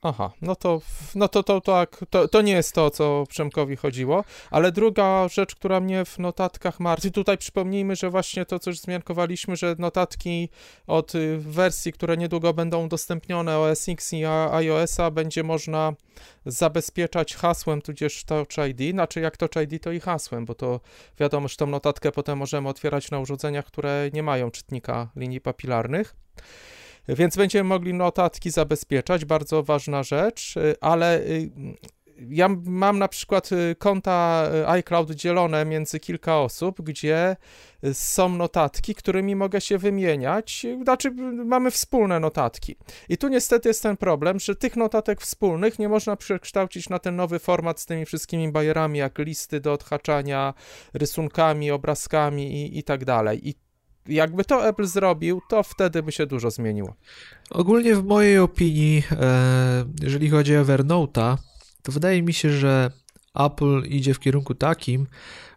Aha, 0.01 0.31
no 0.41 0.55
to, 0.55 0.81
no 1.15 1.27
to, 1.27 1.43
to, 1.43 1.61
tak, 1.61 2.05
to, 2.09 2.27
to 2.27 2.41
nie 2.41 2.53
jest 2.53 2.75
to, 2.75 2.89
co 2.89 3.23
Przemkowi 3.29 3.75
chodziło, 3.75 4.23
ale 4.51 4.71
druga 4.71 5.27
rzecz, 5.27 5.55
która 5.55 5.79
mnie 5.79 6.05
w 6.05 6.19
notatkach 6.19 6.79
martwi, 6.79 7.11
tutaj 7.11 7.37
przypomnijmy, 7.37 7.95
że 7.95 8.09
właśnie 8.09 8.45
to, 8.45 8.59
co 8.59 8.69
już 8.69 8.79
zmiankowaliśmy, 8.79 9.55
że 9.55 9.75
notatki 9.79 10.49
od 10.87 11.15
y, 11.15 11.37
wersji, 11.37 11.93
które 11.93 12.17
niedługo 12.17 12.53
będą 12.53 12.85
udostępnione 12.85 13.57
OS 13.57 13.89
X 13.89 14.13
i 14.13 14.25
iOS-a, 14.25 15.11
będzie 15.11 15.43
można 15.43 15.93
zabezpieczać 16.45 17.35
hasłem, 17.35 17.81
tudzież 17.81 18.23
Touch 18.23 18.67
ID, 18.69 18.93
znaczy 18.93 19.19
jak 19.19 19.37
Touch 19.37 19.63
ID, 19.63 19.83
to 19.83 19.91
i 19.91 19.99
hasłem, 19.99 20.45
bo 20.45 20.55
to 20.55 20.79
wiadomo, 21.19 21.47
że 21.47 21.55
tą 21.55 21.67
notatkę 21.67 22.11
potem 22.11 22.37
możemy 22.37 22.69
otwierać 22.69 23.11
na 23.11 23.19
urządzeniach, 23.19 23.65
które 23.65 24.09
nie 24.13 24.23
mają 24.23 24.51
czytnika 24.51 25.09
linii 25.15 25.41
papilarnych. 25.41 26.15
Więc 27.15 27.37
będziemy 27.37 27.69
mogli 27.69 27.93
notatki 27.93 28.51
zabezpieczać, 28.51 29.25
bardzo 29.25 29.63
ważna 29.63 30.03
rzecz, 30.03 30.57
y, 30.57 30.75
ale 30.81 31.19
y, 31.19 31.51
ja 32.29 32.49
mam 32.65 32.99
na 32.99 33.07
przykład 33.07 33.51
y, 33.51 33.75
konta 33.79 34.49
iCloud 34.67 35.11
dzielone 35.11 35.65
między 35.65 35.99
kilka 35.99 36.39
osób, 36.39 36.81
gdzie 36.81 37.35
są 37.93 38.29
notatki, 38.29 38.95
którymi 38.95 39.35
mogę 39.35 39.61
się 39.61 39.77
wymieniać, 39.77 40.65
znaczy 40.83 41.11
mamy 41.45 41.71
wspólne 41.71 42.19
notatki. 42.19 42.75
I 43.09 43.17
tu 43.17 43.27
niestety 43.27 43.69
jest 43.69 43.83
ten 43.83 43.97
problem, 43.97 44.39
że 44.39 44.55
tych 44.55 44.75
notatek 44.75 45.21
wspólnych 45.21 45.79
nie 45.79 45.89
można 45.89 46.15
przekształcić 46.15 46.89
na 46.89 46.99
ten 46.99 47.15
nowy 47.15 47.39
format 47.39 47.79
z 47.79 47.85
tymi 47.85 48.05
wszystkimi 48.05 48.51
bajerami, 48.51 48.99
jak 48.99 49.17
listy 49.17 49.59
do 49.59 49.73
odhaczania, 49.73 50.53
rysunkami, 50.93 51.71
obrazkami 51.71 52.53
i, 52.53 52.77
i 52.77 52.83
tak 52.83 53.05
dalej. 53.05 53.49
I 53.49 53.68
jakby 54.07 54.45
to 54.45 54.67
Apple 54.67 54.85
zrobił, 54.85 55.41
to 55.49 55.63
wtedy 55.63 56.03
by 56.03 56.11
się 56.11 56.25
dużo 56.25 56.51
zmieniło. 56.51 56.95
Ogólnie 57.49 57.95
w 57.95 58.03
mojej 58.03 58.39
opinii, 58.39 59.03
e, 59.11 59.85
jeżeli 60.01 60.29
chodzi 60.29 60.57
o 60.57 60.61
Evernote'a, 60.61 61.37
to 61.83 61.91
wydaje 61.91 62.21
mi 62.21 62.33
się, 62.33 62.51
że 62.51 62.91
Apple 63.35 63.83
idzie 63.85 64.13
w 64.13 64.19
kierunku 64.19 64.55
takim, 64.55 65.07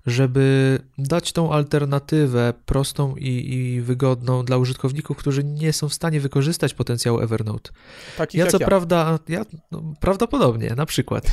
żeby 0.07 0.79
dać 0.99 1.33
tą 1.33 1.53
alternatywę 1.53 2.55
prostą 2.67 3.17
i, 3.17 3.55
i 3.55 3.81
wygodną 3.81 4.45
dla 4.45 4.57
użytkowników, 4.57 5.17
którzy 5.17 5.45
nie 5.45 5.73
są 5.73 5.89
w 5.89 5.95
stanie 5.95 6.21
wykorzystać 6.21 6.75
potencjału 6.75 7.21
Evernote. 7.21 7.71
Takich 8.17 8.39
Ja 8.39 8.47
co 8.47 8.57
ja. 8.61 8.67
prawda, 8.67 9.19
ja 9.29 9.45
no, 9.73 9.95
prawdopodobnie, 10.01 10.75
na 10.77 10.87
przykład. 10.87 11.27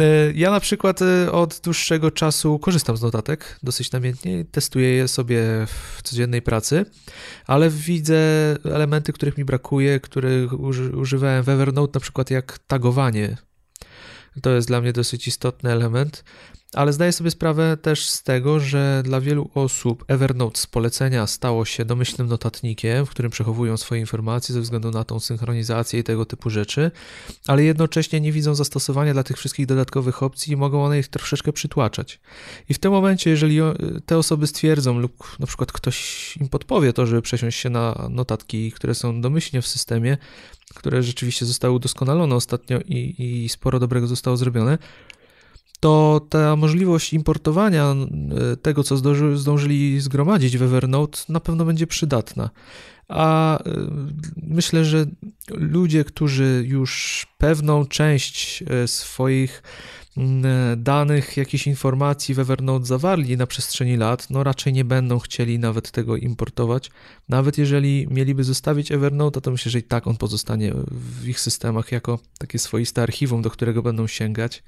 E, 0.00 0.32
Ja 0.34 0.50
na 0.50 0.60
przykład 0.60 1.02
e, 1.02 1.32
od 1.32 1.60
dłuższego 1.64 2.10
czasu 2.10 2.58
korzystam 2.58 2.96
z 2.96 3.02
notatek 3.02 3.58
dosyć 3.62 3.92
namiętnie, 3.92 4.44
testuję 4.44 4.88
je 4.88 5.08
sobie 5.08 5.42
w 5.66 6.02
codziennej 6.02 6.42
pracy, 6.42 6.84
ale 7.46 7.70
widzę 7.70 8.16
elementy, 8.64 9.12
których 9.12 9.38
mi 9.38 9.44
brakuje, 9.44 10.00
których 10.00 10.60
uży, 10.60 10.96
używałem 10.96 11.42
w 11.42 11.48
Evernote, 11.48 11.90
na 11.94 12.00
przykład 12.00 12.30
jak 12.30 12.58
tagowanie. 12.58 13.36
To 14.42 14.50
jest 14.50 14.68
dla 14.68 14.80
mnie 14.80 14.92
dosyć 14.92 15.28
istotny 15.28 15.72
element. 15.72 16.24
Ale 16.74 16.92
zdaję 16.92 17.12
sobie 17.12 17.30
sprawę 17.30 17.76
też 17.76 18.08
z 18.08 18.22
tego, 18.22 18.60
że 18.60 19.02
dla 19.04 19.20
wielu 19.20 19.50
osób 19.54 20.04
Evernote 20.08 20.60
z 20.60 20.66
polecenia 20.66 21.26
stało 21.26 21.64
się 21.64 21.84
domyślnym 21.84 22.28
notatnikiem, 22.28 23.06
w 23.06 23.10
którym 23.10 23.30
przechowują 23.30 23.76
swoje 23.76 24.00
informacje 24.00 24.52
ze 24.52 24.60
względu 24.60 24.90
na 24.90 25.04
tą 25.04 25.20
synchronizację 25.20 26.00
i 26.00 26.04
tego 26.04 26.24
typu 26.26 26.50
rzeczy, 26.50 26.90
ale 27.46 27.64
jednocześnie 27.64 28.20
nie 28.20 28.32
widzą 28.32 28.54
zastosowania 28.54 29.12
dla 29.12 29.22
tych 29.22 29.36
wszystkich 29.36 29.66
dodatkowych 29.66 30.22
opcji 30.22 30.52
i 30.52 30.56
mogą 30.56 30.84
one 30.84 30.98
ich 30.98 31.08
troszeczkę 31.08 31.52
przytłaczać. 31.52 32.20
I 32.68 32.74
w 32.74 32.78
tym 32.78 32.92
momencie, 32.92 33.30
jeżeli 33.30 33.58
te 34.06 34.18
osoby 34.18 34.46
stwierdzą 34.46 34.98
lub 34.98 35.36
na 35.38 35.46
przykład 35.46 35.72
ktoś 35.72 36.36
im 36.36 36.48
podpowie 36.48 36.92
to, 36.92 37.06
żeby 37.06 37.22
przesiąść 37.22 37.60
się 37.60 37.70
na 37.70 38.08
notatki, 38.10 38.72
które 38.72 38.94
są 38.94 39.20
domyślnie 39.20 39.62
w 39.62 39.66
systemie, 39.66 40.18
które 40.74 41.02
rzeczywiście 41.02 41.46
zostały 41.46 41.74
udoskonalone 41.74 42.34
ostatnio 42.34 42.78
i, 42.80 43.14
i 43.18 43.48
sporo 43.48 43.78
dobrego 43.78 44.06
zostało 44.06 44.36
zrobione, 44.36 44.78
to 45.80 46.20
ta 46.28 46.56
możliwość 46.56 47.12
importowania 47.12 47.94
e, 48.52 48.56
tego, 48.56 48.82
co 48.82 48.96
zdąży, 48.96 49.36
zdążyli 49.36 50.00
zgromadzić 50.00 50.58
w 50.58 50.62
Evernote, 50.62 51.18
na 51.28 51.40
pewno 51.40 51.64
będzie 51.64 51.86
przydatna. 51.86 52.50
A 53.08 53.58
e, 53.58 53.62
myślę, 54.36 54.84
że 54.84 55.06
ludzie, 55.50 56.04
którzy 56.04 56.64
już 56.66 57.26
pewną 57.38 57.86
część 57.86 58.64
e, 58.66 58.88
swoich 58.88 59.62
mm, 60.16 60.44
danych, 60.82 61.36
jakichś 61.36 61.66
informacji 61.66 62.34
w 62.34 62.38
Evernote 62.38 62.86
zawarli 62.86 63.36
na 63.36 63.46
przestrzeni 63.46 63.96
lat, 63.96 64.30
no 64.30 64.44
raczej 64.44 64.72
nie 64.72 64.84
będą 64.84 65.18
chcieli 65.18 65.58
nawet 65.58 65.90
tego 65.90 66.16
importować. 66.16 66.90
Nawet 67.28 67.58
jeżeli 67.58 68.06
mieliby 68.10 68.44
zostawić 68.44 68.92
Evernote, 68.92 69.40
to 69.40 69.50
myślę, 69.50 69.72
że 69.72 69.78
i 69.78 69.82
tak 69.82 70.06
on 70.06 70.16
pozostanie 70.16 70.72
w 70.90 71.28
ich 71.28 71.40
systemach 71.40 71.92
jako 71.92 72.18
takie 72.38 72.58
swoiste 72.58 73.02
archiwum, 73.02 73.42
do 73.42 73.50
którego 73.50 73.82
będą 73.82 74.06
sięgać. 74.06 74.62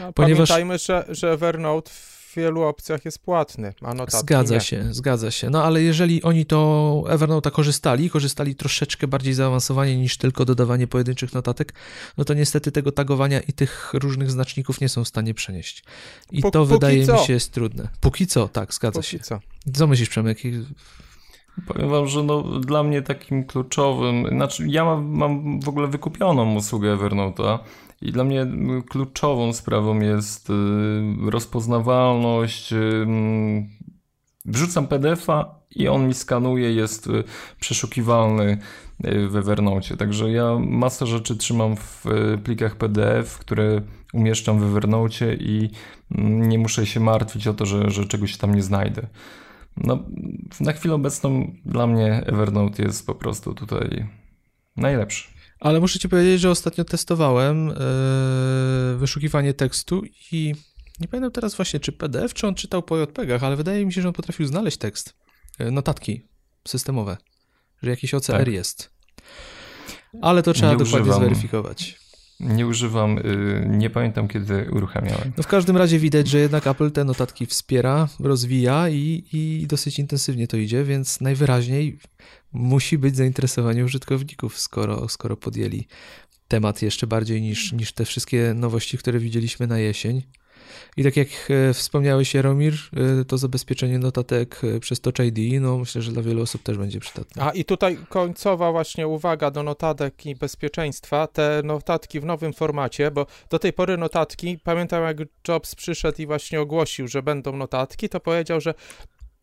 No, 0.00 0.12
Ponieważ- 0.12 0.48
Pamiętajmy, 0.48 0.78
że, 0.78 1.04
że 1.08 1.32
Evernote 1.32 1.90
w 1.90 2.32
wielu 2.36 2.62
opcjach 2.62 3.04
jest 3.04 3.18
płatny, 3.18 3.74
a 3.82 3.94
notatki 3.94 4.20
Zgadza 4.20 4.54
nie. 4.54 4.60
się, 4.60 4.84
zgadza 4.90 5.30
się. 5.30 5.50
No 5.50 5.64
ale 5.64 5.82
jeżeli 5.82 6.22
oni 6.22 6.46
to 6.46 7.02
Evernote'a 7.06 7.50
korzystali, 7.50 8.10
korzystali 8.10 8.54
troszeczkę 8.54 9.06
bardziej 9.06 9.34
zaawansowanie 9.34 9.96
niż 9.96 10.16
tylko 10.16 10.44
dodawanie 10.44 10.86
pojedynczych 10.86 11.32
notatek, 11.34 11.74
no 12.18 12.24
to 12.24 12.34
niestety 12.34 12.72
tego 12.72 12.92
tagowania 12.92 13.40
i 13.40 13.52
tych 13.52 13.90
różnych 13.94 14.30
znaczników 14.30 14.80
nie 14.80 14.88
są 14.88 15.04
w 15.04 15.08
stanie 15.08 15.34
przenieść. 15.34 15.84
I 16.32 16.42
Pó- 16.42 16.50
to 16.50 16.64
wydaje 16.64 17.06
co. 17.06 17.12
mi 17.20 17.26
się 17.26 17.32
jest 17.32 17.52
trudne. 17.52 17.88
Póki 18.00 18.26
co, 18.26 18.48
tak, 18.48 18.74
zgadza 18.74 18.98
Póki 19.00 19.08
się. 19.10 19.18
co. 19.18 19.40
Co 19.74 19.86
myślisz, 19.86 20.08
Przemek? 20.08 20.38
Powiem 21.66 21.90
wam, 21.90 22.06
że 22.06 22.22
no, 22.22 22.42
dla 22.42 22.82
mnie 22.82 23.02
takim 23.02 23.44
kluczowym, 23.44 24.28
znaczy 24.28 24.64
ja 24.68 24.84
mam, 24.84 25.06
mam 25.06 25.60
w 25.60 25.68
ogóle 25.68 25.86
wykupioną 25.88 26.54
usługę 26.54 26.96
Evernote'a 26.96 27.58
i 28.04 28.12
dla 28.12 28.24
mnie 28.24 28.42
y, 28.42 28.82
kluczową 28.88 29.52
sprawą 29.52 30.00
jest 30.00 30.50
y, 30.50 30.52
rozpoznawalność. 31.30 32.72
y, 32.72 33.06
Wrzucam 34.44 34.86
PDF-a 34.86 35.60
i 35.70 35.88
on 35.88 36.06
mi 36.08 36.14
skanuje, 36.14 36.72
jest 36.72 37.06
y, 37.06 37.24
przeszukiwalny 37.60 38.58
w 39.28 39.36
Evernote. 39.36 39.96
Także 39.96 40.30
ja 40.30 40.58
masę 40.58 41.06
rzeczy 41.06 41.36
trzymam 41.36 41.76
w 41.76 42.04
plikach 42.44 42.76
PDF, 42.76 43.38
które 43.38 43.82
umieszczam 44.12 44.60
w 44.60 44.62
Evernote 44.62 45.34
i 45.34 45.70
nie 46.20 46.58
muszę 46.58 46.86
się 46.86 47.00
martwić 47.00 47.46
o 47.46 47.54
to, 47.54 47.66
że, 47.66 47.90
że 47.90 48.04
czegoś 48.04 48.36
tam 48.36 48.54
nie 48.54 48.62
znajdę. 48.62 49.06
No, 49.76 49.98
na 50.60 50.72
chwilę 50.72 50.94
obecną 50.94 51.52
dla 51.64 51.86
mnie 51.86 52.22
Evernote 52.26 52.82
jest 52.82 53.06
po 53.06 53.14
prostu 53.14 53.54
tutaj 53.54 54.06
najlepszy. 54.76 55.33
Ale 55.64 55.80
muszę 55.80 55.98
ci 55.98 56.08
powiedzieć, 56.08 56.40
że 56.40 56.50
ostatnio 56.50 56.84
testowałem 56.84 57.70
e, 57.70 57.74
wyszukiwanie 58.96 59.54
tekstu 59.54 60.02
i 60.32 60.54
nie 61.00 61.08
pamiętam 61.08 61.30
teraz 61.30 61.54
właśnie, 61.54 61.80
czy 61.80 61.92
PDF, 61.92 62.34
czy 62.34 62.46
on 62.46 62.54
czytał 62.54 62.82
po 62.82 62.98
JPEGach, 62.98 63.44
ale 63.44 63.56
wydaje 63.56 63.86
mi 63.86 63.92
się, 63.92 64.02
że 64.02 64.08
on 64.08 64.14
potrafił 64.14 64.46
znaleźć 64.46 64.76
tekst, 64.76 65.14
e, 65.58 65.70
notatki 65.70 66.28
systemowe, 66.68 67.16
że 67.82 67.90
jakiś 67.90 68.14
OCR 68.14 68.38
Tak. 68.38 68.48
jest. 68.48 68.90
Ale 70.22 70.42
to 70.42 70.52
trzeba 70.52 70.72
Nie 70.72 70.78
dokładnie 70.78 71.00
używam. 71.00 71.20
zweryfikować. 71.20 71.98
Nie 72.40 72.66
używam, 72.66 73.18
y, 73.18 73.66
nie 73.70 73.90
pamiętam 73.90 74.28
kiedy 74.28 74.70
uruchamiałem. 74.72 75.32
No 75.36 75.42
w 75.42 75.46
każdym 75.46 75.76
razie 75.76 75.98
widać, 75.98 76.28
że 76.28 76.38
jednak 76.38 76.66
Apple 76.66 76.90
te 76.90 77.04
notatki 77.04 77.46
wspiera, 77.46 78.08
rozwija 78.20 78.88
i, 78.88 79.24
i 79.32 79.66
dosyć 79.66 79.98
intensywnie 79.98 80.48
to 80.48 80.56
idzie, 80.56 80.84
więc 80.84 81.20
najwyraźniej 81.20 81.98
musi 82.54 82.98
być 82.98 83.16
zainteresowanie 83.16 83.84
użytkowników, 83.84 84.58
skoro, 84.58 85.08
skoro 85.08 85.36
podjęli 85.36 85.86
temat 86.48 86.82
jeszcze 86.82 87.06
bardziej 87.06 87.42
niż, 87.42 87.72
niż 87.72 87.92
te 87.92 88.04
wszystkie 88.04 88.54
nowości, 88.54 88.98
które 88.98 89.18
widzieliśmy 89.18 89.66
na 89.66 89.78
jesień. 89.78 90.22
I 90.96 91.04
tak 91.04 91.16
jak 91.16 91.28
e, 91.50 91.74
wspomniałeś, 91.74 92.34
Jaromir, 92.34 92.74
e, 93.20 93.24
to 93.24 93.38
zabezpieczenie 93.38 93.98
notatek 93.98 94.60
e, 94.64 94.80
przez 94.80 95.00
Touch 95.00 95.18
ID, 95.18 95.62
no 95.62 95.78
myślę, 95.78 96.02
że 96.02 96.12
dla 96.12 96.22
wielu 96.22 96.42
osób 96.42 96.62
też 96.62 96.78
będzie 96.78 97.00
przydatne. 97.00 97.42
A 97.42 97.50
i 97.50 97.64
tutaj 97.64 97.98
końcowa 98.08 98.72
właśnie 98.72 99.08
uwaga 99.08 99.50
do 99.50 99.62
notatek 99.62 100.26
i 100.26 100.34
bezpieczeństwa. 100.34 101.26
Te 101.26 101.62
notatki 101.64 102.20
w 102.20 102.24
nowym 102.24 102.52
formacie, 102.52 103.10
bo 103.10 103.26
do 103.50 103.58
tej 103.58 103.72
pory 103.72 103.96
notatki, 103.96 104.58
pamiętam 104.64 105.02
jak 105.02 105.16
Jobs 105.48 105.74
przyszedł 105.74 106.22
i 106.22 106.26
właśnie 106.26 106.60
ogłosił, 106.60 107.08
że 107.08 107.22
będą 107.22 107.56
notatki, 107.56 108.08
to 108.08 108.20
powiedział, 108.20 108.60
że 108.60 108.74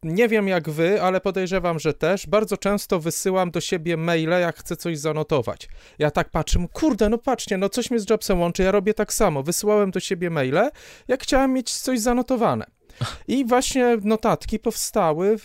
nie 0.04 0.28
wiem 0.28 0.47
jak 0.47 0.70
wy, 0.70 1.02
ale 1.02 1.22
podejrzewam, 1.22 1.80
że 1.80 1.93
też. 1.93 2.28
Bardzo 2.28 2.58
często 2.58 2.99
wysyłam 2.99 3.52
do 3.52 3.62
siebie 3.62 3.97
maile, 3.97 4.30
jak 4.41 4.58
chcę 4.58 4.76
coś 4.76 4.99
zanotować. 4.99 5.70
Ja 5.99 6.12
tak 6.12 6.30
patrzę, 6.30 6.66
kurde, 6.74 7.10
no 7.10 7.18
patrzcie, 7.18 7.58
no 7.58 7.70
coś 7.70 7.91
mnie 7.91 7.99
z 7.99 8.10
Jobsem 8.10 8.39
łączy, 8.39 8.64
ja 8.64 8.72
robię 8.72 8.93
tak 8.93 9.14
samo. 9.14 9.43
Wysyłałem 9.43 9.91
do 9.91 9.99
siebie 9.99 10.30
maile, 10.30 10.70
jak 11.08 11.24
chciałem 11.24 11.54
mieć 11.54 11.74
coś 11.74 11.99
zanotowane. 11.99 12.66
I 13.28 13.45
właśnie 13.45 13.97
notatki 14.04 14.60
powstały. 14.60 15.38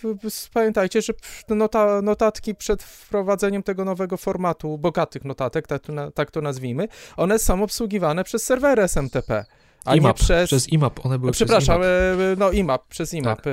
Pamiętajcie, 0.52 1.02
że 1.02 1.12
nota, 1.48 2.02
notatki 2.02 2.54
przed 2.54 2.82
wprowadzeniem 2.82 3.62
tego 3.62 3.84
nowego 3.84 4.16
formatu, 4.16 4.78
bogatych 4.78 5.24
notatek, 5.24 5.66
tak 5.66 5.82
to, 5.82 6.10
tak 6.10 6.30
to 6.30 6.40
nazwijmy, 6.40 6.88
one 7.16 7.38
są 7.38 7.62
obsługiwane 7.62 8.24
przez 8.24 8.42
serwery 8.44 8.82
SMTP. 8.82 9.44
A 9.84 9.94
IMAP, 9.96 10.18
nie 10.20 10.24
przez... 10.24 10.46
przez 10.46 10.68
IMAP, 10.68 11.06
one 11.06 11.18
były 11.18 11.32
Przepraszam, 11.32 11.80
przez 11.80 12.16
IMAP. 12.16 12.20
e, 12.32 12.36
no 12.38 12.50
IMAP, 12.50 12.88
przez 12.88 13.14
IMAP, 13.14 13.36
Tak. 13.36 13.46
e, 13.46 13.50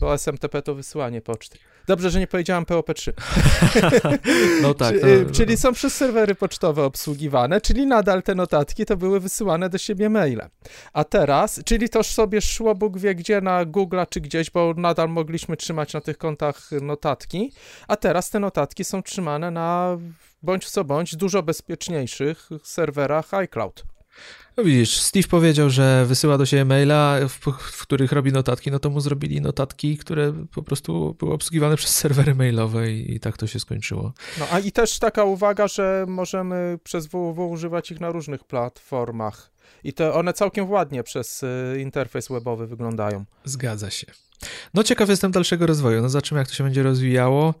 bo 0.00 0.14
SMTP 0.14 0.62
to 0.62 0.74
wysyłanie 0.74 1.20
poczty. 1.20 1.58
Dobrze, 1.86 2.10
że 2.10 2.20
nie 2.20 2.26
powiedziałem 2.26 2.64
POP3. 2.64 3.12
No 4.62 4.74
tak. 4.74 4.94
Czy- 4.94 5.00
no, 5.00 5.24
no. 5.26 5.30
Czyli 5.30 5.56
są 5.56 5.72
przez 5.72 5.94
serwery 5.94 6.34
pocztowe 6.34 6.84
obsługiwane, 6.84 7.60
czyli 7.60 7.86
nadal 7.86 8.22
te 8.22 8.34
notatki 8.34 8.86
to 8.86 8.96
były 8.96 9.20
wysyłane 9.20 9.68
do 9.68 9.78
siebie 9.78 10.08
maile. 10.10 10.40
A 10.92 11.04
teraz, 11.04 11.60
czyli 11.64 11.88
to 11.88 12.02
sobie 12.02 12.40
szło 12.40 12.74
Bóg 12.74 12.98
wie 12.98 13.14
gdzie 13.14 13.40
na 13.40 13.66
Google'a 13.66 14.06
czy 14.08 14.20
gdzieś, 14.20 14.50
bo 14.50 14.74
nadal 14.76 15.08
mogliśmy 15.08 15.56
trzymać 15.56 15.94
na 15.94 16.00
tych 16.00 16.18
kontach 16.18 16.70
notatki, 16.82 17.52
a 17.88 17.96
teraz 17.96 18.30
te 18.30 18.40
notatki 18.40 18.84
są 18.84 19.02
trzymane 19.02 19.50
na 19.50 19.98
bądź 20.42 20.70
co 20.70 20.84
bądź 20.84 21.16
dużo 21.16 21.42
bezpieczniejszych 21.42 22.48
serwerach 22.62 23.34
iCloud. 23.34 23.84
No 24.56 24.64
widzisz, 24.64 25.00
Steve 25.00 25.28
powiedział, 25.28 25.70
że 25.70 26.06
wysyła 26.06 26.38
do 26.38 26.46
siebie 26.46 26.64
maila, 26.64 27.16
w, 27.28 27.38
w 27.60 27.82
których 27.82 28.12
robi 28.12 28.32
notatki, 28.32 28.70
no 28.70 28.78
to 28.78 28.90
mu 28.90 29.00
zrobili 29.00 29.40
notatki, 29.40 29.98
które 29.98 30.32
po 30.54 30.62
prostu 30.62 31.16
były 31.18 31.32
obsługiwane 31.32 31.76
przez 31.80 31.94
serwery 31.96 32.34
mailowe 32.34 32.92
i, 32.92 33.14
i 33.14 33.20
tak 33.20 33.36
to 33.36 33.46
się 33.46 33.60
skończyło. 33.60 34.12
No 34.38 34.46
a 34.50 34.58
i 34.58 34.72
też 34.72 34.98
taka 34.98 35.24
uwaga, 35.24 35.68
że 35.68 36.04
możemy 36.08 36.78
przez 36.84 37.06
www 37.06 37.50
używać 37.50 37.90
ich 37.90 38.00
na 38.00 38.10
różnych 38.10 38.44
platformach. 38.44 39.50
I 39.84 39.92
to 39.92 40.14
one 40.14 40.32
całkiem 40.32 40.70
ładnie 40.70 41.02
przez 41.02 41.42
y, 41.42 41.80
interfejs 41.80 42.28
webowy 42.28 42.66
wyglądają. 42.66 43.24
Zgadza 43.44 43.90
się. 43.90 44.06
No 44.74 44.82
ciekaw 44.82 45.08
jestem 45.08 45.30
dalszego 45.30 45.66
rozwoju, 45.66 46.02
no 46.02 46.08
zobaczymy 46.08 46.38
jak 46.38 46.48
to 46.48 46.54
się 46.54 46.64
będzie 46.64 46.82
rozwijało. 46.82 47.54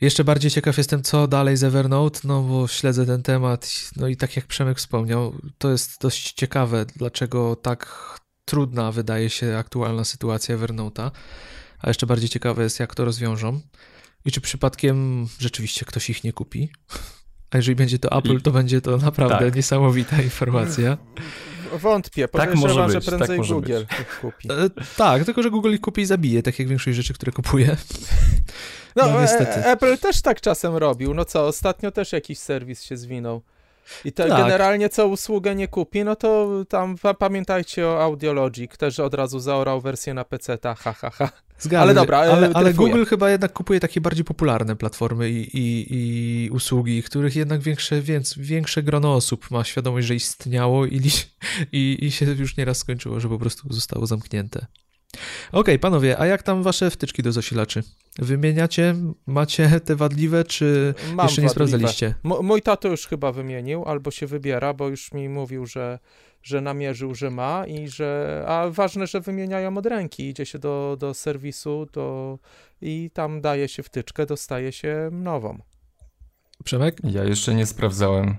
Jeszcze 0.00 0.24
bardziej 0.24 0.50
ciekaw 0.50 0.78
jestem, 0.78 1.02
co 1.02 1.28
dalej 1.28 1.56
z 1.56 1.64
Evernote, 1.64 2.20
no 2.24 2.42
bo 2.42 2.68
śledzę 2.68 3.06
ten 3.06 3.22
temat, 3.22 3.90
no 3.96 4.08
i 4.08 4.16
tak 4.16 4.36
jak 4.36 4.46
Przemek 4.46 4.78
wspomniał, 4.78 5.34
to 5.58 5.70
jest 5.70 6.00
dość 6.00 6.32
ciekawe, 6.32 6.86
dlaczego 6.96 7.56
tak 7.56 8.10
trudna 8.44 8.92
wydaje 8.92 9.30
się 9.30 9.56
aktualna 9.56 10.04
sytuacja 10.04 10.56
Evernote'a, 10.56 11.10
a 11.78 11.88
jeszcze 11.88 12.06
bardziej 12.06 12.28
ciekawe 12.28 12.62
jest, 12.62 12.80
jak 12.80 12.94
to 12.94 13.04
rozwiążą 13.04 13.60
i 14.24 14.32
czy 14.32 14.40
przypadkiem 14.40 15.26
rzeczywiście 15.38 15.84
ktoś 15.84 16.10
ich 16.10 16.24
nie 16.24 16.32
kupi. 16.32 16.68
A 17.50 17.56
jeżeli 17.56 17.76
będzie 17.76 17.98
to 17.98 18.18
Apple, 18.18 18.40
to 18.40 18.50
będzie 18.50 18.80
to 18.80 18.96
naprawdę 18.96 19.44
tak. 19.44 19.54
niesamowita 19.56 20.22
informacja. 20.22 20.98
Wątpię, 21.72 22.28
Tak 22.28 22.54
może 22.54 22.74
że 22.74 22.86
być, 22.86 23.06
tak 23.06 23.14
prędzej 23.14 23.38
może 23.38 23.54
Google 23.54 23.72
być. 23.72 24.00
ich 24.00 24.20
kupi. 24.20 24.48
E, 24.52 24.70
tak, 24.96 25.24
tylko 25.24 25.42
że 25.42 25.50
Google 25.50 25.72
ich 25.74 25.80
kupi 25.80 26.02
i 26.02 26.06
zabije, 26.06 26.42
tak 26.42 26.58
jak 26.58 26.68
większość 26.68 26.96
rzeczy, 26.96 27.14
które 27.14 27.32
kupuje. 27.32 27.76
No, 28.96 29.06
no, 29.06 29.18
e- 29.18 29.22
niestety. 29.22 29.50
e- 29.60 29.66
Apple 29.66 29.98
też 29.98 30.22
tak 30.22 30.40
czasem 30.40 30.76
robił. 30.76 31.14
No 31.14 31.24
co, 31.24 31.46
ostatnio 31.46 31.90
też 31.90 32.12
jakiś 32.12 32.38
serwis 32.38 32.82
się 32.82 32.96
zwinął. 32.96 33.42
I 34.04 34.12
to 34.12 34.28
Tak. 34.28 34.42
generalnie 34.42 34.88
co 34.88 35.06
usługę 35.08 35.54
nie 35.54 35.68
kupi, 35.68 36.04
no 36.04 36.16
to 36.16 36.48
tam 36.68 36.98
pa- 36.98 37.14
pamiętajcie 37.14 37.86
o 37.86 38.02
Audiologic, 38.02 38.76
też 38.76 39.00
od 39.00 39.14
razu 39.14 39.40
zaorał 39.40 39.80
wersję 39.80 40.14
na 40.14 40.24
PC, 40.24 40.58
ta 40.58 40.74
ha 40.74 40.92
ha 40.92 41.10
ha. 41.10 41.28
Zgadzam 41.58 41.82
Ale 41.82 41.94
dobra, 41.94 42.24
e, 42.24 42.32
ale, 42.32 42.50
ale. 42.54 42.74
Google 42.74 43.04
chyba 43.04 43.30
jednak 43.30 43.52
kupuje 43.52 43.80
takie 43.80 44.00
bardziej 44.00 44.24
popularne 44.24 44.76
platformy 44.76 45.30
i, 45.30 45.58
i, 45.58 45.86
i 45.90 46.50
usługi, 46.50 47.02
których 47.02 47.36
jednak 47.36 47.60
większe, 47.60 48.00
więc, 48.00 48.34
większe 48.38 48.82
grono 48.82 49.14
osób 49.14 49.50
ma 49.50 49.64
świadomość, 49.64 50.06
że 50.06 50.14
istniało 50.14 50.86
i, 50.86 51.10
i, 51.72 51.98
i 52.00 52.10
się 52.10 52.26
już 52.26 52.56
nieraz 52.56 52.78
skończyło, 52.78 53.20
że 53.20 53.28
po 53.28 53.38
prostu 53.38 53.72
zostało 53.72 54.06
zamknięte. 54.06 54.66
Okej, 55.52 55.78
panowie, 55.78 56.18
a 56.20 56.26
jak 56.26 56.42
tam 56.42 56.62
wasze 56.62 56.90
wtyczki 56.90 57.22
do 57.22 57.32
zasilaczy? 57.32 57.82
Wymieniacie? 58.18 58.94
Macie 59.26 59.80
te 59.80 59.96
wadliwe, 59.96 60.44
czy 60.44 60.94
Mam 61.14 61.26
jeszcze 61.26 61.42
nie 61.42 61.48
wadliwe. 61.48 61.48
sprawdzaliście? 61.48 62.14
M- 62.24 62.32
mój 62.46 62.62
tato 62.62 62.88
już 62.88 63.06
chyba 63.06 63.32
wymienił, 63.32 63.84
albo 63.84 64.10
się 64.10 64.26
wybiera, 64.26 64.74
bo 64.74 64.88
już 64.88 65.12
mi 65.12 65.28
mówił, 65.28 65.66
że, 65.66 65.98
że 66.42 66.60
namierzył, 66.60 67.14
że 67.14 67.30
ma 67.30 67.66
i 67.66 67.88
że... 67.88 68.44
A 68.48 68.70
ważne, 68.70 69.06
że 69.06 69.20
wymieniają 69.20 69.76
od 69.78 69.86
ręki. 69.86 70.28
Idzie 70.28 70.46
się 70.46 70.58
do, 70.58 70.96
do 71.00 71.14
serwisu 71.14 71.86
do, 71.92 72.38
i 72.82 73.10
tam 73.14 73.40
daje 73.40 73.68
się 73.68 73.82
wtyczkę, 73.82 74.26
dostaje 74.26 74.72
się 74.72 75.08
nową. 75.12 75.58
Przemek? 76.64 76.96
Ja 77.04 77.24
jeszcze 77.24 77.54
nie 77.54 77.66
sprawdzałem, 77.66 78.36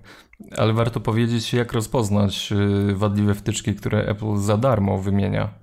ale 0.57 0.73
warto 0.73 0.99
powiedzieć, 0.99 1.53
jak 1.53 1.73
rozpoznać 1.73 2.53
y, 2.91 2.95
wadliwe 2.95 3.35
wtyczki, 3.35 3.75
które 3.75 4.05
Apple 4.05 4.37
za 4.37 4.57
darmo 4.57 4.97
wymienia. 4.97 5.60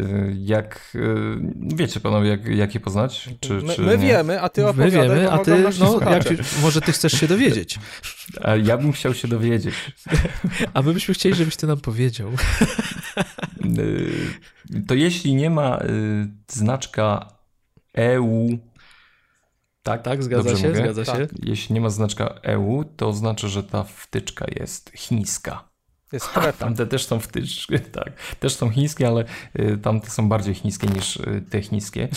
Y, 0.00 0.34
Jak, 0.38 0.92
y, 0.94 1.36
wiecie 1.76 2.00
panowie, 2.00 2.28
jak, 2.28 2.46
jak 2.46 2.74
je 2.74 2.80
poznać? 2.80 3.28
Czy, 3.40 3.52
My, 3.52 3.74
czy 3.74 3.82
my 3.82 3.98
wiemy, 3.98 4.40
a 4.40 4.48
ty 4.48 4.60
My 4.62 4.68
opowiadaj, 4.68 5.08
wiemy, 5.08 5.24
bo 5.24 5.32
a 5.32 5.38
ty, 5.38 5.64
no, 5.80 6.10
jak, 6.10 6.24
może 6.62 6.80
ty 6.80 6.92
chcesz 6.92 7.12
się 7.12 7.28
dowiedzieć. 7.28 7.78
A 8.42 8.56
ja 8.56 8.78
bym 8.78 8.92
chciał 8.92 9.14
się 9.14 9.28
dowiedzieć. 9.28 9.74
A 10.74 10.82
my 10.82 10.94
byśmy 10.94 11.14
chcieli, 11.14 11.34
żebyś 11.34 11.56
ty 11.56 11.66
nam 11.66 11.80
powiedział. 11.80 12.30
Y, 13.78 14.84
To 14.86 14.94
jeśli 14.94 15.34
nie 15.34 15.50
ma 15.50 15.78
znaczka 16.48 17.28
EU, 17.94 18.58
tak? 19.82 20.02
Tak, 20.02 20.22
zgadza 20.24 20.42
Dobrze 20.42 20.62
się, 20.62 20.68
mówię? 20.68 20.80
zgadza 20.92 21.04
się. 21.04 21.28
Jeśli 21.42 21.74
nie 21.74 21.80
ma 21.80 21.90
znaczka 21.90 22.34
EU, 22.42 22.84
to 22.96 23.08
oznacza, 23.08 23.48
że 23.48 23.62
ta 23.62 23.82
wtyczka 23.84 24.46
jest 24.60 24.90
chińska. 24.96 25.68
Jest 26.14 26.26
strefa. 26.26 26.52
Tamte 26.52 26.86
też 26.86 27.06
są 27.06 27.20
wtyczki, 27.20 27.80
tak. 28.00 28.12
Też 28.40 28.54
są 28.54 28.70
chińskie, 28.70 29.08
ale 29.08 29.24
y, 29.58 29.78
tamte 29.82 30.10
są 30.10 30.28
bardziej 30.28 30.54
chińskie 30.54 30.86
niż 30.86 31.16
y, 31.16 31.42
te 31.50 31.62
chińskie. 31.62 32.08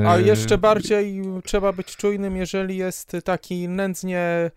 Y, 0.00 0.08
A 0.08 0.18
jeszcze 0.18 0.58
bardziej 0.58 1.22
trzeba 1.44 1.72
być 1.72 1.96
czujnym, 1.96 2.36
jeżeli 2.36 2.76
jest 2.76 3.16
taki 3.24 3.68
nędznie 3.68 4.50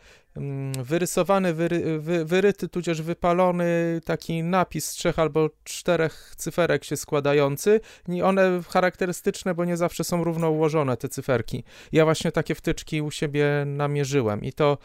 wyrysowany, 0.84 1.54
wyry, 1.54 2.00
wy, 2.00 2.26
wyryty, 2.26 2.70
tudzież 2.70 3.02
wypalony 3.02 4.02
taki 4.06 4.44
napis 4.44 4.86
z 4.86 4.92
trzech 4.92 5.20
albo 5.20 5.50
czterech 5.64 6.34
cyferek 6.38 6.84
się 6.84 6.98
składający. 6.98 7.80
I 8.08 8.22
one 8.22 8.62
charakterystyczne, 8.70 9.56
bo 9.56 9.66
nie 9.66 9.78
zawsze 9.78 10.04
są 10.04 10.24
równo 10.24 10.50
ułożone 10.50 10.98
te 10.98 11.10
cyferki. 11.10 11.64
Ja 11.92 12.06
właśnie 12.06 12.32
takie 12.32 12.56
wtyczki 12.56 13.02
u 13.02 13.12
siebie 13.12 13.64
namierzyłem 13.66 14.44
i 14.44 14.54
to, 14.54 14.78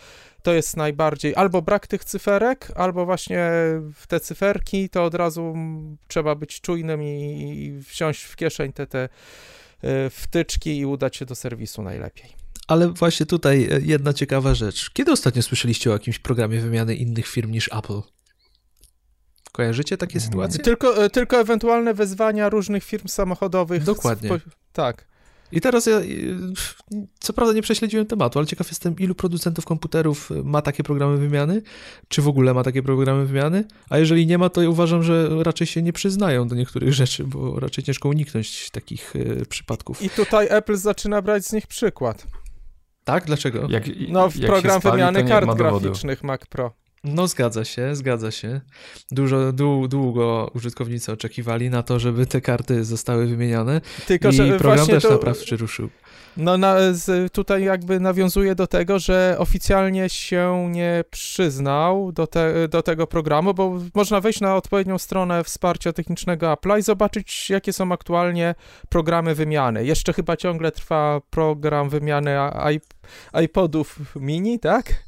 to 0.42 0.52
jest 0.52 0.76
najbardziej 0.76 1.36
albo 1.36 1.62
brak 1.62 1.86
tych 1.86 2.04
cyferek, 2.04 2.68
albo 2.74 3.06
właśnie 3.06 3.50
te 4.08 4.20
cyferki, 4.20 4.88
to 4.88 5.04
od 5.04 5.14
razu 5.14 5.42
mm, 5.42 5.96
trzeba 6.08 6.34
być 6.34 6.60
czujnym 6.60 7.02
i, 7.02 7.52
i 7.52 7.82
wsiąść 7.82 8.22
w 8.22 8.36
kieszeń 8.36 8.72
te, 8.72 8.86
te 8.86 9.08
y, 9.84 10.10
wtyczki 10.10 10.78
i 10.78 10.86
udać 10.86 11.16
się 11.16 11.24
do 11.24 11.34
serwisu 11.34 11.82
najlepiej. 11.82 12.47
Ale 12.68 12.88
właśnie 12.88 13.26
tutaj 13.26 13.68
e, 13.70 13.80
jedna 13.82 14.12
ciekawa 14.12 14.54
rzecz. 14.54 14.90
Kiedy 14.90 15.12
ostatnio 15.12 15.42
słyszeliście 15.42 15.90
o 15.90 15.92
jakimś 15.92 16.18
programie 16.18 16.60
wymiany 16.60 16.94
innych 16.94 17.26
firm 17.26 17.50
niż 17.50 17.70
Apple? 17.72 18.00
Kojarzycie 19.52 19.96
takie 19.96 20.20
sytuacje? 20.20 20.64
Tylko, 20.64 21.04
y, 21.04 21.10
tylko 21.10 21.40
ewentualne 21.40 21.94
wezwania 21.94 22.48
różnych 22.48 22.84
firm 22.84 23.08
samochodowych. 23.08 23.84
Dokładnie. 23.84 24.28
Po- 24.28 24.38
Tak. 24.72 25.08
I 25.52 25.60
teraz 25.60 25.86
ja, 25.86 26.00
co 27.20 27.32
prawda 27.32 27.54
nie 27.54 27.62
prześledziłem 27.62 28.06
tematu, 28.06 28.38
ale 28.38 28.46
ciekaw 28.46 28.68
jestem, 28.68 28.96
ilu 28.98 29.14
producentów 29.14 29.64
komputerów 29.64 30.30
ma 30.44 30.62
takie 30.62 30.82
programy 30.82 31.16
wymiany, 31.18 31.62
czy 32.08 32.22
w 32.22 32.28
ogóle 32.28 32.54
ma 32.54 32.64
takie 32.64 32.82
programy 32.82 33.26
wymiany, 33.26 33.64
a 33.90 33.98
jeżeli 33.98 34.26
nie 34.26 34.38
ma, 34.38 34.48
to 34.48 34.62
ja 34.62 34.68
uważam, 34.68 35.02
że 35.02 35.28
raczej 35.42 35.66
się 35.66 35.82
nie 35.82 35.92
przyznają 35.92 36.48
do 36.48 36.54
niektórych 36.54 36.92
rzeczy, 36.92 37.24
bo 37.24 37.60
raczej 37.60 37.84
ciężko 37.84 38.08
uniknąć 38.08 38.70
takich 38.70 39.14
przypadków. 39.48 40.02
I 40.02 40.10
tutaj 40.10 40.46
Apple 40.50 40.76
zaczyna 40.76 41.22
brać 41.22 41.46
z 41.46 41.52
nich 41.52 41.66
przykład. 41.66 42.26
Tak? 43.08 43.24
Dlaczego? 43.24 43.66
Jak, 43.68 43.84
No, 44.08 44.30
w 44.30 44.40
program 44.40 44.80
wymiany 44.80 45.24
kart 45.24 45.54
graficznych 45.54 46.24
Mac 46.24 46.46
Pro. 46.46 46.72
No 47.14 47.28
zgadza 47.28 47.64
się, 47.64 47.96
zgadza 47.96 48.30
się. 48.30 48.60
Dużo, 49.10 49.52
dłu, 49.52 49.88
długo 49.88 50.50
użytkownicy 50.54 51.12
oczekiwali 51.12 51.70
na 51.70 51.82
to, 51.82 51.98
żeby 51.98 52.26
te 52.26 52.40
karty 52.40 52.84
zostały 52.84 53.26
wymienione 53.26 53.80
Tylko, 54.06 54.28
i 54.28 54.32
że 54.32 54.58
program 54.58 54.86
też 54.86 55.02
to, 55.02 55.10
naprawczy 55.10 55.56
ruszył. 55.56 55.88
No 56.36 56.58
na, 56.58 56.76
tutaj 57.32 57.64
jakby 57.64 58.00
nawiązuje 58.00 58.54
do 58.54 58.66
tego, 58.66 58.98
że 58.98 59.36
oficjalnie 59.38 60.08
się 60.08 60.68
nie 60.70 61.04
przyznał 61.10 62.12
do, 62.12 62.26
te, 62.26 62.68
do 62.68 62.82
tego 62.82 63.06
programu, 63.06 63.54
bo 63.54 63.78
można 63.94 64.20
wejść 64.20 64.40
na 64.40 64.56
odpowiednią 64.56 64.98
stronę 64.98 65.44
wsparcia 65.44 65.92
technicznego 65.92 66.52
Apple'a 66.52 66.78
i 66.78 66.82
zobaczyć, 66.82 67.50
jakie 67.50 67.72
są 67.72 67.92
aktualnie 67.92 68.54
programy 68.88 69.34
wymiany. 69.34 69.84
Jeszcze 69.84 70.12
chyba 70.12 70.36
ciągle 70.36 70.72
trwa 70.72 71.20
program 71.30 71.88
wymiany 71.88 72.36
iPodów 73.44 73.98
mini, 74.16 74.58
tak? 74.58 75.04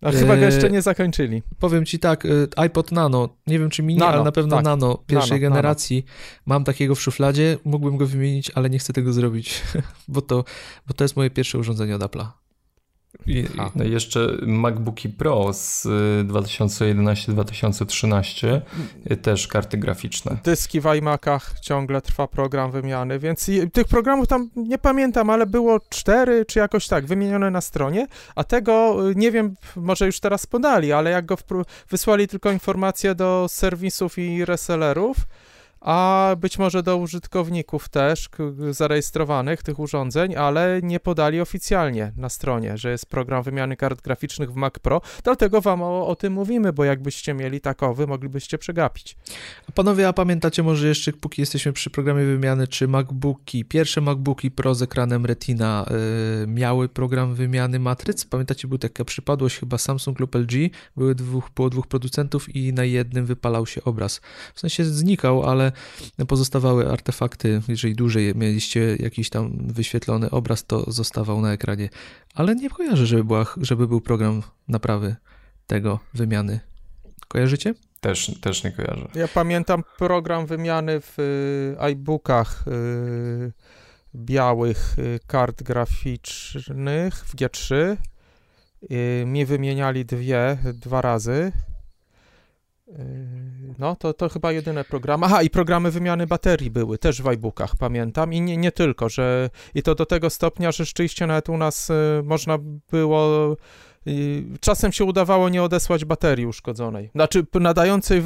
A 0.00 0.12
chyba 0.12 0.36
go 0.36 0.44
jeszcze 0.44 0.70
nie 0.70 0.82
zakończyli. 0.82 1.42
Powiem 1.58 1.84
ci 1.84 1.98
tak, 1.98 2.24
y, 2.24 2.48
iPod 2.56 2.92
Nano, 2.92 3.28
nie 3.46 3.58
wiem 3.58 3.70
czy 3.70 3.82
mini, 3.82 4.00
Nano, 4.00 4.12
ale 4.12 4.24
na 4.24 4.32
pewno 4.32 4.56
tak. 4.56 4.64
Nano 4.64 4.98
pierwszej 5.06 5.40
Nano, 5.40 5.50
generacji. 5.50 6.04
Mam 6.46 6.64
takiego 6.64 6.94
w 6.94 7.00
szufladzie, 7.00 7.58
mógłbym 7.64 7.96
go 7.96 8.06
wymienić, 8.06 8.50
ale 8.54 8.70
nie 8.70 8.78
chcę 8.78 8.92
tego 8.92 9.12
zrobić, 9.12 9.62
bo 10.08 10.22
to, 10.22 10.44
bo 10.86 10.94
to 10.94 11.04
jest 11.04 11.16
moje 11.16 11.30
pierwsze 11.30 11.58
urządzenie 11.58 11.96
od 11.96 12.02
Apple'a. 12.02 12.45
I. 13.26 13.44
No 13.74 13.84
i 13.84 13.90
jeszcze 13.90 14.28
MacBooki 14.42 15.08
Pro 15.08 15.52
z 15.52 15.86
y, 15.86 16.24
2011-2013, 16.24 18.60
y, 19.10 19.16
też 19.16 19.48
karty 19.48 19.78
graficzne. 19.78 20.36
Dyski 20.44 20.80
w 20.80 20.86
iMacach, 20.98 21.60
ciągle 21.60 22.02
trwa 22.02 22.28
program 22.28 22.70
wymiany, 22.70 23.18
więc 23.18 23.50
tych 23.72 23.88
programów 23.88 24.28
tam 24.28 24.50
nie 24.56 24.78
pamiętam, 24.78 25.30
ale 25.30 25.46
było 25.46 25.80
cztery, 25.88 26.44
czy 26.44 26.58
jakoś 26.58 26.88
tak, 26.88 27.06
wymienione 27.06 27.50
na 27.50 27.60
stronie, 27.60 28.06
a 28.34 28.44
tego 28.44 28.96
y, 29.10 29.14
nie 29.14 29.32
wiem, 29.32 29.54
może 29.76 30.06
już 30.06 30.20
teraz 30.20 30.46
podali, 30.46 30.92
ale 30.92 31.10
jak 31.10 31.26
go 31.26 31.36
wysłali 31.90 32.28
tylko 32.28 32.52
informacje 32.52 33.14
do 33.14 33.46
serwisów 33.48 34.18
i 34.18 34.44
resellerów, 34.44 35.16
a 35.80 36.36
być 36.38 36.58
może 36.58 36.82
do 36.82 36.96
użytkowników 36.96 37.88
też 37.88 38.28
zarejestrowanych 38.70 39.62
tych 39.62 39.78
urządzeń, 39.78 40.36
ale 40.36 40.80
nie 40.82 41.00
podali 41.00 41.40
oficjalnie 41.40 42.12
na 42.16 42.28
stronie, 42.28 42.78
że 42.78 42.90
jest 42.90 43.06
program 43.06 43.42
wymiany 43.42 43.76
kart 43.76 44.02
graficznych 44.02 44.52
w 44.52 44.56
Mac 44.56 44.74
Pro. 44.78 45.00
Dlatego 45.24 45.60
wam 45.60 45.82
o, 45.82 46.06
o 46.06 46.16
tym 46.16 46.32
mówimy, 46.32 46.72
bo 46.72 46.84
jakbyście 46.84 47.34
mieli 47.34 47.60
takowy, 47.60 48.06
moglibyście 48.06 48.58
przegapić. 48.58 49.16
Panowie, 49.74 50.08
a 50.08 50.12
pamiętacie 50.12 50.62
może 50.62 50.88
jeszcze, 50.88 51.12
póki 51.12 51.42
jesteśmy 51.42 51.72
przy 51.72 51.90
programie 51.90 52.24
wymiany, 52.24 52.68
czy 52.68 52.88
MacBooki, 52.88 53.64
pierwsze 53.64 54.00
MacBooki 54.00 54.50
Pro 54.50 54.74
z 54.74 54.82
ekranem 54.82 55.26
Retina 55.26 55.86
y, 56.42 56.46
miały 56.46 56.88
program 56.88 57.34
wymiany 57.34 57.78
matryc? 57.78 58.24
Pamiętacie, 58.24 58.68
była 58.68 58.78
taka 58.78 59.04
przypadłość 59.04 59.58
chyba 59.58 59.78
Samsung 59.78 60.20
lub 60.20 60.34
LG, 60.34 60.52
były 60.96 61.14
dwóch, 61.14 61.50
było 61.56 61.70
dwóch 61.70 61.86
producentów 61.86 62.56
i 62.56 62.72
na 62.72 62.84
jednym 62.84 63.26
wypalał 63.26 63.66
się 63.66 63.84
obraz. 63.84 64.20
W 64.54 64.60
sensie 64.60 64.84
znikał, 64.84 65.42
ale 65.42 65.72
pozostawały 66.28 66.90
artefakty, 66.90 67.62
jeżeli 67.68 67.94
dłużej 67.94 68.34
mieliście 68.34 68.96
jakiś 68.96 69.30
tam 69.30 69.52
wyświetlony 69.66 70.30
obraz, 70.30 70.64
to 70.64 70.92
zostawał 70.92 71.40
na 71.40 71.52
ekranie. 71.52 71.88
Ale 72.34 72.54
nie 72.54 72.70
kojarzę, 72.70 73.06
żeby, 73.06 73.24
była, 73.24 73.46
żeby 73.56 73.88
był 73.88 74.00
program 74.00 74.42
naprawy 74.68 75.16
tego 75.66 76.00
wymiany. 76.14 76.60
Kojarzycie? 77.28 77.74
Też, 78.00 78.30
też 78.40 78.64
nie 78.64 78.72
kojarzę. 78.72 79.08
Ja 79.14 79.28
pamiętam 79.28 79.84
program 79.98 80.46
wymiany 80.46 81.00
w 81.00 81.18
y, 81.18 81.80
iBookach 81.80 82.64
y, 82.68 83.52
białych 84.14 84.98
y, 84.98 85.20
kart 85.26 85.62
graficznych 85.62 87.14
w 87.14 87.36
G3. 87.36 87.96
Y, 88.92 89.24
mi 89.26 89.46
wymieniali 89.46 90.04
dwie, 90.04 90.58
dwa 90.74 91.00
razy. 91.00 91.52
Y, 92.88 93.56
No, 93.78 93.96
to, 93.96 94.14
to 94.14 94.28
chyba 94.28 94.52
jedyne 94.52 94.84
programy. 94.84 95.26
Aha, 95.26 95.42
i 95.42 95.50
programy 95.50 95.90
wymiany 95.90 96.26
baterii 96.26 96.70
były 96.70 96.98
też 96.98 97.22
w 97.22 97.28
iBookach, 97.28 97.76
pamiętam. 97.76 98.32
I 98.32 98.40
nie, 98.40 98.56
nie 98.56 98.72
tylko, 98.72 99.08
że 99.08 99.50
i 99.74 99.82
to 99.82 99.94
do 99.94 100.06
tego 100.06 100.30
stopnia, 100.30 100.72
że 100.72 100.84
rzeczywiście 100.84 101.26
nawet 101.26 101.48
u 101.48 101.56
nas 101.56 101.90
y, 101.90 102.22
można 102.24 102.58
było 102.90 103.56
czasem 104.60 104.92
się 104.92 105.04
udawało 105.04 105.48
nie 105.48 105.62
odesłać 105.62 106.04
baterii 106.04 106.46
uszkodzonej, 106.46 107.10
znaczy 107.14 107.46
nadającej, 107.54 108.22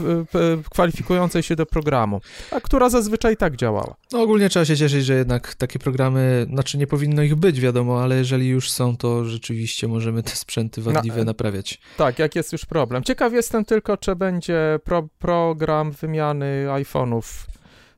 kwalifikującej 0.71 1.43
się 1.43 1.57
do 1.57 1.67
programu, 1.67 2.21
a 2.51 2.61
która 2.61 2.89
zazwyczaj 2.89 3.37
tak 3.37 3.57
działała. 3.57 3.95
No 4.13 4.23
ogólnie 4.23 4.49
trzeba 4.49 4.65
się 4.65 4.77
cieszyć, 4.77 5.05
że 5.05 5.15
jednak 5.15 5.55
takie 5.55 5.79
programy, 5.79 6.47
znaczy 6.53 6.79
nie 6.79 6.87
powinno 6.87 7.23
ich 7.23 7.35
być, 7.35 7.61
wiadomo, 7.61 8.03
ale 8.03 8.17
jeżeli 8.17 8.49
już 8.49 8.71
są, 8.71 8.97
to 8.97 9.25
rzeczywiście 9.25 9.89
możemy 9.89 10.23
te 10.23 10.31
sprzęty 10.31 10.83
wadliwe 10.83 11.19
Na- 11.19 11.25
naprawiać. 11.25 11.81
Tak, 11.97 12.19
jak 12.19 12.37
jest 12.37 12.53
już 12.53 12.65
problem. 12.65 13.03
Ciekaw 13.05 13.33
jestem 13.33 13.65
tylko, 13.65 13.97
czy 13.97 14.17
będzie 14.17 14.79
pro, 14.85 15.09
program 15.19 15.93
wymiany 15.93 16.67
iPhone'ów 16.69 17.23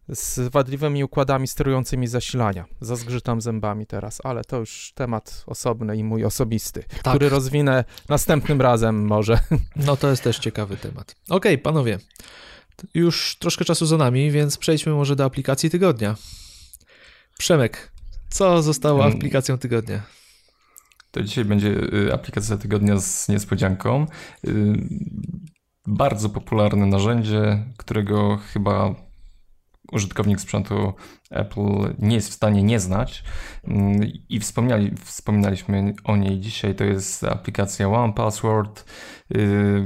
z 0.09 0.39
wadliwymi 0.53 1.05
układami 1.05 1.49
sterującymi 1.49 2.07
zasilania. 2.07 2.65
Zazgrzytam 2.81 3.41
zębami 3.41 3.87
teraz, 3.87 4.21
ale 4.25 4.45
to 4.45 4.57
już 4.59 4.93
temat 4.95 5.45
osobny 5.47 5.97
i 5.97 6.05
mój 6.05 6.25
osobisty, 6.25 6.83
Tak. 6.83 6.99
który 7.01 7.29
rozwinę 7.29 7.85
następnym 8.09 8.61
razem 8.61 9.07
może. 9.07 9.39
No 9.87 9.97
to 9.97 10.11
jest 10.11 10.23
też 10.23 10.39
ciekawy 10.39 10.77
temat. 10.77 11.15
Okej, 11.29 11.59
panowie, 11.59 11.99
już 12.95 13.37
troszkę 13.39 13.65
czasu 13.65 13.87
za 13.87 13.97
nami, 13.97 14.31
więc 14.31 14.57
przejdźmy 14.59 14.93
może 14.93 15.17
do 15.17 15.25
aplikacji 15.25 15.71
tygodnia. 15.71 16.17
Przemek, 17.39 17.93
co 18.31 18.63
zostało 18.63 19.05
Mm. 19.05 19.17
aplikacją 19.17 19.59
tygodnia? 19.59 20.03
To 21.11 21.23
dzisiaj 21.23 21.45
będzie 21.45 21.69
y, 21.69 22.15
aplikacja 22.15 22.57
tygodnia 22.57 22.99
z 23.01 23.29
niespodzianką. 23.29 24.07
Y, 24.47 24.73
Bardzo 25.87 26.29
popularne 26.29 26.87
narzędzie, 26.87 27.65
którego 27.77 28.37
chyba 28.53 28.95
użytkownik 29.93 30.41
sprzętu 30.41 30.93
Apple 31.30 31.95
nie 31.99 32.14
jest 32.14 32.30
w 32.30 32.33
stanie 32.33 32.62
nie 32.62 32.80
znać. 32.80 33.24
Mm, 33.64 34.01
I 34.28 34.41
wspomniali, 34.41 34.95
wspominaliśmy 35.05 35.95
o 36.05 36.16
niej 36.16 36.41
dzisiaj. 36.41 36.74
To 36.74 36.85
jest 36.85 37.24
aplikacja 37.24 37.89
One 37.89 38.12
Password, 38.12 38.85
y, 39.37 39.39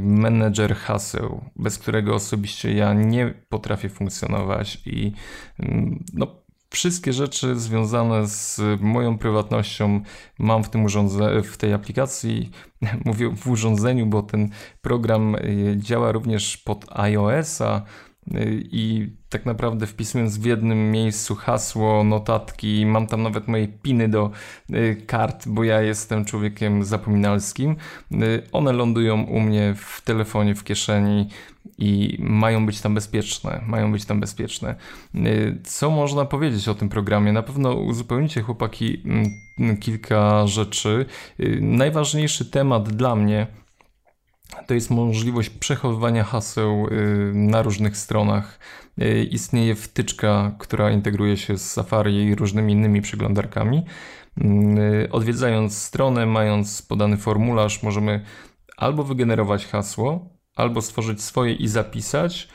menedżer 0.03 0.77
haseł, 0.77 1.45
bez 1.57 1.79
którego 1.79 2.15
osobiście 2.15 2.73
ja 2.75 2.95
nie 2.95 3.35
potrafię 3.49 3.89
funkcjonować 3.89 4.83
i 4.87 5.13
mm, 5.59 6.05
no, 6.15 6.47
wszystkie 6.71 7.13
rzeczy 7.13 7.57
związane 7.57 8.27
z 8.27 8.61
moją 8.81 9.19
prywatnością 9.19 10.01
mam 10.39 10.65
w 10.65 10.71
tym 10.71 10.85
urządze- 10.85 11.43
w 11.43 11.57
tej 11.57 11.73
aplikacji. 11.73 12.51
Mówię 13.05 13.31
w 13.37 13.49
urządzeniu, 13.49 14.07
bo 14.07 14.23
ten 14.23 14.51
program 14.83 15.35
y, 15.35 15.75
działa 15.77 16.13
również 16.13 16.57
pod 16.57 16.85
iOS-a 16.99 17.83
i 18.71 19.09
tak 19.29 19.47
naprawdę 19.47 19.87
wpisując 19.87 20.39
w 20.39 20.45
jednym 20.45 20.91
miejscu 20.91 21.35
hasło, 21.35 22.05
notatki, 22.05 22.87
mam 22.87 23.07
tam 23.07 23.23
nawet 23.23 23.49
moje 23.49 23.69
piny 23.69 24.09
do 24.09 24.31
y, 24.71 25.03
kart, 25.07 25.49
bo 25.49 25.65
ja 25.65 25.83
jestem 25.83 26.25
człowiekiem 26.25 26.85
zapominalskim. 26.85 27.77
Y, 28.13 28.43
One 28.53 28.73
lądują 28.73 29.23
u 29.23 29.41
mnie 29.41 29.75
w 29.77 30.01
telefonie, 30.01 30.55
w 30.55 30.65
kieszeni 30.65 31.29
i 31.79 32.17
mają 32.21 32.67
być 32.67 32.81
tam 32.81 32.95
bezpieczne. 32.95 33.61
Mają 33.67 33.93
być 33.93 34.05
tam 34.05 34.21
bezpieczne. 34.21 34.75
Y, 35.15 35.59
Co 35.65 35.91
można 35.91 36.25
powiedzieć 36.25 36.69
o 36.69 36.75
tym 36.75 36.89
programie? 36.89 37.33
Na 37.33 37.43
pewno 37.43 37.75
uzupełnicie 37.75 38.43
chłopaki 38.43 39.03
mm, 39.59 39.77
kilka 39.77 40.47
rzeczy. 40.47 41.07
Y, 41.41 41.59
Najważniejszy 41.63 42.51
temat 42.51 42.89
dla 42.89 43.17
mnie 43.17 43.47
to 44.67 44.75
jest 44.75 44.91
możliwość 44.91 45.51
przechowywania 45.51 46.25
haseł 46.25 46.87
y, 46.87 47.33
na 47.35 47.63
różnych 47.63 47.97
stronach. 47.97 48.59
Y, 49.03 49.25
Istnieje 49.25 49.75
wtyczka, 49.75 50.55
która 50.59 50.91
integruje 50.91 51.37
się 51.37 51.59
z 51.59 51.73
Safari 51.73 52.25
i 52.25 52.35
różnymi 52.35 52.73
innymi 52.73 53.01
przeglądarkami. 53.01 53.85
Y, 54.39 55.09
Odwiedzając 55.13 55.79
stronę, 55.79 56.27
mając 56.27 56.83
podany 56.83 57.17
formularz, 57.17 57.83
możemy 57.83 58.25
albo 58.77 59.05
wygenerować 59.05 59.67
hasło, 59.67 60.29
albo 60.57 60.83
stworzyć 60.83 61.23
swoje 61.23 61.55
i 61.55 61.69
zapisać, 61.69 62.49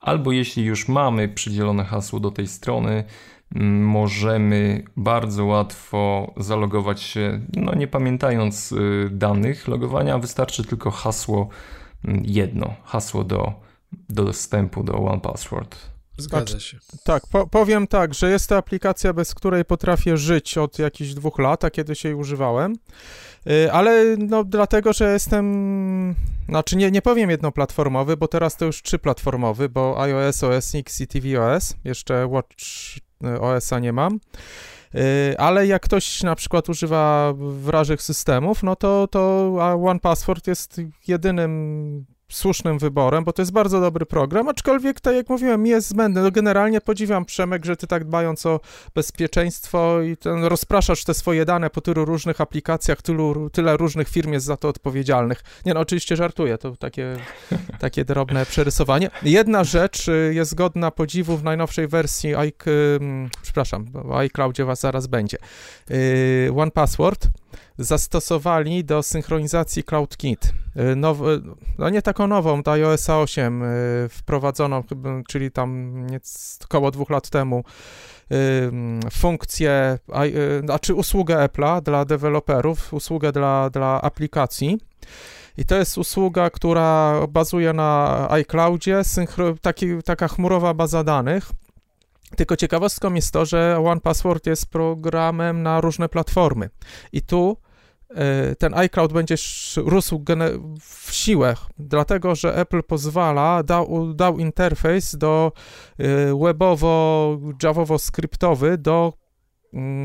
albo 0.00 0.32
jeśli 0.32 0.64
już 0.64 0.88
mamy 0.88 1.28
przydzielone 1.28 1.84
hasło 1.84 2.20
do 2.20 2.30
tej 2.30 2.46
strony, 2.46 2.90
mm, 2.90 3.04
możemy 3.80 4.84
bardzo 4.96 5.44
łatwo 5.44 6.32
zalogować 6.36 7.02
się, 7.02 7.40
no 7.56 7.74
nie 7.74 7.86
pamiętając 7.88 8.72
y, 8.72 9.08
danych 9.12 9.68
logowania, 9.68 10.18
wystarczy 10.18 10.64
tylko 10.64 10.90
hasło 10.90 11.48
mm, 12.04 12.22
jedno, 12.26 12.74
hasło 12.84 13.24
do, 13.24 13.52
do 14.08 14.24
dostępu 14.24 14.82
do 14.82 14.94
OnePassword. 14.94 15.93
Zgadza 16.16 16.60
się. 16.60 16.78
Tak, 17.04 17.26
po, 17.26 17.46
powiem 17.46 17.86
tak, 17.86 18.14
że 18.14 18.30
jest 18.30 18.48
to 18.48 18.56
aplikacja, 18.56 19.12
bez 19.12 19.34
której 19.34 19.64
potrafię 19.64 20.16
żyć 20.16 20.58
od 20.58 20.78
jakichś 20.78 21.14
dwóch 21.14 21.38
lat, 21.38 21.64
a 21.64 21.70
kiedyś 21.70 22.04
jej 22.04 22.14
używałem. 22.14 22.76
Y, 23.50 23.72
Ale 23.72 24.16
no 24.18 24.44
dlatego, 24.44 24.92
że 24.92 25.12
jestem, 25.12 26.14
znaczy 26.48 26.76
nie, 26.76 26.90
nie 26.90 27.02
powiem 27.02 27.30
jednoplatformowy, 27.30 28.16
bo 28.16 28.28
teraz 28.28 28.56
to 28.56 28.64
już 28.64 28.82
trzyplatformowy, 28.82 29.68
bo 29.68 30.02
iOS, 30.02 30.44
OS 30.44 30.74
X 30.74 31.00
i 31.00 31.06
tvOS, 31.06 31.74
jeszcze 31.84 32.26
Watch 32.26 32.56
y, 33.24 33.40
OS-a 33.40 33.78
nie 33.78 33.92
mam. 33.92 34.18
Y, 34.94 35.38
Ale 35.38 35.66
jak 35.66 35.82
ktoś 35.82 36.22
na 36.22 36.34
przykład 36.34 36.68
używa 36.68 37.32
wrażych 37.36 38.02
systemów, 38.02 38.62
no 38.62 38.76
to, 38.76 39.08
to 39.10 39.52
One 39.84 40.00
Password 40.00 40.46
jest 40.46 40.80
jedynym 41.08 42.13
słusznym 42.28 42.78
wyborem, 42.78 43.24
bo 43.24 43.32
to 43.32 43.42
jest 43.42 43.52
bardzo 43.52 43.80
dobry 43.80 44.06
program, 44.06 44.48
aczkolwiek, 44.48 45.00
tak 45.00 45.14
jak 45.14 45.28
mówiłem, 45.28 45.66
jest 45.66 45.88
zbędny. 45.88 46.22
No 46.22 46.30
generalnie 46.30 46.80
podziwiam, 46.80 47.24
Przemek, 47.24 47.64
że 47.64 47.76
ty 47.76 47.86
tak 47.86 48.04
dbając 48.04 48.46
o 48.46 48.60
bezpieczeństwo 48.94 50.02
i 50.02 50.16
ten, 50.16 50.44
rozpraszasz 50.44 51.04
te 51.04 51.14
swoje 51.14 51.44
dane 51.44 51.70
po 51.70 51.80
tylu 51.80 52.04
różnych 52.04 52.40
aplikacjach, 52.40 53.02
tylu, 53.02 53.50
tyle 53.50 53.76
różnych 53.76 54.08
firm 54.08 54.32
jest 54.32 54.46
za 54.46 54.56
to 54.56 54.68
odpowiedzialnych. 54.68 55.42
Nie 55.66 55.74
no, 55.74 55.80
oczywiście 55.80 56.16
żartuję, 56.16 56.58
to 56.58 56.76
takie, 56.76 57.16
takie 57.80 58.04
drobne 58.04 58.46
przerysowanie. 58.46 59.10
Jedna 59.22 59.64
rzecz 59.64 60.08
y, 60.08 60.32
jest 60.34 60.54
godna 60.54 60.90
podziwu 60.90 61.36
w 61.36 61.44
najnowszej 61.44 61.88
wersji, 61.88 62.30
i, 62.48 62.52
przepraszam, 63.42 63.86
w 63.94 64.12
iCloudzie 64.12 64.64
was 64.64 64.80
zaraz 64.80 65.06
będzie. 65.06 65.38
Y, 65.90 66.50
One 66.56 66.70
Password 66.70 67.28
zastosowali 67.78 68.84
do 68.84 69.02
synchronizacji 69.02 69.84
CloudKit. 69.84 70.52
Now, 70.96 71.18
no 71.78 71.90
nie 71.90 72.02
taką 72.02 72.26
nową, 72.26 72.62
do 72.62 72.72
iOS 72.72 73.10
8 73.10 73.62
wprowadzoną, 74.10 74.82
czyli 75.28 75.50
tam 75.50 75.96
około 76.64 76.90
dwóch 76.90 77.10
lat 77.10 77.30
temu 77.30 77.64
funkcję, 79.12 79.98
znaczy 80.64 80.94
usługę 80.94 81.36
Apple'a 81.36 81.82
dla 81.82 82.04
deweloperów, 82.04 82.94
usługę 82.94 83.32
dla, 83.32 83.70
dla 83.70 84.02
aplikacji. 84.02 84.80
I 85.58 85.64
to 85.64 85.76
jest 85.76 85.98
usługa, 85.98 86.50
która 86.50 87.20
bazuje 87.28 87.72
na 87.72 88.26
iCloudzie, 88.30 89.02
taki, 89.62 90.02
taka 90.04 90.28
chmurowa 90.28 90.74
baza 90.74 91.04
danych. 91.04 91.50
Tylko 92.36 92.56
ciekawostką 92.56 93.14
jest 93.14 93.32
to, 93.32 93.46
że 93.46 93.80
OnePassword 93.84 94.46
jest 94.46 94.66
programem 94.66 95.62
na 95.62 95.80
różne 95.80 96.08
platformy. 96.08 96.70
I 97.12 97.22
tu 97.22 97.56
e, 98.10 98.56
ten 98.56 98.74
iCloud 98.74 99.12
będzie 99.12 99.34
rósł 99.76 100.24
w 100.80 101.12
siłę, 101.12 101.54
dlatego 101.78 102.34
że 102.34 102.56
Apple 102.56 102.82
pozwala, 102.82 103.62
dał, 103.62 104.14
dał 104.14 104.38
interfejs 104.38 105.16
do 105.16 105.52
e, 105.98 106.04
webowo-javowo-skryptowy 106.34 108.76
do 108.76 109.23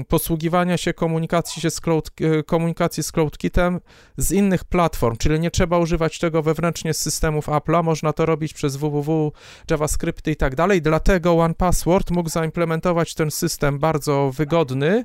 posługiwania 0.08 0.78
się 0.78 0.94
komunikacji, 0.94 1.62
się 1.62 1.70
z 1.70 1.82
cloud, 1.82 2.12
e, 2.22 2.44
komunikacji 2.44 3.04
z 3.04 3.12
CloudKitem 3.12 3.80
z 4.18 4.32
innych 4.32 4.64
platform, 4.64 5.18
czyli 5.18 5.40
nie 5.40 5.52
trzeba 5.52 5.78
używać 5.78 6.20
tego 6.20 6.42
wewnętrznie 6.42 6.94
z 6.94 6.98
systemów 7.00 7.48
Apple'a, 7.48 7.84
można 7.84 8.14
to 8.14 8.26
robić 8.26 8.54
przez 8.54 8.76
www, 8.76 9.32
JavaScripty 9.72 10.32
i 10.32 10.36
tak 10.36 10.56
dalej, 10.56 10.82
dlatego 10.82 11.34
OnePassword 11.34 12.12
mógł 12.12 12.30
zaimplementować 12.30 13.14
ten 13.14 13.32
system 13.32 13.80
bardzo 13.80 14.32
wygodny 14.36 15.04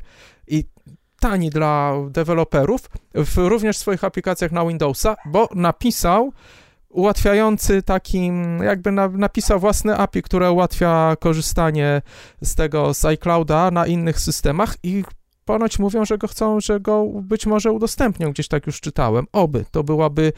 i 0.48 0.64
tani 1.20 1.50
dla 1.50 1.92
deweloperów, 2.10 2.80
w, 3.14 3.36
również 3.36 3.76
w 3.76 3.80
swoich 3.80 4.04
aplikacjach 4.04 4.52
na 4.52 4.66
Windowsa, 4.66 5.16
bo 5.26 5.48
napisał 5.54 6.32
ułatwiający 6.94 7.82
taki, 7.82 8.30
jakby 8.64 8.92
na, 8.92 9.08
napisał 9.08 9.60
własne 9.60 9.96
API, 9.96 10.22
które 10.22 10.50
ułatwia 10.50 11.16
korzystanie 11.20 12.02
z 12.42 12.54
tego, 12.54 12.94
z 12.94 13.04
iClouda 13.04 13.70
na 13.70 13.86
innych 13.86 14.20
systemach 14.20 14.76
i 14.82 15.04
ponoć 15.44 15.78
mówią, 15.78 16.04
że 16.04 16.18
go 16.18 16.28
chcą, 16.28 16.60
że 16.60 16.80
go 16.80 17.06
być 17.22 17.46
może 17.46 17.72
udostępnią, 17.72 18.30
gdzieś 18.30 18.48
tak 18.48 18.66
już 18.66 18.80
czytałem. 18.80 19.26
Oby, 19.32 19.64
to 19.70 19.84
byłaby 19.84 20.32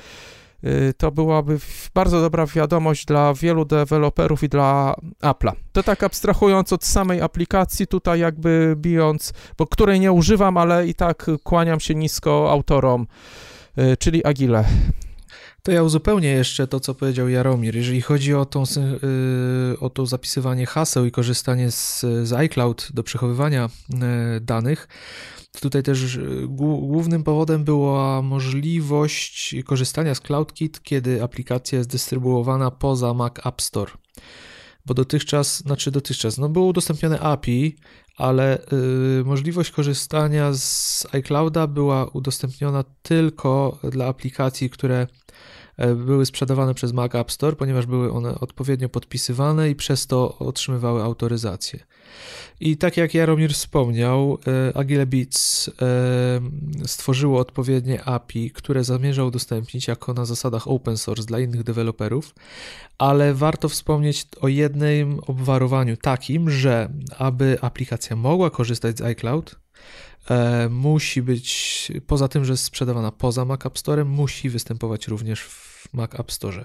y, 0.65 0.95
to 0.97 1.13
byłaby 1.13 1.59
bardzo 1.95 2.21
dobra 2.21 2.47
wiadomość 2.47 3.05
dla 3.05 3.35
wielu 3.35 3.65
deweloperów 3.65 4.43
i 4.43 4.49
dla 4.49 4.95
Apple'a. 5.23 5.53
To 5.73 5.83
tak 5.83 6.03
abstrahując 6.03 6.73
od 6.73 6.85
samej 6.85 7.23
aplikacji, 7.23 7.87
tutaj 7.87 8.21
jakby 8.21 8.75
bijąc, 8.77 9.33
bo 9.59 9.67
której 9.67 10.01
nie 10.01 10.13
używam, 10.13 10.57
ale 10.57 10.87
i 10.87 10.95
tak 10.95 11.27
kłaniam 11.43 11.81
się 11.81 11.95
nisko 11.95 12.51
autorom, 12.51 13.07
y, 13.79 13.97
czyli 13.97 14.25
Agile. 14.25 14.65
To 15.67 15.73
ja 15.73 15.83
uzupełnię 15.83 16.29
jeszcze 16.29 16.67
to, 16.67 16.81
co 16.81 16.95
powiedział 16.95 17.29
Jaromir. 17.29 17.77
Jeżeli 17.77 18.01
chodzi 18.01 18.35
o, 18.35 18.45
tą, 18.45 18.63
y, 18.63 19.81
o 19.81 19.91
to 19.91 20.07
zapisywanie 20.07 20.67
haseł 20.67 21.05
i 21.05 21.11
korzystanie 21.11 21.71
z, 21.71 22.01
z 22.23 22.33
iCloud 22.33 22.89
do 22.95 23.03
przechowywania 23.03 23.69
y, 24.37 24.41
danych, 24.41 24.89
tutaj 25.61 25.83
też 25.83 26.15
y, 26.15 26.47
głównym 26.49 27.25
powodem 27.25 27.65
była 27.65 28.23
możliwość 28.23 29.55
korzystania 29.65 30.15
z 30.15 30.21
CloudKit, 30.21 30.83
kiedy 30.83 31.23
aplikacja 31.23 31.79
jest 31.79 31.91
dystrybuowana 31.91 32.71
poza 32.71 33.15
Mac 33.15 33.47
App 33.47 33.63
Store. 33.63 33.93
Bo 34.87 34.95
dotychczas, 34.95 35.59
znaczy 35.59 35.91
dotychczas, 35.91 36.39
no 36.39 36.49
było 36.49 36.67
udostępnione 36.67 37.21
API, 37.21 37.77
ale 38.17 38.59
y, 39.21 39.25
możliwość 39.25 39.71
korzystania 39.71 40.53
z 40.53 41.07
iClouda 41.13 41.67
była 41.67 42.05
udostępniona 42.05 42.85
tylko 43.03 43.79
dla 43.91 44.07
aplikacji, 44.07 44.71
które 44.71 45.07
były 45.97 46.27
sprzedawane 46.27 46.75
przez 46.75 46.93
Mac 46.93 47.15
App 47.15 47.33
Store, 47.33 47.57
ponieważ 47.57 47.87
były 47.87 48.13
one 48.13 48.35
odpowiednio 48.41 48.89
podpisywane 48.89 49.71
i 49.71 49.75
przez 49.75 50.07
to 50.07 50.39
otrzymywały 50.39 51.03
autoryzację. 51.03 51.81
I 52.61 52.77
tak 52.77 52.97
jak 52.97 53.15
Jaromir 53.15 53.55
wspomniał, 53.55 54.39
e, 54.47 54.77
Agile 54.77 55.07
Beats 55.07 55.69
e, 55.69 55.73
stworzyło 56.87 57.41
odpowiednie 57.41 58.05
API, 58.05 58.51
które 58.51 58.85
zamierza 58.85 59.25
udostępnić 59.25 59.89
jako 59.89 60.15
na 60.15 60.25
zasadach 60.25 60.69
open 60.69 60.97
source 60.97 61.25
dla 61.25 61.41
innych 61.41 61.63
deweloperów, 61.63 62.35
ale 62.99 63.35
warto 63.35 63.69
wspomnieć 63.69 64.27
o 64.41 64.49
jednym 64.49 65.21
obwarowaniu 65.27 65.97
takim, 65.97 66.51
że 66.51 66.89
aby 67.19 67.59
aplikacja 67.61 68.17
mogła 68.17 68.51
korzystać 68.51 68.99
z 68.99 69.03
iCloud, 69.03 69.57
musi 70.71 71.23
być, 71.23 71.93
poza 72.07 72.29
tym, 72.29 72.45
że 72.45 72.53
jest 72.53 72.65
sprzedawana 72.65 73.13
poza 73.13 73.45
Mac 73.45 73.67
App 73.67 73.79
Store, 73.79 74.05
musi 74.05 74.51
występować 74.51 75.09
również 75.09 75.43
w 75.43 75.89
Mac 75.93 76.15
App 76.15 76.33
Store. 76.33 76.65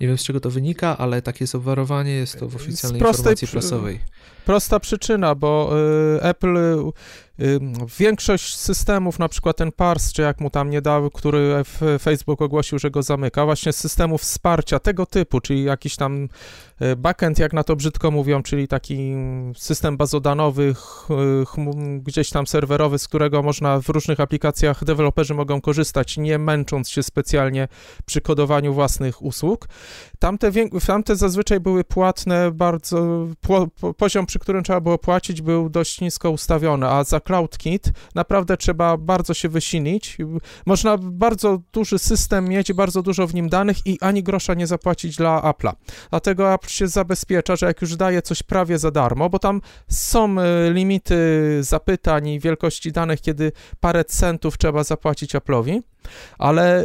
Nie 0.00 0.06
wiem 0.06 0.18
z 0.18 0.24
czego 0.24 0.40
to 0.40 0.50
wynika, 0.50 0.98
ale 0.98 1.22
takie 1.22 1.42
jest 1.42 1.54
obwarowanie, 1.54 2.10
jest 2.10 2.38
to 2.38 2.48
w 2.48 2.56
oficjalnej 2.56 3.00
informacji 3.00 3.48
prasowej. 3.48 4.00
Prosta 4.46 4.80
przyczyna, 4.80 5.34
bo 5.34 5.72
y, 6.16 6.22
Apple 6.22 6.56
Większość 7.98 8.56
systemów, 8.56 9.18
na 9.18 9.28
przykład 9.28 9.56
ten 9.56 9.72
Pars, 9.72 10.12
czy 10.12 10.22
jak 10.22 10.40
mu 10.40 10.50
tam 10.50 10.70
nie 10.70 10.82
dał, 10.82 11.10
który 11.10 11.62
Facebook 12.00 12.42
ogłosił, 12.42 12.78
że 12.78 12.90
go 12.90 13.02
zamyka, 13.02 13.44
właśnie 13.44 13.72
systemów 13.72 14.22
wsparcia 14.22 14.78
tego 14.78 15.06
typu, 15.06 15.40
czyli 15.40 15.64
jakiś 15.64 15.96
tam 15.96 16.28
backend, 16.96 17.38
jak 17.38 17.52
na 17.52 17.64
to 17.64 17.76
brzydko 17.76 18.10
mówią, 18.10 18.42
czyli 18.42 18.68
taki 18.68 19.14
system 19.56 19.96
bazodanowy, 19.96 20.74
gdzieś 22.00 22.30
tam 22.30 22.46
serwerowy, 22.46 22.98
z 22.98 23.08
którego 23.08 23.42
można 23.42 23.80
w 23.80 23.88
różnych 23.88 24.20
aplikacjach 24.20 24.84
deweloperzy 24.84 25.34
mogą 25.34 25.60
korzystać, 25.60 26.16
nie 26.16 26.38
męcząc 26.38 26.88
się 26.88 27.02
specjalnie 27.02 27.68
przy 28.06 28.20
kodowaniu 28.20 28.74
własnych 28.74 29.22
usług. 29.22 29.68
Tamte, 30.18 30.50
tamte 30.86 31.16
zazwyczaj 31.16 31.60
były 31.60 31.84
płatne 31.84 32.50
bardzo, 32.50 33.26
poziom, 33.96 34.26
przy 34.36 34.40
którym 34.40 34.62
trzeba 34.62 34.80
było 34.80 34.98
płacić, 34.98 35.42
był 35.42 35.68
dość 35.68 36.00
nisko 36.00 36.30
ustawiony, 36.30 36.86
a 36.86 37.04
za 37.04 37.20
CloudKit 37.20 37.92
naprawdę 38.14 38.56
trzeba 38.56 38.96
bardzo 38.96 39.34
się 39.34 39.48
wysilić. 39.48 40.18
Można 40.66 40.98
bardzo 40.98 41.60
duży 41.72 41.98
system 41.98 42.48
mieć, 42.48 42.72
bardzo 42.72 43.02
dużo 43.02 43.26
w 43.26 43.34
nim 43.34 43.48
danych 43.48 43.86
i 43.86 43.98
ani 44.00 44.22
grosza 44.22 44.54
nie 44.54 44.66
zapłacić 44.66 45.16
dla 45.16 45.40
Apple'a. 45.40 45.72
Dlatego 46.10 46.54
Apple 46.54 46.68
się 46.68 46.88
zabezpiecza, 46.88 47.56
że 47.56 47.66
jak 47.66 47.82
już 47.82 47.96
daje 47.96 48.22
coś 48.22 48.42
prawie 48.42 48.78
za 48.78 48.90
darmo, 48.90 49.30
bo 49.30 49.38
tam 49.38 49.60
są 49.88 50.40
e, 50.40 50.70
limity 50.70 51.16
zapytań 51.60 52.28
i 52.28 52.40
wielkości 52.40 52.92
danych, 52.92 53.20
kiedy 53.20 53.52
parę 53.80 54.04
centów 54.04 54.58
trzeba 54.58 54.84
zapłacić 54.84 55.34
Apple'owi, 55.34 55.80
ale 56.38 56.84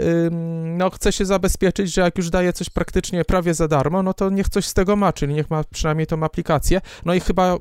no, 0.62 0.90
chce 0.90 1.12
się 1.12 1.26
zabezpieczyć, 1.26 1.94
że 1.94 2.02
jak 2.02 2.18
już 2.18 2.30
daje 2.30 2.54
coś 2.54 2.70
praktycznie 2.70 3.26
prawie 3.26 3.54
za 3.54 3.68
darmo, 3.68 4.04
no 4.04 4.14
to 4.14 4.30
niech 4.30 4.50
coś 4.50 4.66
z 4.66 4.74
tego 4.74 4.96
ma, 4.96 5.14
czyli 5.14 5.34
niech 5.34 5.50
ma 5.50 5.64
przynajmniej 5.64 6.08
tą 6.08 6.24
aplikację. 6.24 6.82
No 7.06 7.14
i 7.14 7.20
chyba 7.20 7.58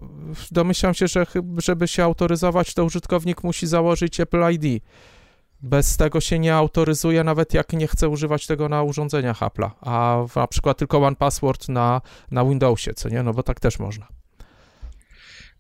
domyślam 0.51 0.95
się, 0.95 1.09
że 1.09 1.27
żeby 1.59 1.89
się 1.89 2.05
autoryzować, 2.05 2.75
to 2.75 2.85
użytkownik 2.85 3.45
musi 3.45 3.67
założyć 3.67 4.21
Apple 4.21 4.51
ID. 4.51 4.83
Bez 5.63 5.97
tego 5.97 6.21
się 6.21 6.39
nie 6.39 6.55
autoryzuje, 6.55 7.25
nawet 7.25 7.55
jak 7.55 7.73
nie 7.73 7.87
chce 7.87 8.09
używać 8.09 8.47
tego 8.47 8.69
na 8.69 8.83
urządzeniach 8.83 9.41
Apple'a, 9.41 9.71
a 9.81 10.25
na 10.37 10.47
przykład 10.47 10.79
tylko 10.79 10.99
One 10.99 11.17
Password 11.17 11.69
na, 11.69 12.01
na 12.31 12.45
Windowsie, 12.45 12.95
co 12.95 13.09
nie? 13.09 13.23
No 13.23 13.35
bo 13.35 13.43
tak 13.43 13.61
też 13.61 13.79
można. 13.79 14.20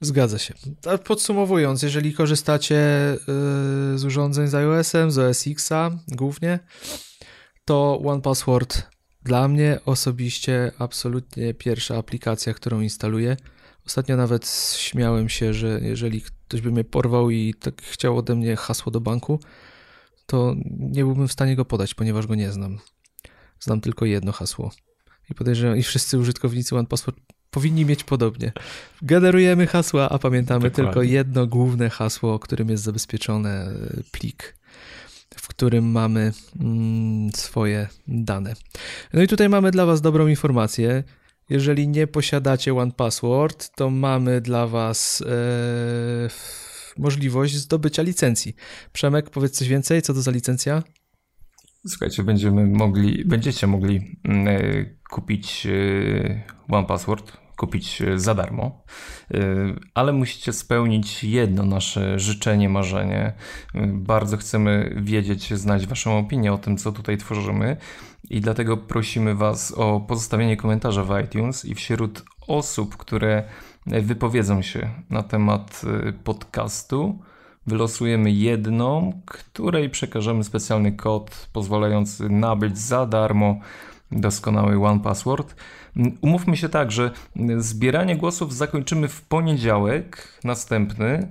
Zgadza 0.00 0.38
się. 0.38 0.54
Podsumowując, 1.04 1.82
jeżeli 1.82 2.14
korzystacie 2.14 3.12
y, 3.94 3.98
z 3.98 4.04
urządzeń 4.04 4.48
z 4.48 4.54
iOS-em, 4.54 5.10
z 5.10 5.18
OS 5.18 5.46
X-a 5.46 5.90
głównie, 6.08 6.58
to 7.64 8.00
One 8.04 8.22
Password 8.22 8.82
dla 9.22 9.48
mnie 9.48 9.78
osobiście 9.86 10.72
absolutnie 10.78 11.54
pierwsza 11.54 11.98
aplikacja, 11.98 12.54
którą 12.54 12.80
instaluję. 12.80 13.36
Ostatnio 13.86 14.16
nawet 14.16 14.48
śmiałem 14.76 15.28
się, 15.28 15.54
że 15.54 15.80
jeżeli 15.82 16.22
ktoś 16.22 16.60
by 16.60 16.70
mnie 16.70 16.84
porwał 16.84 17.30
i 17.30 17.54
tak 17.54 17.82
chciał 17.82 18.18
ode 18.18 18.34
mnie 18.34 18.56
hasło 18.56 18.92
do 18.92 19.00
banku, 19.00 19.40
to 20.26 20.54
nie 20.78 21.04
byłbym 21.04 21.28
w 21.28 21.32
stanie 21.32 21.56
go 21.56 21.64
podać, 21.64 21.94
ponieważ 21.94 22.26
go 22.26 22.34
nie 22.34 22.52
znam. 22.52 22.78
Znam 23.60 23.80
tylko 23.80 24.04
jedno 24.04 24.32
hasło. 24.32 24.70
I 25.30 25.34
podejrzewam, 25.34 25.76
i 25.76 25.82
wszyscy 25.82 26.18
użytkownicy 26.18 26.76
OnePassword 26.76 27.16
powinni 27.50 27.84
mieć 27.84 28.04
podobnie. 28.04 28.52
Generujemy 29.02 29.66
hasła, 29.66 30.08
a 30.08 30.18
pamiętamy 30.18 30.70
Dokładnie. 30.70 30.84
tylko 30.84 31.02
jedno 31.02 31.46
główne 31.46 31.90
hasło, 31.90 32.38
którym 32.38 32.68
jest 32.68 32.82
zabezpieczony 32.82 33.48
e, 33.48 33.72
plik, 34.12 34.56
w 35.36 35.48
którym 35.48 35.90
mamy 35.90 36.32
mm, 36.60 37.32
swoje 37.32 37.88
dane. 38.08 38.54
No 39.12 39.22
i 39.22 39.28
tutaj 39.28 39.48
mamy 39.48 39.70
dla 39.70 39.86
Was 39.86 40.00
dobrą 40.00 40.26
informację. 40.26 41.04
Jeżeli 41.48 41.88
nie 41.88 42.06
posiadacie 42.06 42.74
OnePassword, 42.74 43.76
to 43.76 43.90
mamy 43.90 44.40
dla 44.40 44.66
Was 44.66 45.22
e, 45.26 46.30
możliwość 46.98 47.56
zdobycia 47.56 48.02
licencji. 48.02 48.54
Przemek, 48.92 49.30
powiedz 49.30 49.58
coś 49.58 49.68
więcej, 49.68 50.02
co 50.02 50.14
to 50.14 50.22
za 50.22 50.30
licencja? 50.30 50.82
Słuchajcie, 51.88 52.22
będziemy 52.22 52.66
mogli, 52.66 53.24
będziecie 53.24 53.66
mogli 53.66 54.18
e, 54.28 54.84
kupić 55.10 55.66
e, 55.66 56.42
OnePassword 56.68 57.39
kupić 57.60 58.02
za 58.16 58.34
darmo, 58.34 58.82
ale 59.94 60.12
musicie 60.12 60.52
spełnić 60.52 61.24
jedno 61.24 61.62
nasze 61.64 62.18
życzenie, 62.18 62.68
marzenie. 62.68 63.32
Bardzo 63.86 64.36
chcemy 64.36 64.94
wiedzieć, 64.96 65.54
znać 65.54 65.86
Waszą 65.86 66.18
opinię 66.18 66.52
o 66.52 66.58
tym, 66.58 66.76
co 66.76 66.92
tutaj 66.92 67.18
tworzymy. 67.18 67.76
I 68.30 68.40
dlatego 68.40 68.76
prosimy 68.76 69.34
Was 69.34 69.72
o 69.76 70.00
pozostawienie 70.00 70.56
komentarza 70.56 71.04
w 71.04 71.20
iTunes 71.24 71.64
i 71.64 71.74
wśród 71.74 72.24
osób, 72.46 72.96
które 72.96 73.44
wypowiedzą 73.86 74.62
się 74.62 74.90
na 75.10 75.22
temat 75.22 75.82
podcastu, 76.24 77.18
Wylosujemy 77.66 78.30
jedną, 78.30 79.12
której 79.26 79.90
przekażemy 79.90 80.44
specjalny 80.44 80.92
kod 80.92 81.48
pozwalający 81.52 82.28
nabyć 82.28 82.78
za 82.78 83.06
darmo 83.06 83.60
doskonały 84.12 84.86
One 84.86 85.00
Password. 85.00 85.54
Umówmy 86.20 86.56
się 86.56 86.68
tak, 86.68 86.92
że 86.92 87.10
zbieranie 87.58 88.16
głosów 88.16 88.54
zakończymy 88.54 89.08
w 89.08 89.22
poniedziałek 89.22 90.38
następny. 90.44 91.28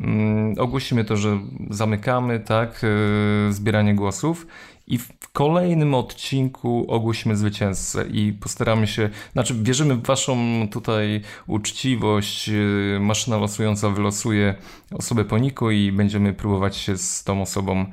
Mm, 0.00 0.54
ogłosimy 0.58 1.04
to, 1.04 1.16
że 1.16 1.38
zamykamy 1.70 2.40
tak 2.40 2.82
e, 2.84 3.52
zbieranie 3.52 3.94
głosów 3.94 4.46
i 4.86 4.98
w 4.98 5.28
kolejnym 5.32 5.94
odcinku 5.94 6.86
ogłosimy 6.88 7.36
zwycięzcę 7.36 8.06
i 8.06 8.32
postaramy 8.32 8.86
się, 8.86 9.10
znaczy 9.32 9.54
wierzymy 9.62 9.94
w 9.94 10.02
waszą 10.02 10.36
tutaj 10.70 11.20
uczciwość, 11.46 12.48
y, 12.48 12.98
maszyna 13.00 13.36
losująca 13.36 13.90
wylosuje 13.90 14.54
osobę 14.92 15.24
po 15.24 15.38
niku 15.38 15.70
i 15.70 15.92
będziemy 15.92 16.32
próbować 16.32 16.76
się 16.76 16.96
z 16.96 17.24
tą 17.24 17.42
osobą 17.42 17.80
y, 17.80 17.86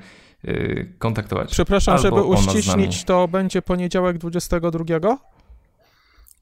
kontaktować. 1.00 1.52
Przepraszam, 1.52 1.98
żeby 1.98 2.22
uściślić, 2.22 3.04
to 3.04 3.28
będzie 3.28 3.62
poniedziałek 3.62 4.18
22? 4.18 5.18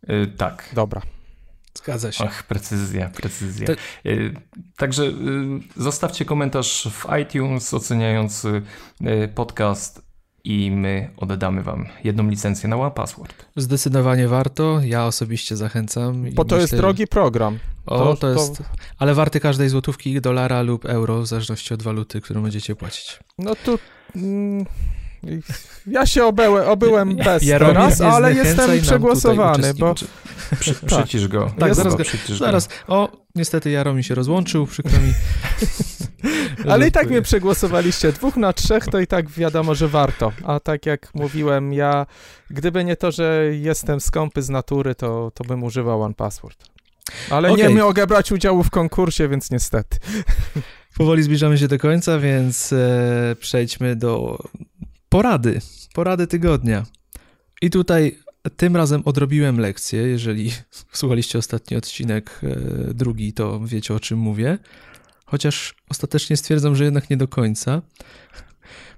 Yy, 0.07 0.27
tak. 0.27 0.69
Dobra. 0.73 1.01
Zgadza 1.73 2.11
się. 2.11 2.23
Ach, 2.23 2.43
precyzja, 2.43 3.09
precyzja. 3.09 3.67
Te... 3.67 3.75
Y, 4.05 4.33
także 4.77 5.03
zostawcie 5.77 6.25
komentarz 6.25 6.87
w 6.91 7.05
iTunes 7.21 7.73
oceniający 7.73 8.61
podcast 9.35 10.10
i 10.43 10.71
my 10.71 11.09
oddamy 11.17 11.63
Wam 11.63 11.85
jedną 12.03 12.29
licencję 12.29 12.69
na 12.69 12.75
One 12.75 12.91
Password. 12.91 13.45
Zdecydowanie 13.55 14.27
warto, 14.27 14.79
ja 14.83 15.05
osobiście 15.05 15.57
zachęcam. 15.57 16.25
Bo 16.33 16.45
to 16.45 16.55
myślę, 16.55 16.61
jest 16.61 16.75
drogi 16.75 17.07
program. 17.07 17.59
O, 17.85 17.97
to, 17.99 18.15
to 18.15 18.29
jest, 18.29 18.57
to... 18.57 18.63
ale 18.97 19.13
warty 19.13 19.39
każdej 19.39 19.69
złotówki, 19.69 20.21
dolara 20.21 20.61
lub 20.61 20.85
euro, 20.85 21.21
w 21.21 21.27
zależności 21.27 21.73
od 21.73 21.83
waluty, 21.83 22.21
którą 22.21 22.41
będziecie 22.41 22.75
płacić. 22.75 23.19
No 23.37 23.55
tu... 23.55 23.79
Mm... 24.15 24.65
Ja 25.87 26.05
się 26.05 26.25
obyłem, 26.25 26.69
obyłem 26.69 27.15
bez 27.15 27.43
ja 27.43 27.59
teraz, 27.59 28.01
ale 28.01 28.33
jestem 28.33 28.81
przegłosowany, 28.81 29.73
bo... 29.73 29.95
Przy, 30.59 30.73
przycisz 30.73 31.27
go. 31.27 31.51
Tak, 31.59 31.75
zaraz, 31.75 31.95
go, 31.95 32.03
zaraz. 32.37 32.69
O, 32.87 33.11
niestety 33.35 33.71
Jaro 33.71 33.93
mi 33.93 34.03
się 34.03 34.15
rozłączył, 34.15 34.65
przykro 34.67 34.99
mi. 34.99 35.13
ale 36.71 36.87
i 36.87 36.91
tak 36.91 37.09
mnie 37.09 37.21
przegłosowaliście. 37.21 38.11
Dwóch 38.11 38.37
na 38.37 38.53
trzech 38.53 38.87
to 38.87 38.99
i 38.99 39.07
tak 39.07 39.29
wiadomo, 39.29 39.75
że 39.75 39.87
warto. 39.87 40.31
A 40.43 40.59
tak 40.59 40.85
jak 40.85 41.15
mówiłem, 41.15 41.73
ja, 41.73 42.05
gdyby 42.49 42.83
nie 42.83 42.95
to, 42.95 43.11
że 43.11 43.45
jestem 43.51 44.01
skąpy 44.01 44.41
z 44.41 44.49
natury, 44.49 44.95
to, 44.95 45.31
to 45.35 45.43
bym 45.43 45.63
używał 45.63 46.01
One 46.01 46.13
Password. 46.13 46.71
Ale 47.29 47.51
okay. 47.51 47.73
nie 47.73 47.75
mogę 47.83 48.07
brać 48.07 48.31
udziału 48.31 48.63
w 48.63 48.69
konkursie, 48.69 49.27
więc 49.27 49.51
niestety. 49.51 49.97
Powoli 50.97 51.23
zbliżamy 51.23 51.57
się 51.57 51.67
do 51.67 51.79
końca, 51.79 52.19
więc 52.19 52.73
e, 52.73 53.35
przejdźmy 53.39 53.95
do 53.95 54.43
porady. 55.09 55.61
Porady 55.93 56.27
tygodnia. 56.27 56.85
I 57.61 57.69
tutaj 57.69 58.17
tym 58.57 58.75
razem 58.75 59.01
odrobiłem 59.05 59.59
lekcję. 59.59 60.01
Jeżeli 60.01 60.51
słuchaliście 60.93 61.39
ostatni 61.39 61.77
odcinek, 61.77 62.41
e, 62.43 62.93
drugi, 62.93 63.33
to 63.33 63.59
wiecie 63.65 63.93
o 63.93 63.99
czym 63.99 64.19
mówię. 64.19 64.57
Chociaż 65.31 65.75
ostatecznie 65.89 66.37
stwierdzam, 66.37 66.75
że 66.75 66.83
jednak 66.83 67.09
nie 67.09 67.17
do 67.17 67.27
końca, 67.27 67.81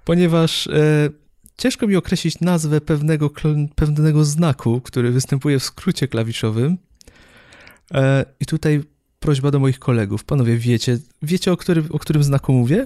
ponieważ 0.06 0.68
e, 0.68 1.10
ciężko 1.58 1.88
mi 1.88 1.96
określić 1.96 2.40
nazwę 2.40 2.82
pewnego, 2.82 3.30
pewnego 3.76 4.26
znaku, 4.26 4.82
który 4.82 5.12
występuje 5.12 5.60
w 5.60 5.64
skrócie 5.64 6.08
klawiszowym. 6.08 6.78
E, 7.94 8.26
I 8.40 8.46
tutaj 8.46 8.84
prośba 9.20 9.52
do 9.52 9.60
moich 9.60 9.80
kolegów. 9.80 10.24
Panowie, 10.24 10.58
wiecie, 10.58 10.98
wiecie 11.22 11.52
o 11.52 11.58
którym, 11.58 11.88
o 11.92 12.00
którym 12.00 12.24
znaku 12.24 12.54
mówię? 12.54 12.86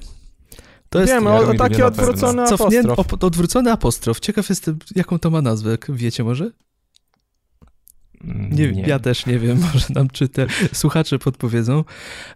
To 0.90 1.00
jest 1.00 1.14
Wiem, 1.14 1.28
o, 1.28 1.38
o 1.38 1.54
taki 1.54 1.84
odwrócony 1.84 2.44
apostrof. 2.44 2.98
Cofnię, 2.98 3.28
odwrócony 3.28 3.72
apostrof. 3.72 4.20
Ciekaw 4.20 4.50
jestem, 4.50 4.80
jaką 4.96 5.20
to 5.20 5.30
ma 5.30 5.42
nazwę. 5.42 5.78
Wiecie 5.90 6.24
może? 6.24 6.52
Nie, 8.24 8.72
nie, 8.72 8.82
Ja 8.82 9.00
też 9.00 9.26
nie 9.26 9.40
wiem, 9.40 9.60
może 9.74 9.86
nam 9.96 10.10
czy 10.10 10.30
te 10.30 10.48
słuchacze 10.74 11.20
podpowiedzą. 11.20 11.84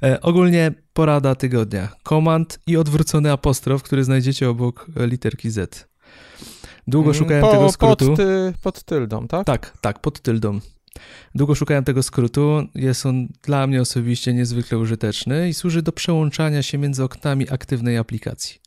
E, 0.03 0.21
ogólnie 0.21 0.71
porada 0.93 1.35
tygodnia. 1.35 1.89
Komand 2.03 2.59
i 2.67 2.77
odwrócony 2.77 3.31
apostrof, 3.31 3.83
który 3.83 4.03
znajdziecie 4.03 4.49
obok 4.49 4.87
literki 4.95 5.49
Z. 5.49 5.87
Długo 6.87 7.09
mm, 7.09 7.19
szukałem 7.19 7.41
po, 7.41 7.51
tego 7.51 7.71
skrótu. 7.71 8.07
Pod, 8.07 8.17
ty, 8.17 8.53
pod 8.61 8.83
tyldą, 8.83 9.27
tak? 9.27 9.45
Tak, 9.45 9.77
tak, 9.81 9.99
pod 9.99 10.21
tyldą. 10.21 10.59
Długo 11.35 11.55
szukałem 11.55 11.83
tego 11.83 12.03
skrótu. 12.03 12.67
Jest 12.75 13.05
on 13.05 13.27
dla 13.43 13.67
mnie 13.67 13.81
osobiście 13.81 14.33
niezwykle 14.33 14.77
użyteczny 14.77 15.49
i 15.49 15.53
służy 15.53 15.81
do 15.81 15.91
przełączania 15.91 16.63
się 16.63 16.77
między 16.77 17.03
oknami 17.03 17.49
aktywnej 17.49 17.97
aplikacji. 17.97 18.60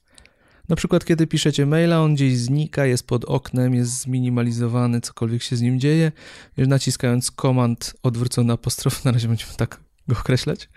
Na 0.68 0.76
przykład, 0.76 1.04
kiedy 1.04 1.26
piszecie 1.26 1.66
maila, 1.66 2.00
on 2.00 2.14
gdzieś 2.14 2.38
znika, 2.38 2.86
jest 2.86 3.06
pod 3.06 3.24
oknem, 3.24 3.74
jest 3.74 4.00
zminimalizowany, 4.00 5.00
cokolwiek 5.00 5.42
się 5.42 5.56
z 5.56 5.62
nim 5.62 5.80
dzieje. 5.80 6.12
Naciskając 6.56 7.30
komand 7.30 7.94
odwrócony 8.02 8.52
apostrof, 8.52 9.00
na 9.04 9.12
razie 9.12 9.28
będziemy 9.28 9.52
tak 9.56 9.80
go 10.08 10.16
określać, 10.20 10.68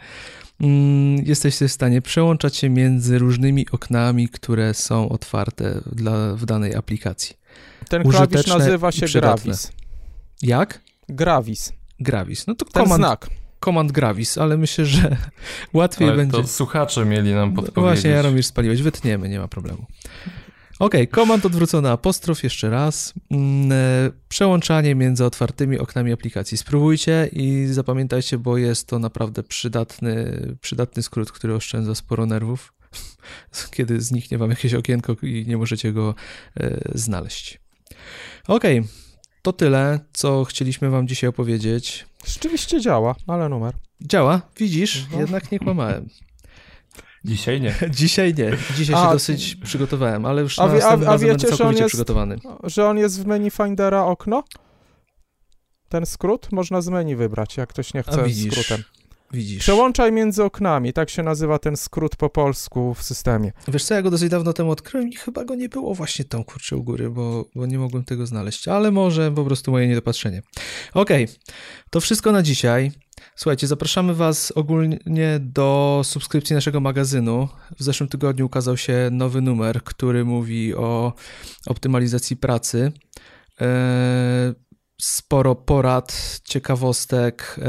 mm, 0.61 1.25
jesteście 1.25 1.67
w 1.67 1.71
stanie 1.71 2.01
przełączać 2.01 2.55
się 2.55 2.69
między 2.69 3.19
różnymi 3.19 3.65
oknami, 3.71 4.29
które 4.29 4.73
są 4.73 5.09
otwarte 5.09 5.81
dla, 5.91 6.35
w 6.35 6.45
danej 6.45 6.75
aplikacji. 6.75 7.35
Ten 7.89 8.03
klawisz 8.03 8.47
nazywa 8.47 8.91
się 8.91 9.05
Gravis. 9.19 9.71
Jak? 10.41 10.81
Gravis. 11.09 11.73
Gravis. 11.99 12.47
No 12.47 12.55
to 12.55 12.65
Ten 12.65 12.83
komand, 12.83 13.01
znak. 13.01 13.29
Komand 13.59 13.91
Gravis, 13.91 14.37
ale 14.37 14.57
myślę, 14.57 14.85
że 14.85 15.17
łatwiej 15.73 16.07
ale 16.07 16.17
będzie. 16.17 16.37
To 16.37 16.47
słuchacze 16.47 17.05
mieli 17.05 17.33
nam 17.33 17.49
podpowiedzieć. 17.53 17.75
No 17.75 17.81
właśnie, 17.81 18.09
Jaromir 18.09 18.43
spaliłeś, 18.43 18.81
wytniemy, 18.81 19.29
nie 19.29 19.39
ma 19.39 19.47
problemu. 19.47 19.85
Ok, 20.79 20.93
komand 21.11 21.45
odwrócony 21.45 21.89
apostrof, 21.91 22.43
jeszcze 22.43 22.69
raz. 22.69 23.13
Mm, 23.31 23.71
e, 23.71 24.11
przełączanie 24.29 24.95
między 24.95 25.25
otwartymi 25.25 25.79
oknami 25.79 26.13
aplikacji. 26.13 26.57
Spróbujcie 26.57 27.29
i 27.31 27.67
zapamiętajcie, 27.71 28.37
bo 28.37 28.57
jest 28.57 28.87
to 28.87 28.99
naprawdę 28.99 29.43
przydatny, 29.43 30.41
przydatny 30.61 31.03
skrót, 31.03 31.31
który 31.31 31.55
oszczędza 31.55 31.95
sporo 31.95 32.25
nerwów, 32.25 32.73
kiedy 33.75 34.01
zniknie 34.01 34.37
wam 34.37 34.49
jakieś 34.49 34.73
okienko 34.73 35.15
i 35.21 35.45
nie 35.47 35.57
możecie 35.57 35.93
go 35.93 36.15
e, 36.59 36.79
znaleźć. 36.95 37.59
Ok, 38.47 38.63
to 39.41 39.53
tyle, 39.53 39.99
co 40.13 40.45
chcieliśmy 40.45 40.89
Wam 40.89 41.07
dzisiaj 41.07 41.27
opowiedzieć. 41.29 42.05
Rzeczywiście 42.27 42.81
działa, 42.81 43.15
ale 43.27 43.49
numer. 43.49 43.73
Działa, 44.01 44.41
widzisz, 44.57 45.05
no. 45.11 45.19
jednak 45.19 45.51
nie 45.51 45.59
kłamałem. 45.59 46.09
Dzisiaj 47.25 47.61
nie. 47.61 47.75
Dzisiaj 47.89 48.33
nie. 48.33 48.51
Dzisiaj 48.75 48.95
a, 48.95 49.05
się 49.05 49.13
dosyć 49.13 49.55
przygotowałem, 49.55 50.25
ale 50.25 50.41
już 50.41 50.59
a, 50.59 50.67
na 50.67 50.85
a, 50.85 51.13
a 51.13 51.17
wiecie, 51.17 51.55
że 51.55 51.65
on 51.65 51.75
jest, 51.75 51.87
przygotowany. 51.87 52.37
Że 52.63 52.87
on 52.89 52.97
jest 52.97 53.23
w 53.23 53.25
menu 53.25 53.51
Findera 53.51 54.05
okno? 54.05 54.43
Ten 55.89 56.05
skrót 56.05 56.51
można 56.51 56.81
z 56.81 56.89
menu 56.89 57.15
wybrać, 57.15 57.57
jak 57.57 57.69
ktoś 57.69 57.93
nie 57.93 58.03
chce 58.03 58.23
widzisz, 58.23 58.53
skrótem. 58.53 58.83
Widzisz. 59.33 59.59
Przełączaj 59.59 60.11
między 60.11 60.43
oknami, 60.43 60.93
tak 60.93 61.09
się 61.09 61.23
nazywa 61.23 61.59
ten 61.59 61.77
skrót 61.77 62.15
po 62.15 62.29
polsku 62.29 62.93
w 62.93 63.03
systemie. 63.03 63.51
Wiesz 63.67 63.83
co, 63.83 63.93
ja 63.93 64.01
go 64.01 64.11
dosyć 64.11 64.29
dawno 64.29 64.53
temu 64.53 64.71
odkryłem 64.71 65.09
i 65.09 65.15
chyba 65.15 65.45
go 65.45 65.55
nie 65.55 65.69
było 65.69 65.93
właśnie 65.93 66.25
tam, 66.25 66.43
kurczę, 66.43 66.75
u 66.75 66.83
góry, 66.83 67.09
bo, 67.09 67.45
bo 67.55 67.65
nie 67.65 67.79
mogłem 67.79 68.03
tego 68.03 68.25
znaleźć, 68.25 68.67
ale 68.67 68.91
może 68.91 69.31
po 69.31 69.43
prostu 69.43 69.71
moje 69.71 69.87
niedopatrzenie. 69.87 70.41
Okej, 70.93 71.23
okay. 71.23 71.35
to 71.89 72.01
wszystko 72.01 72.31
na 72.31 72.43
dzisiaj. 72.43 72.91
Słuchajcie, 73.35 73.67
zapraszamy 73.67 74.13
Was 74.13 74.51
ogólnie 74.55 75.39
do 75.39 76.01
subskrypcji 76.03 76.53
naszego 76.53 76.79
magazynu. 76.79 77.47
W 77.79 77.83
zeszłym 77.83 78.09
tygodniu 78.09 78.45
ukazał 78.45 78.77
się 78.77 79.09
nowy 79.11 79.41
numer, 79.41 79.83
który 79.83 80.25
mówi 80.25 80.75
o 80.75 81.13
optymalizacji 81.67 82.37
pracy. 82.37 82.91
Eee, 83.59 84.53
sporo 85.01 85.55
porad, 85.55 86.39
ciekawostek, 86.43 87.59
eee, 87.59 87.67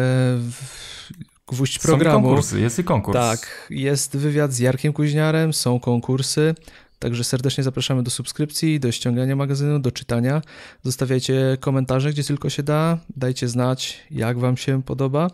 gwóźdź 1.48 1.78
programu. 1.78 2.18
Są 2.18 2.22
konkursy, 2.22 2.60
jest 2.60 2.78
i 2.78 2.84
konkurs. 2.84 3.14
Tak, 3.18 3.66
jest 3.70 4.16
wywiad 4.16 4.52
z 4.52 4.58
Jarkiem 4.58 4.92
Kuźniarem, 4.92 5.52
są 5.52 5.80
konkursy. 5.80 6.54
Także 6.98 7.24
serdecznie 7.24 7.64
zapraszamy 7.64 8.02
do 8.02 8.10
subskrypcji, 8.10 8.80
do 8.80 8.92
ściągania 8.92 9.36
magazynu, 9.36 9.78
do 9.78 9.92
czytania. 9.92 10.42
Zostawiajcie 10.82 11.56
komentarze, 11.60 12.10
gdzie 12.10 12.24
tylko 12.24 12.50
się 12.50 12.62
da. 12.62 12.98
Dajcie 13.16 13.48
znać, 13.48 14.06
jak 14.10 14.38
Wam 14.38 14.56
się 14.56 14.82
podoba. 14.82 15.30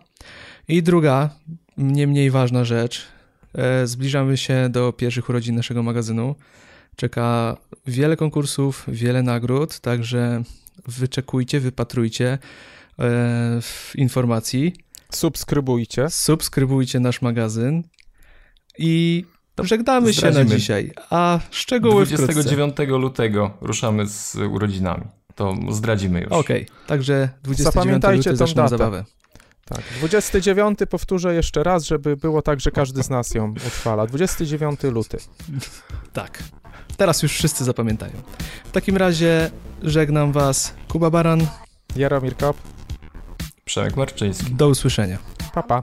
I 0.69 0.83
druga, 0.83 1.31
nie 1.79 2.07
mniej 2.07 2.31
ważna 2.31 2.65
rzecz. 2.65 3.07
E, 3.55 3.87
zbliżamy 3.87 4.37
się 4.37 4.69
do 4.71 4.93
pierwszych 4.93 5.29
urodzin 5.29 5.55
naszego 5.55 5.83
magazynu. 5.83 6.35
Czeka 6.97 7.57
wiele 7.87 8.17
konkursów, 8.17 8.85
wiele 8.89 9.23
nagród, 9.23 9.81
także 9.81 10.43
wyczekujcie, 10.87 11.61
wypatrujcie. 11.61 12.39
informacji. 13.95 14.75
Subskrybujcie. 15.15 16.11
Subskrybujcie 16.11 17.01
nasz 17.01 17.23
magazyn 17.23 17.83
i 18.79 19.25
żegnamy 19.63 20.13
Zdradzimy. 20.13 20.45
się 20.45 20.51
na 20.51 20.57
dzisiaj. 20.57 20.93
A 21.11 21.41
szczegóły 21.51 22.07
29 22.07 22.73
wkrótce. 22.73 22.99
lutego 22.99 23.51
ruszamy 23.61 24.07
z 24.07 24.37
urodzinami. 24.37 25.05
To 25.35 25.55
zdradzimy 25.71 26.21
już. 26.21 26.33
Okej, 26.33 26.67
okay, 26.67 26.87
także 26.87 27.29
29 27.43 27.75
Zapamiętajcie 27.75 28.31
luty 28.31 28.45
tą 28.45 28.55
datę. 28.55 28.69
zabawę. 28.69 29.05
Tak, 29.65 29.83
29 29.99 30.79
powtórzę 30.91 31.35
jeszcze 31.35 31.63
raz, 31.63 31.85
żeby 31.85 32.17
było 32.17 32.43
tak, 32.43 32.61
że 32.61 32.71
każdy 32.71 33.03
z 33.03 33.11
nas 33.11 33.35
ją 33.35 33.51
utrwala. 33.51 34.07
29 34.07 34.83
luty. 34.83 35.19
Tak. 36.13 36.43
Teraz 36.97 37.23
już 37.23 37.33
wszyscy 37.33 37.65
zapamiętają. 37.65 38.13
W 38.65 38.73
takim 38.73 38.97
razie 38.97 39.51
żegnam 39.83 40.33
was 40.33 40.75
Kuba 40.89 41.11
Baran, 41.11 41.47
Jaromir 41.97 42.37
Kop, 42.37 42.57
Przemek 43.65 43.97
Marczyński. 43.97 44.53
Do 44.55 44.69
usłyszenia. 44.69 45.19
Pa, 45.55 45.63
pa. 45.63 45.83